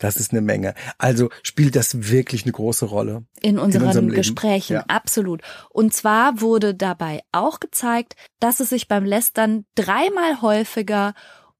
Das 0.00 0.16
ist 0.16 0.32
eine 0.32 0.40
Menge. 0.40 0.74
Also 0.98 1.28
spielt 1.42 1.76
das 1.76 2.10
wirklich 2.10 2.44
eine 2.44 2.52
große 2.52 2.86
Rolle. 2.86 3.24
In 3.40 3.58
unseren 3.58 4.08
in 4.08 4.14
Gesprächen, 4.14 4.72
ja. 4.72 4.84
absolut. 4.88 5.42
Und 5.68 5.94
zwar 5.94 6.40
wurde 6.40 6.74
dabei 6.74 7.20
auch 7.32 7.60
gezeigt, 7.60 8.16
dass 8.40 8.60
es 8.60 8.70
sich 8.70 8.88
beim 8.88 9.04
Lästern 9.04 9.66
dreimal 9.74 10.40
häufiger 10.40 11.14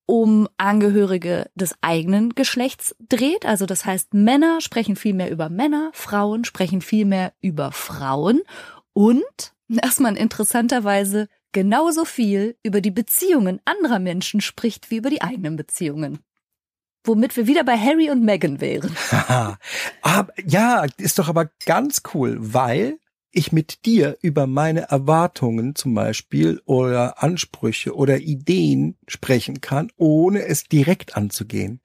um 0.06 0.48
Angehörige 0.56 1.50
des 1.54 1.74
eigenen 1.82 2.34
Geschlechts 2.34 2.96
dreht. 3.08 3.44
Also 3.44 3.66
das 3.66 3.84
heißt, 3.84 4.14
Männer 4.14 4.60
sprechen 4.60 4.96
viel 4.96 5.14
mehr 5.14 5.30
über 5.30 5.50
Männer, 5.50 5.90
Frauen 5.92 6.44
sprechen 6.44 6.80
viel 6.80 7.04
mehr 7.04 7.32
über 7.42 7.70
Frauen 7.72 8.40
und, 8.94 9.52
dass 9.68 10.00
man 10.00 10.16
interessanterweise 10.16 11.28
genauso 11.52 12.06
viel 12.06 12.56
über 12.62 12.80
die 12.80 12.90
Beziehungen 12.90 13.60
anderer 13.66 13.98
Menschen 13.98 14.40
spricht 14.40 14.90
wie 14.90 14.96
über 14.96 15.10
die 15.10 15.22
eigenen 15.22 15.56
Beziehungen 15.56 16.20
womit 17.04 17.36
wir 17.36 17.46
wieder 17.46 17.64
bei 17.64 17.76
Harry 17.76 18.10
und 18.10 18.24
Meghan 18.24 18.60
wären. 18.60 18.94
ja, 20.46 20.86
ist 20.96 21.18
doch 21.18 21.28
aber 21.28 21.50
ganz 21.64 22.02
cool, 22.14 22.36
weil 22.40 22.98
ich 23.32 23.52
mit 23.52 23.84
dir 23.86 24.16
über 24.22 24.46
meine 24.46 24.90
Erwartungen 24.90 25.74
zum 25.74 25.94
Beispiel 25.94 26.60
oder 26.64 27.22
Ansprüche 27.22 27.94
oder 27.94 28.18
Ideen 28.18 28.96
sprechen 29.06 29.60
kann, 29.60 29.90
ohne 29.96 30.44
es 30.46 30.64
direkt 30.64 31.16
anzugehen. 31.16 31.80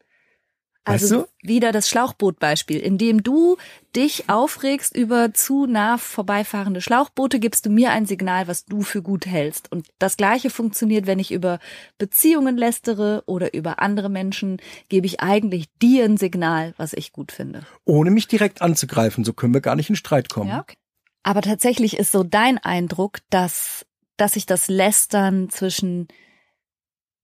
Also 0.85 1.17
weißt 1.17 1.25
du? 1.25 1.47
wieder 1.47 1.71
das 1.71 1.89
Schlauchbootbeispiel. 1.89 2.79
Indem 2.79 3.23
du 3.23 3.57
dich 3.95 4.29
aufregst 4.29 4.95
über 4.95 5.33
zu 5.33 5.65
nah 5.65 5.97
vorbeifahrende 5.97 6.79
Schlauchboote, 6.79 7.39
gibst 7.39 7.65
du 7.65 7.69
mir 7.69 7.91
ein 7.91 8.05
Signal, 8.05 8.47
was 8.47 8.65
du 8.65 8.81
für 8.81 9.01
gut 9.01 9.25
hältst. 9.25 9.71
Und 9.71 9.87
das 9.99 10.15
Gleiche 10.15 10.49
funktioniert, 10.49 11.07
wenn 11.07 11.19
ich 11.19 11.31
über 11.31 11.59
Beziehungen 11.97 12.55
lästere 12.55 13.23
oder 13.25 13.53
über 13.53 13.79
andere 13.79 14.09
Menschen, 14.09 14.61
gebe 14.87 15.07
ich 15.07 15.21
eigentlich 15.21 15.65
dir 15.81 16.05
ein 16.05 16.17
Signal, 16.17 16.73
was 16.77 16.93
ich 16.93 17.11
gut 17.11 17.31
finde. 17.31 17.61
Ohne 17.83 18.11
mich 18.11 18.27
direkt 18.27 18.61
anzugreifen, 18.61 19.23
so 19.23 19.33
können 19.33 19.53
wir 19.53 19.61
gar 19.61 19.75
nicht 19.75 19.89
in 19.89 19.95
Streit 19.95 20.29
kommen. 20.29 20.49
Ja, 20.49 20.61
okay. 20.61 20.75
Aber 21.23 21.41
tatsächlich 21.41 21.97
ist 21.97 22.11
so 22.11 22.23
dein 22.23 22.59
Eindruck, 22.59 23.17
dass, 23.31 23.87
dass 24.17 24.33
sich 24.33 24.45
das 24.45 24.67
Lästern 24.67 25.49
zwischen 25.49 26.07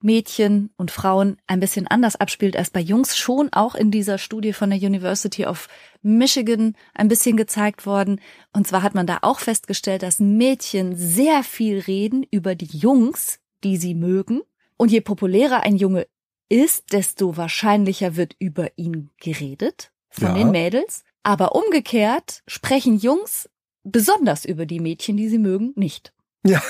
Mädchen 0.04 0.72
und 0.78 0.92
Frauen 0.92 1.38
ein 1.48 1.60
bisschen 1.60 1.88
anders 1.88 2.16
abspielt 2.16 2.58
als 2.58 2.70
bei 2.70 2.80
Jungs, 2.80 3.18
schon 3.18 3.50
auch 3.54 3.76
in 3.76 3.92
dieser 3.92 4.18
Studie 4.18 4.54
von 4.54 4.70
der 4.70 4.80
University 4.80 5.46
of 5.46 5.68
Michigan 6.02 6.76
ein 6.94 7.08
bisschen 7.08 7.38
gezeigt 7.38 7.86
worden. 7.86 8.22
Und 8.54 8.68
zwar 8.68 8.84
hat 8.84 8.96
man 8.96 9.08
da 9.08 9.20
auch 9.22 9.40
festgestellt, 9.40 10.04
dass 10.04 10.20
Mädchen 10.20 10.96
sehr 10.96 11.44
viel 11.44 11.80
reden 11.80 12.26
über 12.30 12.56
die 12.56 12.78
Jungs, 12.78 13.40
die 13.64 13.78
sie 13.78 13.94
mögen. 13.94 14.42
Und 14.78 14.92
je 14.92 15.02
populärer 15.02 15.62
ein 15.62 15.76
Junge 15.76 16.08
ist, 16.50 16.92
desto 16.92 17.38
wahrscheinlicher 17.38 18.16
wird 18.16 18.36
über 18.40 18.70
ihn 18.76 19.10
geredet 19.20 19.92
von 20.10 20.30
ja. 20.30 20.34
den 20.36 20.52
Mädels. 20.52 21.04
Aber 21.24 21.56
umgekehrt 21.56 22.42
sprechen 22.48 22.98
Jungs 22.98 23.50
besonders 23.84 24.46
über 24.46 24.66
die 24.66 24.80
Mädchen, 24.80 25.18
die 25.18 25.30
sie 25.30 25.38
mögen, 25.38 25.74
nicht. 25.76 26.14
Ja. 26.44 26.62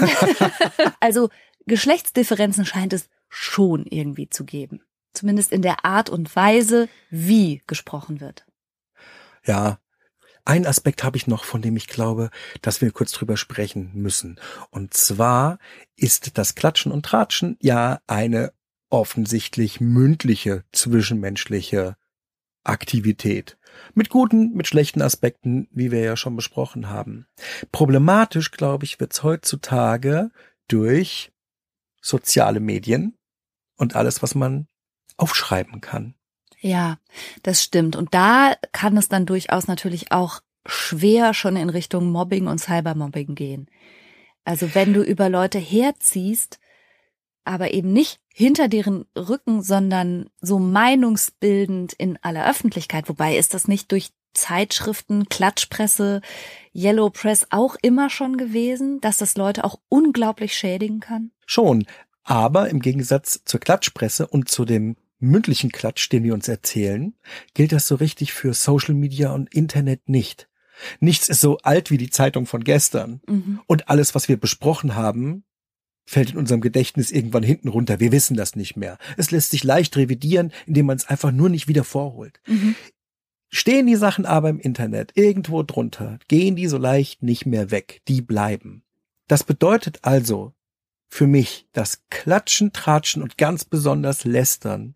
also 1.00 1.30
Geschlechtsdifferenzen 1.66 2.66
scheint 2.66 2.94
es 2.94 3.10
schon 3.32 3.86
irgendwie 3.86 4.30
zu 4.30 4.46
geben. 4.46 4.82
Zumindest 5.14 5.52
in 5.52 5.62
der 5.62 5.84
Art 5.84 6.10
und 6.10 6.36
Weise, 6.36 6.88
wie 7.10 7.62
gesprochen 7.66 8.22
wird. 8.22 8.46
Ja, 9.46 9.80
ein 10.46 10.66
Aspekt 10.66 11.04
habe 11.04 11.18
ich 11.18 11.28
noch, 11.28 11.44
von 11.44 11.62
dem 11.62 11.78
ich 11.78 11.88
glaube, 11.88 12.30
dass 12.62 12.82
wir 12.82 12.92
kurz 12.92 13.12
drüber 13.12 13.38
sprechen 13.38 13.92
müssen. 13.94 14.40
Und 14.70 14.94
zwar 14.94 15.60
ist 15.96 16.38
das 16.38 16.56
Klatschen 16.56 16.92
und 16.92 17.06
Tratschen 17.06 17.58
ja 17.62 18.02
eine 18.08 18.54
offensichtlich 18.90 19.80
mündliche 19.80 20.64
zwischenmenschliche 20.72 21.96
Aktivität. 22.64 23.58
Mit 23.94 24.10
guten, 24.10 24.54
mit 24.54 24.68
schlechten 24.68 25.02
Aspekten, 25.02 25.68
wie 25.72 25.92
wir 25.92 26.02
ja 26.02 26.18
schon 26.18 26.36
besprochen 26.36 26.90
haben. 26.90 27.28
Problematisch, 27.72 28.52
glaube 28.52 28.84
ich, 28.86 29.00
wird 29.00 29.14
es 29.14 29.24
heutzutage 29.24 30.32
durch 30.68 31.32
soziale 32.02 32.60
Medien, 32.60 33.18
und 33.82 33.96
alles, 33.96 34.22
was 34.22 34.36
man 34.36 34.68
aufschreiben 35.18 35.82
kann. 35.82 36.14
Ja, 36.60 37.00
das 37.44 37.64
stimmt. 37.64 37.96
Und 37.96 38.14
da 38.14 38.54
kann 38.72 38.96
es 38.96 39.10
dann 39.10 39.26
durchaus 39.26 39.68
natürlich 39.68 40.12
auch 40.12 40.42
schwer 40.66 41.34
schon 41.34 41.58
in 41.58 41.70
Richtung 41.70 42.12
Mobbing 42.12 42.48
und 42.48 42.60
Cybermobbing 42.60 43.34
gehen. 43.34 43.68
Also 44.46 44.74
wenn 44.76 44.94
du 44.94 45.02
über 45.02 45.28
Leute 45.28 45.58
herziehst, 45.58 46.60
aber 47.44 47.74
eben 47.74 47.92
nicht 47.92 48.20
hinter 48.34 48.68
deren 48.68 49.06
Rücken, 49.18 49.64
sondern 49.64 50.30
so 50.40 50.60
meinungsbildend 50.60 51.94
in 51.94 52.18
aller 52.22 52.48
Öffentlichkeit. 52.48 53.10
Wobei 53.10 53.36
ist 53.36 53.56
das 53.56 53.68
nicht 53.68 53.92
durch 53.92 54.12
Zeitschriften, 54.34 55.28
Klatschpresse, 55.28 56.22
Yellow 56.74 57.10
Press 57.10 57.48
auch 57.50 57.76
immer 57.82 58.12
schon 58.12 58.38
gewesen, 58.38 59.02
dass 59.02 59.18
das 59.18 59.36
Leute 59.36 59.64
auch 59.64 59.80
unglaublich 59.90 60.56
schädigen 60.56 61.00
kann? 61.00 61.32
Schon, 61.46 61.86
aber 62.24 62.70
im 62.70 62.80
Gegensatz 62.80 63.42
zur 63.46 63.60
Klatschpresse 63.60 64.28
und 64.28 64.50
zu 64.50 64.66
dem 64.66 64.96
mündlichen 65.20 65.72
Klatsch, 65.72 66.10
den 66.12 66.24
wir 66.24 66.34
uns 66.34 66.48
erzählen, 66.48 67.14
gilt 67.54 67.72
das 67.72 67.88
so 67.88 67.96
richtig 67.96 68.34
für 68.34 68.54
Social 68.54 68.96
Media 68.96 69.32
und 69.32 69.54
Internet 69.54 70.10
nicht. 70.10 70.50
Nichts 71.00 71.30
ist 71.30 71.42
so 71.42 71.58
alt 71.60 71.92
wie 71.92 71.98
die 71.98 72.10
Zeitung 72.10 72.46
von 72.46 72.64
gestern. 72.64 73.22
Mhm. 73.28 73.62
Und 73.68 73.90
alles, 73.90 74.16
was 74.16 74.28
wir 74.28 74.38
besprochen 74.38 74.96
haben, 74.96 75.44
fällt 76.06 76.32
in 76.32 76.38
unserem 76.38 76.62
Gedächtnis 76.62 77.12
irgendwann 77.12 77.44
hinten 77.44 77.68
runter. 77.68 78.00
Wir 78.00 78.12
wissen 78.12 78.36
das 78.36 78.56
nicht 78.56 78.76
mehr. 78.76 78.98
Es 79.18 79.32
lässt 79.32 79.52
sich 79.52 79.64
leicht 79.64 79.96
revidieren, 79.96 80.52
indem 80.66 80.88
man 80.88 80.98
es 80.98 81.08
einfach 81.08 81.32
nur 81.32 81.50
nicht 81.50 81.68
wieder 81.68 81.84
vorholt. 81.84 82.40
Mhm. 82.48 82.76
Stehen 83.50 83.86
die 83.86 83.96
Sachen 83.96 84.26
aber 84.26 84.50
im 84.50 84.60
Internet 84.60 85.12
irgendwo 85.16 85.62
drunter, 85.62 86.20
gehen 86.28 86.56
die 86.56 86.68
so 86.68 86.78
leicht 86.78 87.22
nicht 87.22 87.46
mehr 87.46 87.70
weg. 87.70 88.02
Die 88.08 88.22
bleiben. 88.22 88.84
Das 89.28 89.44
bedeutet 89.44 90.00
also, 90.04 90.54
für 91.12 91.28
mich 91.28 91.68
das 91.74 92.04
Klatschen, 92.10 92.72
Tratschen 92.72 93.22
und 93.22 93.38
ganz 93.38 93.66
besonders 93.66 94.24
Lästern 94.24 94.96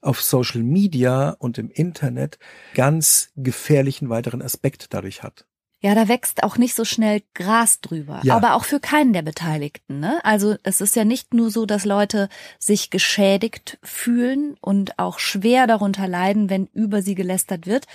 auf 0.00 0.20
Social 0.20 0.64
Media 0.64 1.36
und 1.38 1.56
im 1.56 1.70
Internet 1.70 2.40
ganz 2.74 3.30
gefährlichen 3.36 4.10
weiteren 4.10 4.42
Aspekt 4.42 4.92
dadurch 4.92 5.22
hat. 5.22 5.46
Ja, 5.78 5.94
da 5.94 6.08
wächst 6.08 6.42
auch 6.42 6.58
nicht 6.58 6.74
so 6.74 6.84
schnell 6.84 7.22
Gras 7.34 7.80
drüber. 7.80 8.20
Ja. 8.24 8.36
Aber 8.36 8.54
auch 8.54 8.64
für 8.64 8.80
keinen 8.80 9.12
der 9.12 9.22
Beteiligten. 9.22 10.00
Ne? 10.00 10.20
Also 10.24 10.56
es 10.64 10.80
ist 10.80 10.96
ja 10.96 11.04
nicht 11.04 11.32
nur 11.32 11.50
so, 11.50 11.64
dass 11.64 11.84
Leute 11.84 12.28
sich 12.58 12.90
geschädigt 12.90 13.78
fühlen 13.82 14.56
und 14.60 14.98
auch 14.98 15.20
schwer 15.20 15.68
darunter 15.68 16.08
leiden, 16.08 16.50
wenn 16.50 16.66
über 16.66 17.02
sie 17.02 17.14
gelästert 17.14 17.66
wird. 17.66 17.86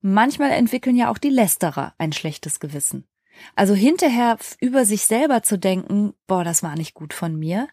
Manchmal 0.00 0.52
entwickeln 0.52 0.96
ja 0.96 1.10
auch 1.10 1.18
die 1.18 1.30
Lästerer 1.30 1.94
ein 1.98 2.12
schlechtes 2.12 2.60
Gewissen. 2.60 3.08
Also 3.54 3.74
hinterher 3.74 4.38
über 4.60 4.84
sich 4.84 5.06
selber 5.06 5.42
zu 5.42 5.58
denken, 5.58 6.14
boah, 6.26 6.44
das 6.44 6.62
war 6.62 6.76
nicht 6.76 6.94
gut 6.94 7.12
von 7.12 7.36
mir. 7.38 7.68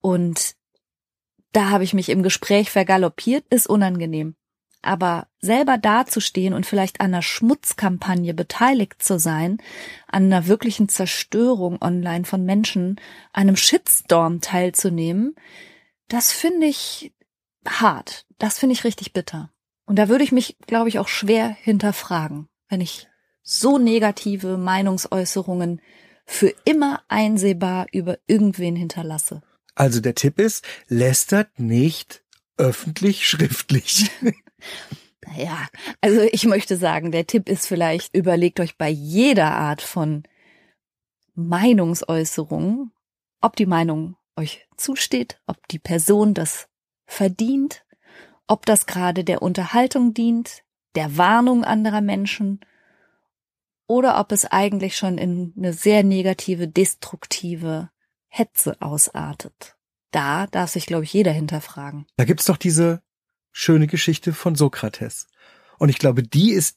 Und 0.00 0.54
da 1.52 1.70
habe 1.70 1.84
ich 1.84 1.94
mich 1.94 2.08
im 2.08 2.22
Gespräch 2.22 2.70
vergaloppiert, 2.70 3.44
ist 3.50 3.68
unangenehm. 3.68 4.36
Aber 4.80 5.26
selber 5.40 5.76
dazustehen 5.76 6.54
und 6.54 6.64
vielleicht 6.64 7.00
an 7.00 7.06
einer 7.06 7.22
Schmutzkampagne 7.22 8.32
beteiligt 8.32 9.02
zu 9.02 9.18
sein, 9.18 9.58
an 10.06 10.26
einer 10.26 10.46
wirklichen 10.46 10.88
Zerstörung 10.88 11.82
online 11.82 12.24
von 12.24 12.44
Menschen, 12.44 13.00
einem 13.32 13.56
Shitstorm 13.56 14.40
teilzunehmen, 14.40 15.34
das 16.08 16.32
finde 16.32 16.66
ich 16.66 17.12
hart. 17.66 18.24
Das 18.38 18.58
finde 18.58 18.74
ich 18.74 18.84
richtig 18.84 19.12
bitter. 19.12 19.50
Und 19.84 19.96
da 19.96 20.08
würde 20.08 20.24
ich 20.24 20.32
mich, 20.32 20.56
glaube 20.66 20.88
ich, 20.88 20.98
auch 20.98 21.08
schwer 21.08 21.48
hinterfragen, 21.48 22.48
wenn 22.68 22.80
ich 22.80 23.08
so 23.48 23.78
negative 23.78 24.58
Meinungsäußerungen 24.58 25.80
für 26.26 26.52
immer 26.66 27.02
einsehbar 27.08 27.86
über 27.92 28.18
irgendwen 28.26 28.76
hinterlasse. 28.76 29.42
Also 29.74 30.00
der 30.00 30.14
Tipp 30.14 30.38
ist, 30.38 30.66
lästert 30.88 31.58
nicht 31.58 32.22
öffentlich 32.56 33.26
schriftlich. 33.26 34.10
Ja, 35.36 35.68
also 36.00 36.22
ich 36.32 36.46
möchte 36.46 36.78
sagen, 36.78 37.12
der 37.12 37.26
Tipp 37.26 37.50
ist 37.50 37.66
vielleicht, 37.66 38.16
überlegt 38.16 38.60
euch 38.60 38.78
bei 38.78 38.88
jeder 38.88 39.52
Art 39.52 39.82
von 39.82 40.22
Meinungsäußerung, 41.34 42.92
ob 43.42 43.54
die 43.54 43.66
Meinung 43.66 44.16
euch 44.36 44.66
zusteht, 44.78 45.38
ob 45.46 45.68
die 45.68 45.78
Person 45.78 46.32
das 46.32 46.68
verdient, 47.04 47.84
ob 48.46 48.64
das 48.64 48.86
gerade 48.86 49.22
der 49.22 49.42
Unterhaltung 49.42 50.14
dient, 50.14 50.62
der 50.94 51.18
Warnung 51.18 51.62
anderer 51.62 52.00
Menschen 52.00 52.60
oder 53.88 54.20
ob 54.20 54.30
es 54.30 54.44
eigentlich 54.44 54.96
schon 54.96 55.18
in 55.18 55.52
eine 55.56 55.72
sehr 55.72 56.04
negative, 56.04 56.68
destruktive 56.68 57.90
Hetze 58.28 58.76
ausartet. 58.80 59.76
Da 60.12 60.46
darf 60.46 60.70
sich, 60.70 60.86
glaube 60.86 61.04
ich, 61.04 61.12
jeder 61.12 61.32
hinterfragen. 61.32 62.06
Da 62.16 62.24
gibt's 62.24 62.44
doch 62.44 62.56
diese 62.56 63.02
schöne 63.50 63.88
Geschichte 63.88 64.32
von 64.32 64.54
Sokrates. 64.54 65.26
Und 65.78 65.88
ich 65.88 65.98
glaube, 65.98 66.22
die 66.22 66.52
ist 66.52 66.76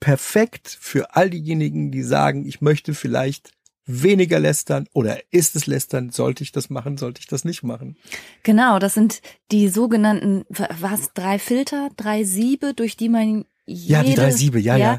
perfekt 0.00 0.76
für 0.80 1.14
all 1.14 1.30
diejenigen, 1.30 1.92
die 1.92 2.02
sagen, 2.02 2.46
ich 2.46 2.60
möchte 2.60 2.94
vielleicht 2.94 3.52
weniger 3.86 4.40
lästern 4.40 4.88
oder 4.92 5.20
ist 5.30 5.56
es 5.56 5.66
lästern? 5.66 6.10
Sollte 6.10 6.42
ich 6.42 6.52
das 6.52 6.70
machen? 6.70 6.96
Sollte 6.96 7.20
ich 7.20 7.26
das 7.26 7.44
nicht 7.44 7.62
machen? 7.62 7.96
Genau, 8.42 8.78
das 8.78 8.94
sind 8.94 9.22
die 9.52 9.68
sogenannten, 9.68 10.44
was, 10.48 11.12
drei 11.14 11.38
Filter, 11.38 11.90
drei 11.96 12.24
Siebe, 12.24 12.74
durch 12.74 12.96
die 12.96 13.08
man 13.08 13.44
jede, 13.64 13.92
Ja, 13.92 14.02
die 14.02 14.14
drei 14.14 14.30
Siebe, 14.32 14.58
ja, 14.58 14.76
ja. 14.76 14.98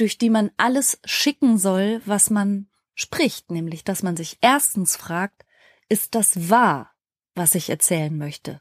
Durch 0.00 0.18
die 0.18 0.30
man 0.30 0.50
alles 0.56 1.00
schicken 1.04 1.58
soll, 1.58 2.00
was 2.06 2.30
man 2.30 2.68
spricht, 2.94 3.50
nämlich, 3.50 3.84
dass 3.84 4.02
man 4.02 4.16
sich 4.16 4.38
erstens 4.40 4.96
fragt, 4.96 5.44
ist 5.88 6.14
das 6.14 6.50
wahr, 6.50 6.92
was 7.34 7.54
ich 7.54 7.70
erzählen 7.70 8.16
möchte? 8.16 8.60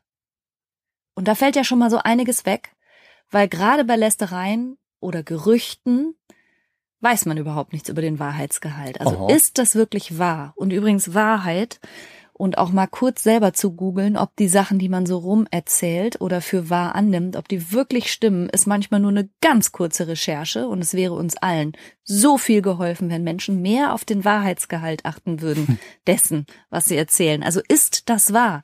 Und 1.16 1.28
da 1.28 1.36
fällt 1.36 1.56
ja 1.56 1.64
schon 1.64 1.80
mal 1.80 1.90
so 1.90 1.98
einiges 1.98 2.46
weg, 2.46 2.76
weil 3.32 3.48
gerade 3.48 3.84
bei 3.84 3.96
Lästereien 3.96 4.78
oder 5.00 5.24
Gerüchten 5.24 6.16
weiß 7.00 7.26
man 7.26 7.38
überhaupt 7.38 7.74
nichts 7.74 7.90
über 7.90 8.02
den 8.02 8.20
Wahrheitsgehalt. 8.20 9.02
Also 9.02 9.18
Aha. 9.18 9.34
ist 9.34 9.58
das 9.58 9.76
wirklich 9.76 10.18
wahr? 10.18 10.54
Und 10.56 10.72
übrigens 10.72 11.14
Wahrheit 11.14 11.80
und 12.38 12.58
auch 12.60 12.72
mal 12.72 12.88
kurz 12.88 13.24
selber 13.24 13.54
zu 13.54 13.74
googeln, 13.74 14.16
ob 14.16 14.36
die 14.36 14.48
Sachen, 14.48 14.78
die 14.78 14.90
man 14.90 15.06
so 15.06 15.18
rum 15.18 15.48
erzählt 15.50 16.22
oder 16.22 16.42
für 16.42 16.70
wahr 16.70 16.94
annimmt, 16.96 17.36
ob 17.36 17.48
die 17.48 17.72
wirklich 17.72 18.12
stimmen, 18.12 18.48
ist 18.50 18.68
manchmal 18.68 19.00
nur 19.00 19.10
eine 19.10 19.30
ganz 19.42 19.72
kurze 19.72 20.08
Recherche 20.08 20.68
und 20.68 20.82
es 20.82 20.94
wäre 20.94 21.14
uns 21.14 21.36
allen 21.38 21.74
so 22.04 22.38
viel 22.38 22.62
geholfen, 22.62 23.10
wenn 23.10 23.24
Menschen 23.24 23.62
mehr 23.62 23.94
auf 23.94 24.06
den 24.06 24.24
Wahrheitsgehalt 24.24 25.04
achten 25.06 25.42
würden 25.42 25.80
dessen, 26.08 26.46
was 26.70 26.86
sie 26.86 26.96
erzählen. 26.96 27.44
Also 27.44 27.62
ist 27.68 28.10
das 28.10 28.34
wahr? 28.34 28.62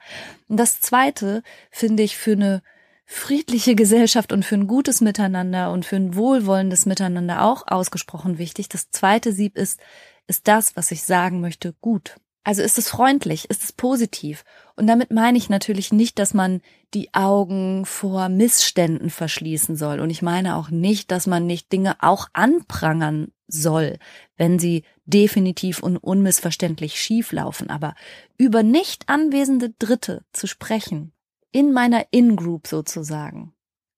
Und 0.48 0.58
das 0.58 0.80
zweite 0.80 1.42
finde 1.72 2.04
ich 2.04 2.16
für 2.16 2.34
eine 2.34 2.62
friedliche 3.06 3.76
Gesellschaft 3.76 4.32
und 4.32 4.46
für 4.46 4.56
ein 4.56 4.68
gutes 4.68 5.02
Miteinander 5.02 5.72
und 5.72 5.86
für 5.86 5.96
ein 5.96 6.16
wohlwollendes 6.16 6.86
Miteinander 6.86 7.44
auch 7.44 7.68
ausgesprochen 7.68 8.38
wichtig. 8.38 8.70
Das 8.70 8.92
zweite 8.92 9.34
Sieb 9.34 9.58
ist, 9.58 9.80
ist 10.28 10.48
das, 10.48 10.76
was 10.76 10.92
ich 10.92 11.04
sagen 11.04 11.42
möchte, 11.42 11.74
gut. 11.82 12.16
Also 12.44 12.62
ist 12.62 12.78
es 12.78 12.90
freundlich, 12.90 13.50
ist 13.50 13.64
es 13.64 13.72
positiv? 13.72 14.44
Und 14.76 14.88
damit 14.88 15.12
meine 15.12 15.38
ich 15.38 15.50
natürlich 15.50 15.94
nicht, 15.94 16.20
dass 16.20 16.34
man 16.34 16.62
die 16.94 17.14
Augen 17.14 17.86
vor 17.86 18.28
Missständen 18.28 19.10
verschließen 19.10 19.78
soll. 19.78 20.02
Und 20.02 20.10
ich 20.10 20.22
meine 20.22 20.58
auch 20.58 20.70
nicht, 20.70 21.12
dass 21.12 21.26
man 21.26 21.48
nicht 21.48 21.72
Dinge 21.72 21.96
auch 22.02 22.28
anprangern 22.34 23.32
soll, 23.48 23.98
wenn 24.36 24.60
sie 24.60 24.84
definitiv 25.06 25.82
und 25.82 25.98
unmissverständlich 25.98 27.00
schief 27.00 27.32
laufen. 27.32 27.70
Aber 27.70 27.96
über 28.38 28.62
nicht 28.62 29.08
anwesende 29.08 29.70
Dritte 29.80 30.26
zu 30.34 30.48
sprechen, 30.48 31.14
in 31.52 31.72
meiner 31.72 32.08
In-Group 32.12 32.68
sozusagen, 32.68 33.54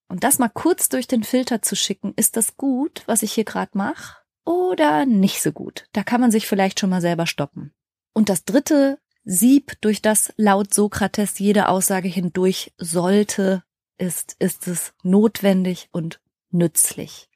und 0.08 0.22
das 0.22 0.38
mal 0.38 0.48
kurz 0.48 0.88
durch 0.88 1.08
den 1.08 1.24
Filter 1.24 1.62
zu 1.62 1.74
schicken, 1.74 2.12
ist 2.16 2.36
das 2.36 2.56
gut, 2.56 3.02
was 3.06 3.22
ich 3.22 3.32
hier 3.32 3.44
gerade 3.44 3.76
mache? 3.76 4.18
Oder 4.44 5.04
nicht 5.04 5.42
so 5.42 5.50
gut? 5.50 5.86
Da 5.92 6.04
kann 6.04 6.20
man 6.20 6.30
sich 6.30 6.46
vielleicht 6.46 6.78
schon 6.78 6.90
mal 6.90 7.00
selber 7.00 7.26
stoppen. 7.26 7.72
Und 8.16 8.30
das 8.30 8.46
dritte 8.46 8.98
Sieb, 9.26 9.72
durch 9.82 10.00
das 10.00 10.32
laut 10.38 10.72
Sokrates 10.72 11.38
jede 11.38 11.68
Aussage 11.68 12.08
hindurch 12.08 12.72
sollte, 12.78 13.62
ist, 13.98 14.36
ist 14.38 14.68
es 14.68 14.94
notwendig 15.02 15.90
und 15.92 16.22
nützlich. 16.50 17.28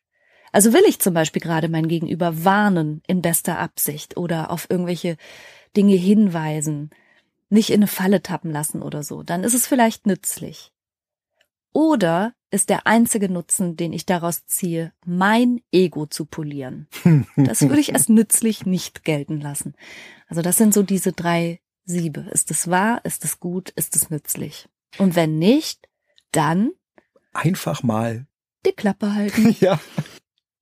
Also 0.52 0.72
will 0.72 0.84
ich 0.88 0.98
zum 0.98 1.12
Beispiel 1.12 1.42
gerade 1.42 1.68
mein 1.68 1.86
Gegenüber 1.86 2.46
warnen 2.46 3.02
in 3.06 3.20
bester 3.20 3.58
Absicht 3.58 4.16
oder 4.16 4.50
auf 4.50 4.70
irgendwelche 4.70 5.18
Dinge 5.76 5.96
hinweisen, 5.96 6.88
nicht 7.50 7.68
in 7.68 7.80
eine 7.80 7.86
Falle 7.86 8.22
tappen 8.22 8.50
lassen 8.50 8.80
oder 8.80 9.02
so, 9.02 9.22
dann 9.22 9.44
ist 9.44 9.52
es 9.52 9.66
vielleicht 9.66 10.06
nützlich. 10.06 10.72
Oder 11.72 12.34
ist 12.50 12.68
der 12.68 12.86
einzige 12.86 13.28
Nutzen, 13.30 13.76
den 13.76 13.92
ich 13.92 14.06
daraus 14.06 14.44
ziehe, 14.46 14.92
mein 15.06 15.60
Ego 15.72 16.06
zu 16.06 16.24
polieren. 16.26 16.88
Das 17.36 17.62
würde 17.62 17.80
ich 17.80 17.94
als 17.94 18.08
nützlich 18.08 18.66
nicht 18.66 19.04
gelten 19.04 19.40
lassen. 19.40 19.74
Also 20.28 20.42
das 20.42 20.56
sind 20.56 20.74
so 20.74 20.82
diese 20.82 21.12
drei 21.12 21.60
Siebe. 21.84 22.20
Ist 22.32 22.50
es 22.50 22.68
wahr? 22.68 23.00
Ist 23.04 23.24
es 23.24 23.40
gut? 23.40 23.70
Ist 23.70 23.94
es 23.96 24.10
nützlich? 24.10 24.68
Und 24.98 25.14
wenn 25.16 25.38
nicht, 25.38 25.88
dann 26.32 26.70
Einfach 27.32 27.82
mal. 27.82 28.26
die 28.66 28.72
Klappe 28.72 29.14
halten. 29.14 29.54
Ja. 29.60 29.78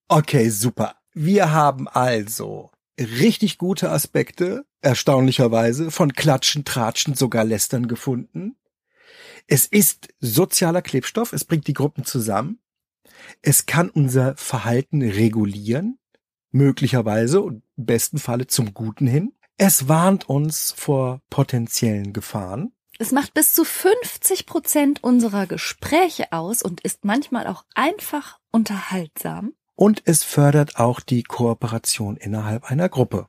Okay, 0.09 0.49
super. 0.51 0.97
Wir 1.15 1.53
haben 1.53 1.89
also 1.89 2.71
richtig 2.99 3.59
gute 3.59 3.91
Aspekte, 3.91 4.65
erstaunlicherweise, 4.81 5.91
von 5.91 6.13
Klatschen, 6.13 6.65
Tratschen, 6.65 7.15
sogar 7.15 7.45
Lästern 7.45 7.89
gefunden. 7.89 8.57
Es 9.51 9.65
ist 9.65 10.09
sozialer 10.21 10.83
Klebstoff, 10.83 11.33
es 11.33 11.47
bringt 11.47 11.67
die 11.69 11.73
Gruppen 11.73 12.05
zusammen. 12.05 12.61
Es 13.41 13.65
kann 13.65 13.89
unser 13.89 14.37
Verhalten 14.37 15.01
regulieren, 15.01 15.99
möglicherweise 16.51 17.41
und 17.41 17.63
im 17.79 17.87
besten 17.87 18.19
Falle 18.19 18.47
zum 18.47 18.75
Guten 18.75 19.07
hin. 19.07 19.33
Es 19.57 19.89
warnt 19.89 20.29
uns 20.29 20.73
vor 20.77 21.23
potenziellen 21.31 22.13
Gefahren. 22.13 22.73
Es 22.99 23.11
macht 23.11 23.33
bis 23.33 23.55
zu 23.55 23.65
50 23.65 24.45
Prozent 24.45 25.03
unserer 25.03 25.47
Gespräche 25.47 26.31
aus 26.31 26.63
und 26.63 26.83
ist 26.83 27.07
manchmal 27.07 27.47
auch 27.47 27.65
einfach 27.75 28.41
unterhaltsam. 28.51 29.55
Und 29.75 30.03
es 30.05 30.25
fördert 30.25 30.77
auch 30.77 31.01
die 31.01 31.23
Kooperation 31.23 32.19
innerhalb 32.19 32.71
einer 32.71 32.91
Gruppe. 32.91 33.29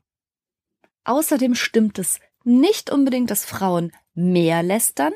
Außerdem 1.06 1.56
stimmt 1.56 1.98
es 1.98 2.20
nicht 2.44 2.92
unbedingt, 2.92 3.32
dass 3.32 3.46
Frauen 3.46 3.94
mehr 4.14 4.64
lästern. 4.64 5.14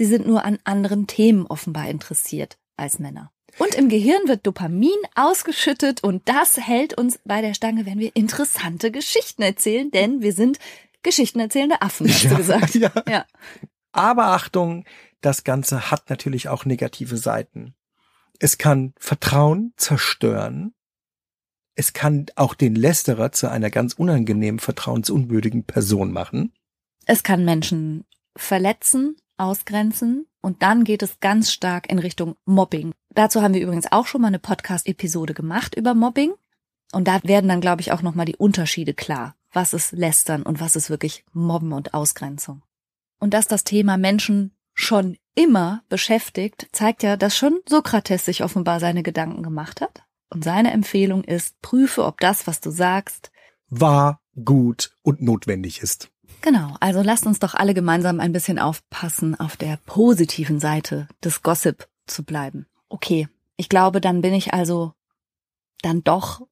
Sie 0.00 0.06
sind 0.06 0.26
nur 0.26 0.46
an 0.46 0.58
anderen 0.64 1.06
Themen 1.06 1.46
offenbar 1.46 1.90
interessiert 1.90 2.56
als 2.78 3.00
Männer. 3.00 3.32
Und 3.58 3.74
im 3.74 3.90
Gehirn 3.90 4.28
wird 4.28 4.46
Dopamin 4.46 4.96
ausgeschüttet 5.14 6.02
und 6.02 6.26
das 6.26 6.56
hält 6.56 6.94
uns 6.96 7.20
bei 7.26 7.42
der 7.42 7.52
Stange, 7.52 7.84
wenn 7.84 7.98
wir 7.98 8.16
interessante 8.16 8.90
Geschichten 8.90 9.42
erzählen, 9.42 9.90
denn 9.90 10.22
wir 10.22 10.32
sind 10.32 10.58
geschichtenerzählende 11.02 11.82
Affen, 11.82 12.08
hast 12.08 12.22
Ja, 12.22 12.30
du 12.30 12.36
gesagt. 12.38 12.74
ja. 12.76 12.90
ja. 13.10 13.26
Aber 13.92 14.28
Achtung, 14.28 14.86
das 15.20 15.44
Ganze 15.44 15.90
hat 15.90 16.08
natürlich 16.08 16.48
auch 16.48 16.64
negative 16.64 17.18
Seiten. 17.18 17.74
Es 18.38 18.56
kann 18.56 18.94
Vertrauen 18.98 19.74
zerstören. 19.76 20.72
Es 21.74 21.92
kann 21.92 22.24
auch 22.36 22.54
den 22.54 22.74
Lästerer 22.74 23.32
zu 23.32 23.50
einer 23.50 23.68
ganz 23.68 23.92
unangenehmen, 23.92 24.60
vertrauensunwürdigen 24.60 25.64
Person 25.64 26.10
machen. 26.10 26.54
Es 27.04 27.22
kann 27.22 27.44
Menschen 27.44 28.06
verletzen, 28.34 29.16
ausgrenzen 29.40 30.26
und 30.40 30.62
dann 30.62 30.84
geht 30.84 31.02
es 31.02 31.20
ganz 31.20 31.52
stark 31.52 31.90
in 31.90 31.98
Richtung 31.98 32.36
Mobbing. 32.44 32.92
Dazu 33.14 33.42
haben 33.42 33.54
wir 33.54 33.60
übrigens 33.60 33.90
auch 33.90 34.06
schon 34.06 34.20
mal 34.20 34.28
eine 34.28 34.38
Podcast-Episode 34.38 35.34
gemacht 35.34 35.74
über 35.74 35.94
Mobbing 35.94 36.32
und 36.92 37.08
da 37.08 37.20
werden 37.22 37.48
dann, 37.48 37.60
glaube 37.60 37.80
ich, 37.80 37.92
auch 37.92 38.02
nochmal 38.02 38.26
die 38.26 38.36
Unterschiede 38.36 38.94
klar. 38.94 39.34
Was 39.52 39.72
ist 39.72 39.92
Lästern 39.92 40.42
und 40.42 40.60
was 40.60 40.76
ist 40.76 40.90
wirklich 40.90 41.24
Mobben 41.32 41.72
und 41.72 41.94
Ausgrenzung? 41.94 42.62
Und 43.18 43.34
dass 43.34 43.46
das 43.46 43.64
Thema 43.64 43.96
Menschen 43.96 44.54
schon 44.74 45.16
immer 45.34 45.82
beschäftigt, 45.88 46.68
zeigt 46.72 47.02
ja, 47.02 47.16
dass 47.16 47.36
schon 47.36 47.60
Sokrates 47.68 48.24
sich 48.24 48.44
offenbar 48.44 48.80
seine 48.80 49.02
Gedanken 49.02 49.42
gemacht 49.42 49.80
hat. 49.80 50.04
Und 50.30 50.44
seine 50.44 50.70
Empfehlung 50.70 51.24
ist, 51.24 51.60
prüfe, 51.60 52.04
ob 52.04 52.20
das, 52.20 52.46
was 52.46 52.60
du 52.60 52.70
sagst, 52.70 53.32
Wahr, 53.68 54.20
gut 54.44 54.96
und 55.02 55.22
notwendig 55.22 55.80
ist. 55.80 56.10
Genau, 56.42 56.74
also 56.80 57.02
lasst 57.02 57.26
uns 57.26 57.38
doch 57.38 57.54
alle 57.54 57.74
gemeinsam 57.74 58.20
ein 58.20 58.32
bisschen 58.32 58.58
aufpassen, 58.58 59.38
auf 59.38 59.56
der 59.56 59.78
positiven 59.86 60.58
Seite 60.60 61.08
des 61.22 61.42
Gossip 61.42 61.88
zu 62.06 62.24
bleiben. 62.24 62.66
Okay, 62.88 63.28
ich 63.56 63.68
glaube, 63.68 64.00
dann 64.00 64.22
bin 64.22 64.32
ich 64.32 64.54
also 64.54 64.94
dann 65.82 66.02
doch 66.02 66.46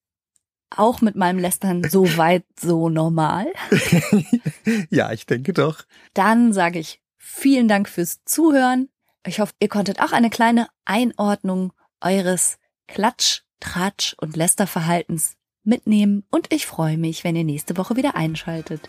auch 0.70 1.01
mit 1.01 1.16
meinem 1.16 1.39
Lästern 1.39 1.89
so 1.89 2.05
weit 2.16 2.45
so 2.59 2.89
normal. 2.89 3.47
ja, 4.91 5.12
ich 5.12 5.26
denke 5.26 5.53
doch. 5.53 5.84
Dann 6.14 6.53
sage 6.53 6.78
ich 6.78 7.01
vielen 7.16 7.68
Dank 7.68 7.89
fürs 7.89 8.24
Zuhören. 8.24 8.89
Ich 9.26 9.41
hoffe, 9.41 9.53
ihr 9.61 9.68
konntet 9.68 10.01
auch 10.01 10.12
eine 10.12 10.30
kleine 10.30 10.68
Einordnung 10.84 11.72
eures 12.01 12.59
Klatsch, 12.86 13.43
Tratsch 13.61 14.14
und 14.20 14.36
Lästerverhaltens 14.36 15.34
mitnehmen 15.64 16.24
und 16.30 16.53
ich 16.53 16.66
freue 16.66 16.97
mich, 16.97 17.24
wenn 17.24 17.36
ihr 17.36 17.45
nächste 17.45 17.76
Woche 17.76 17.97
wieder 17.97 18.16
einschaltet. 18.16 18.89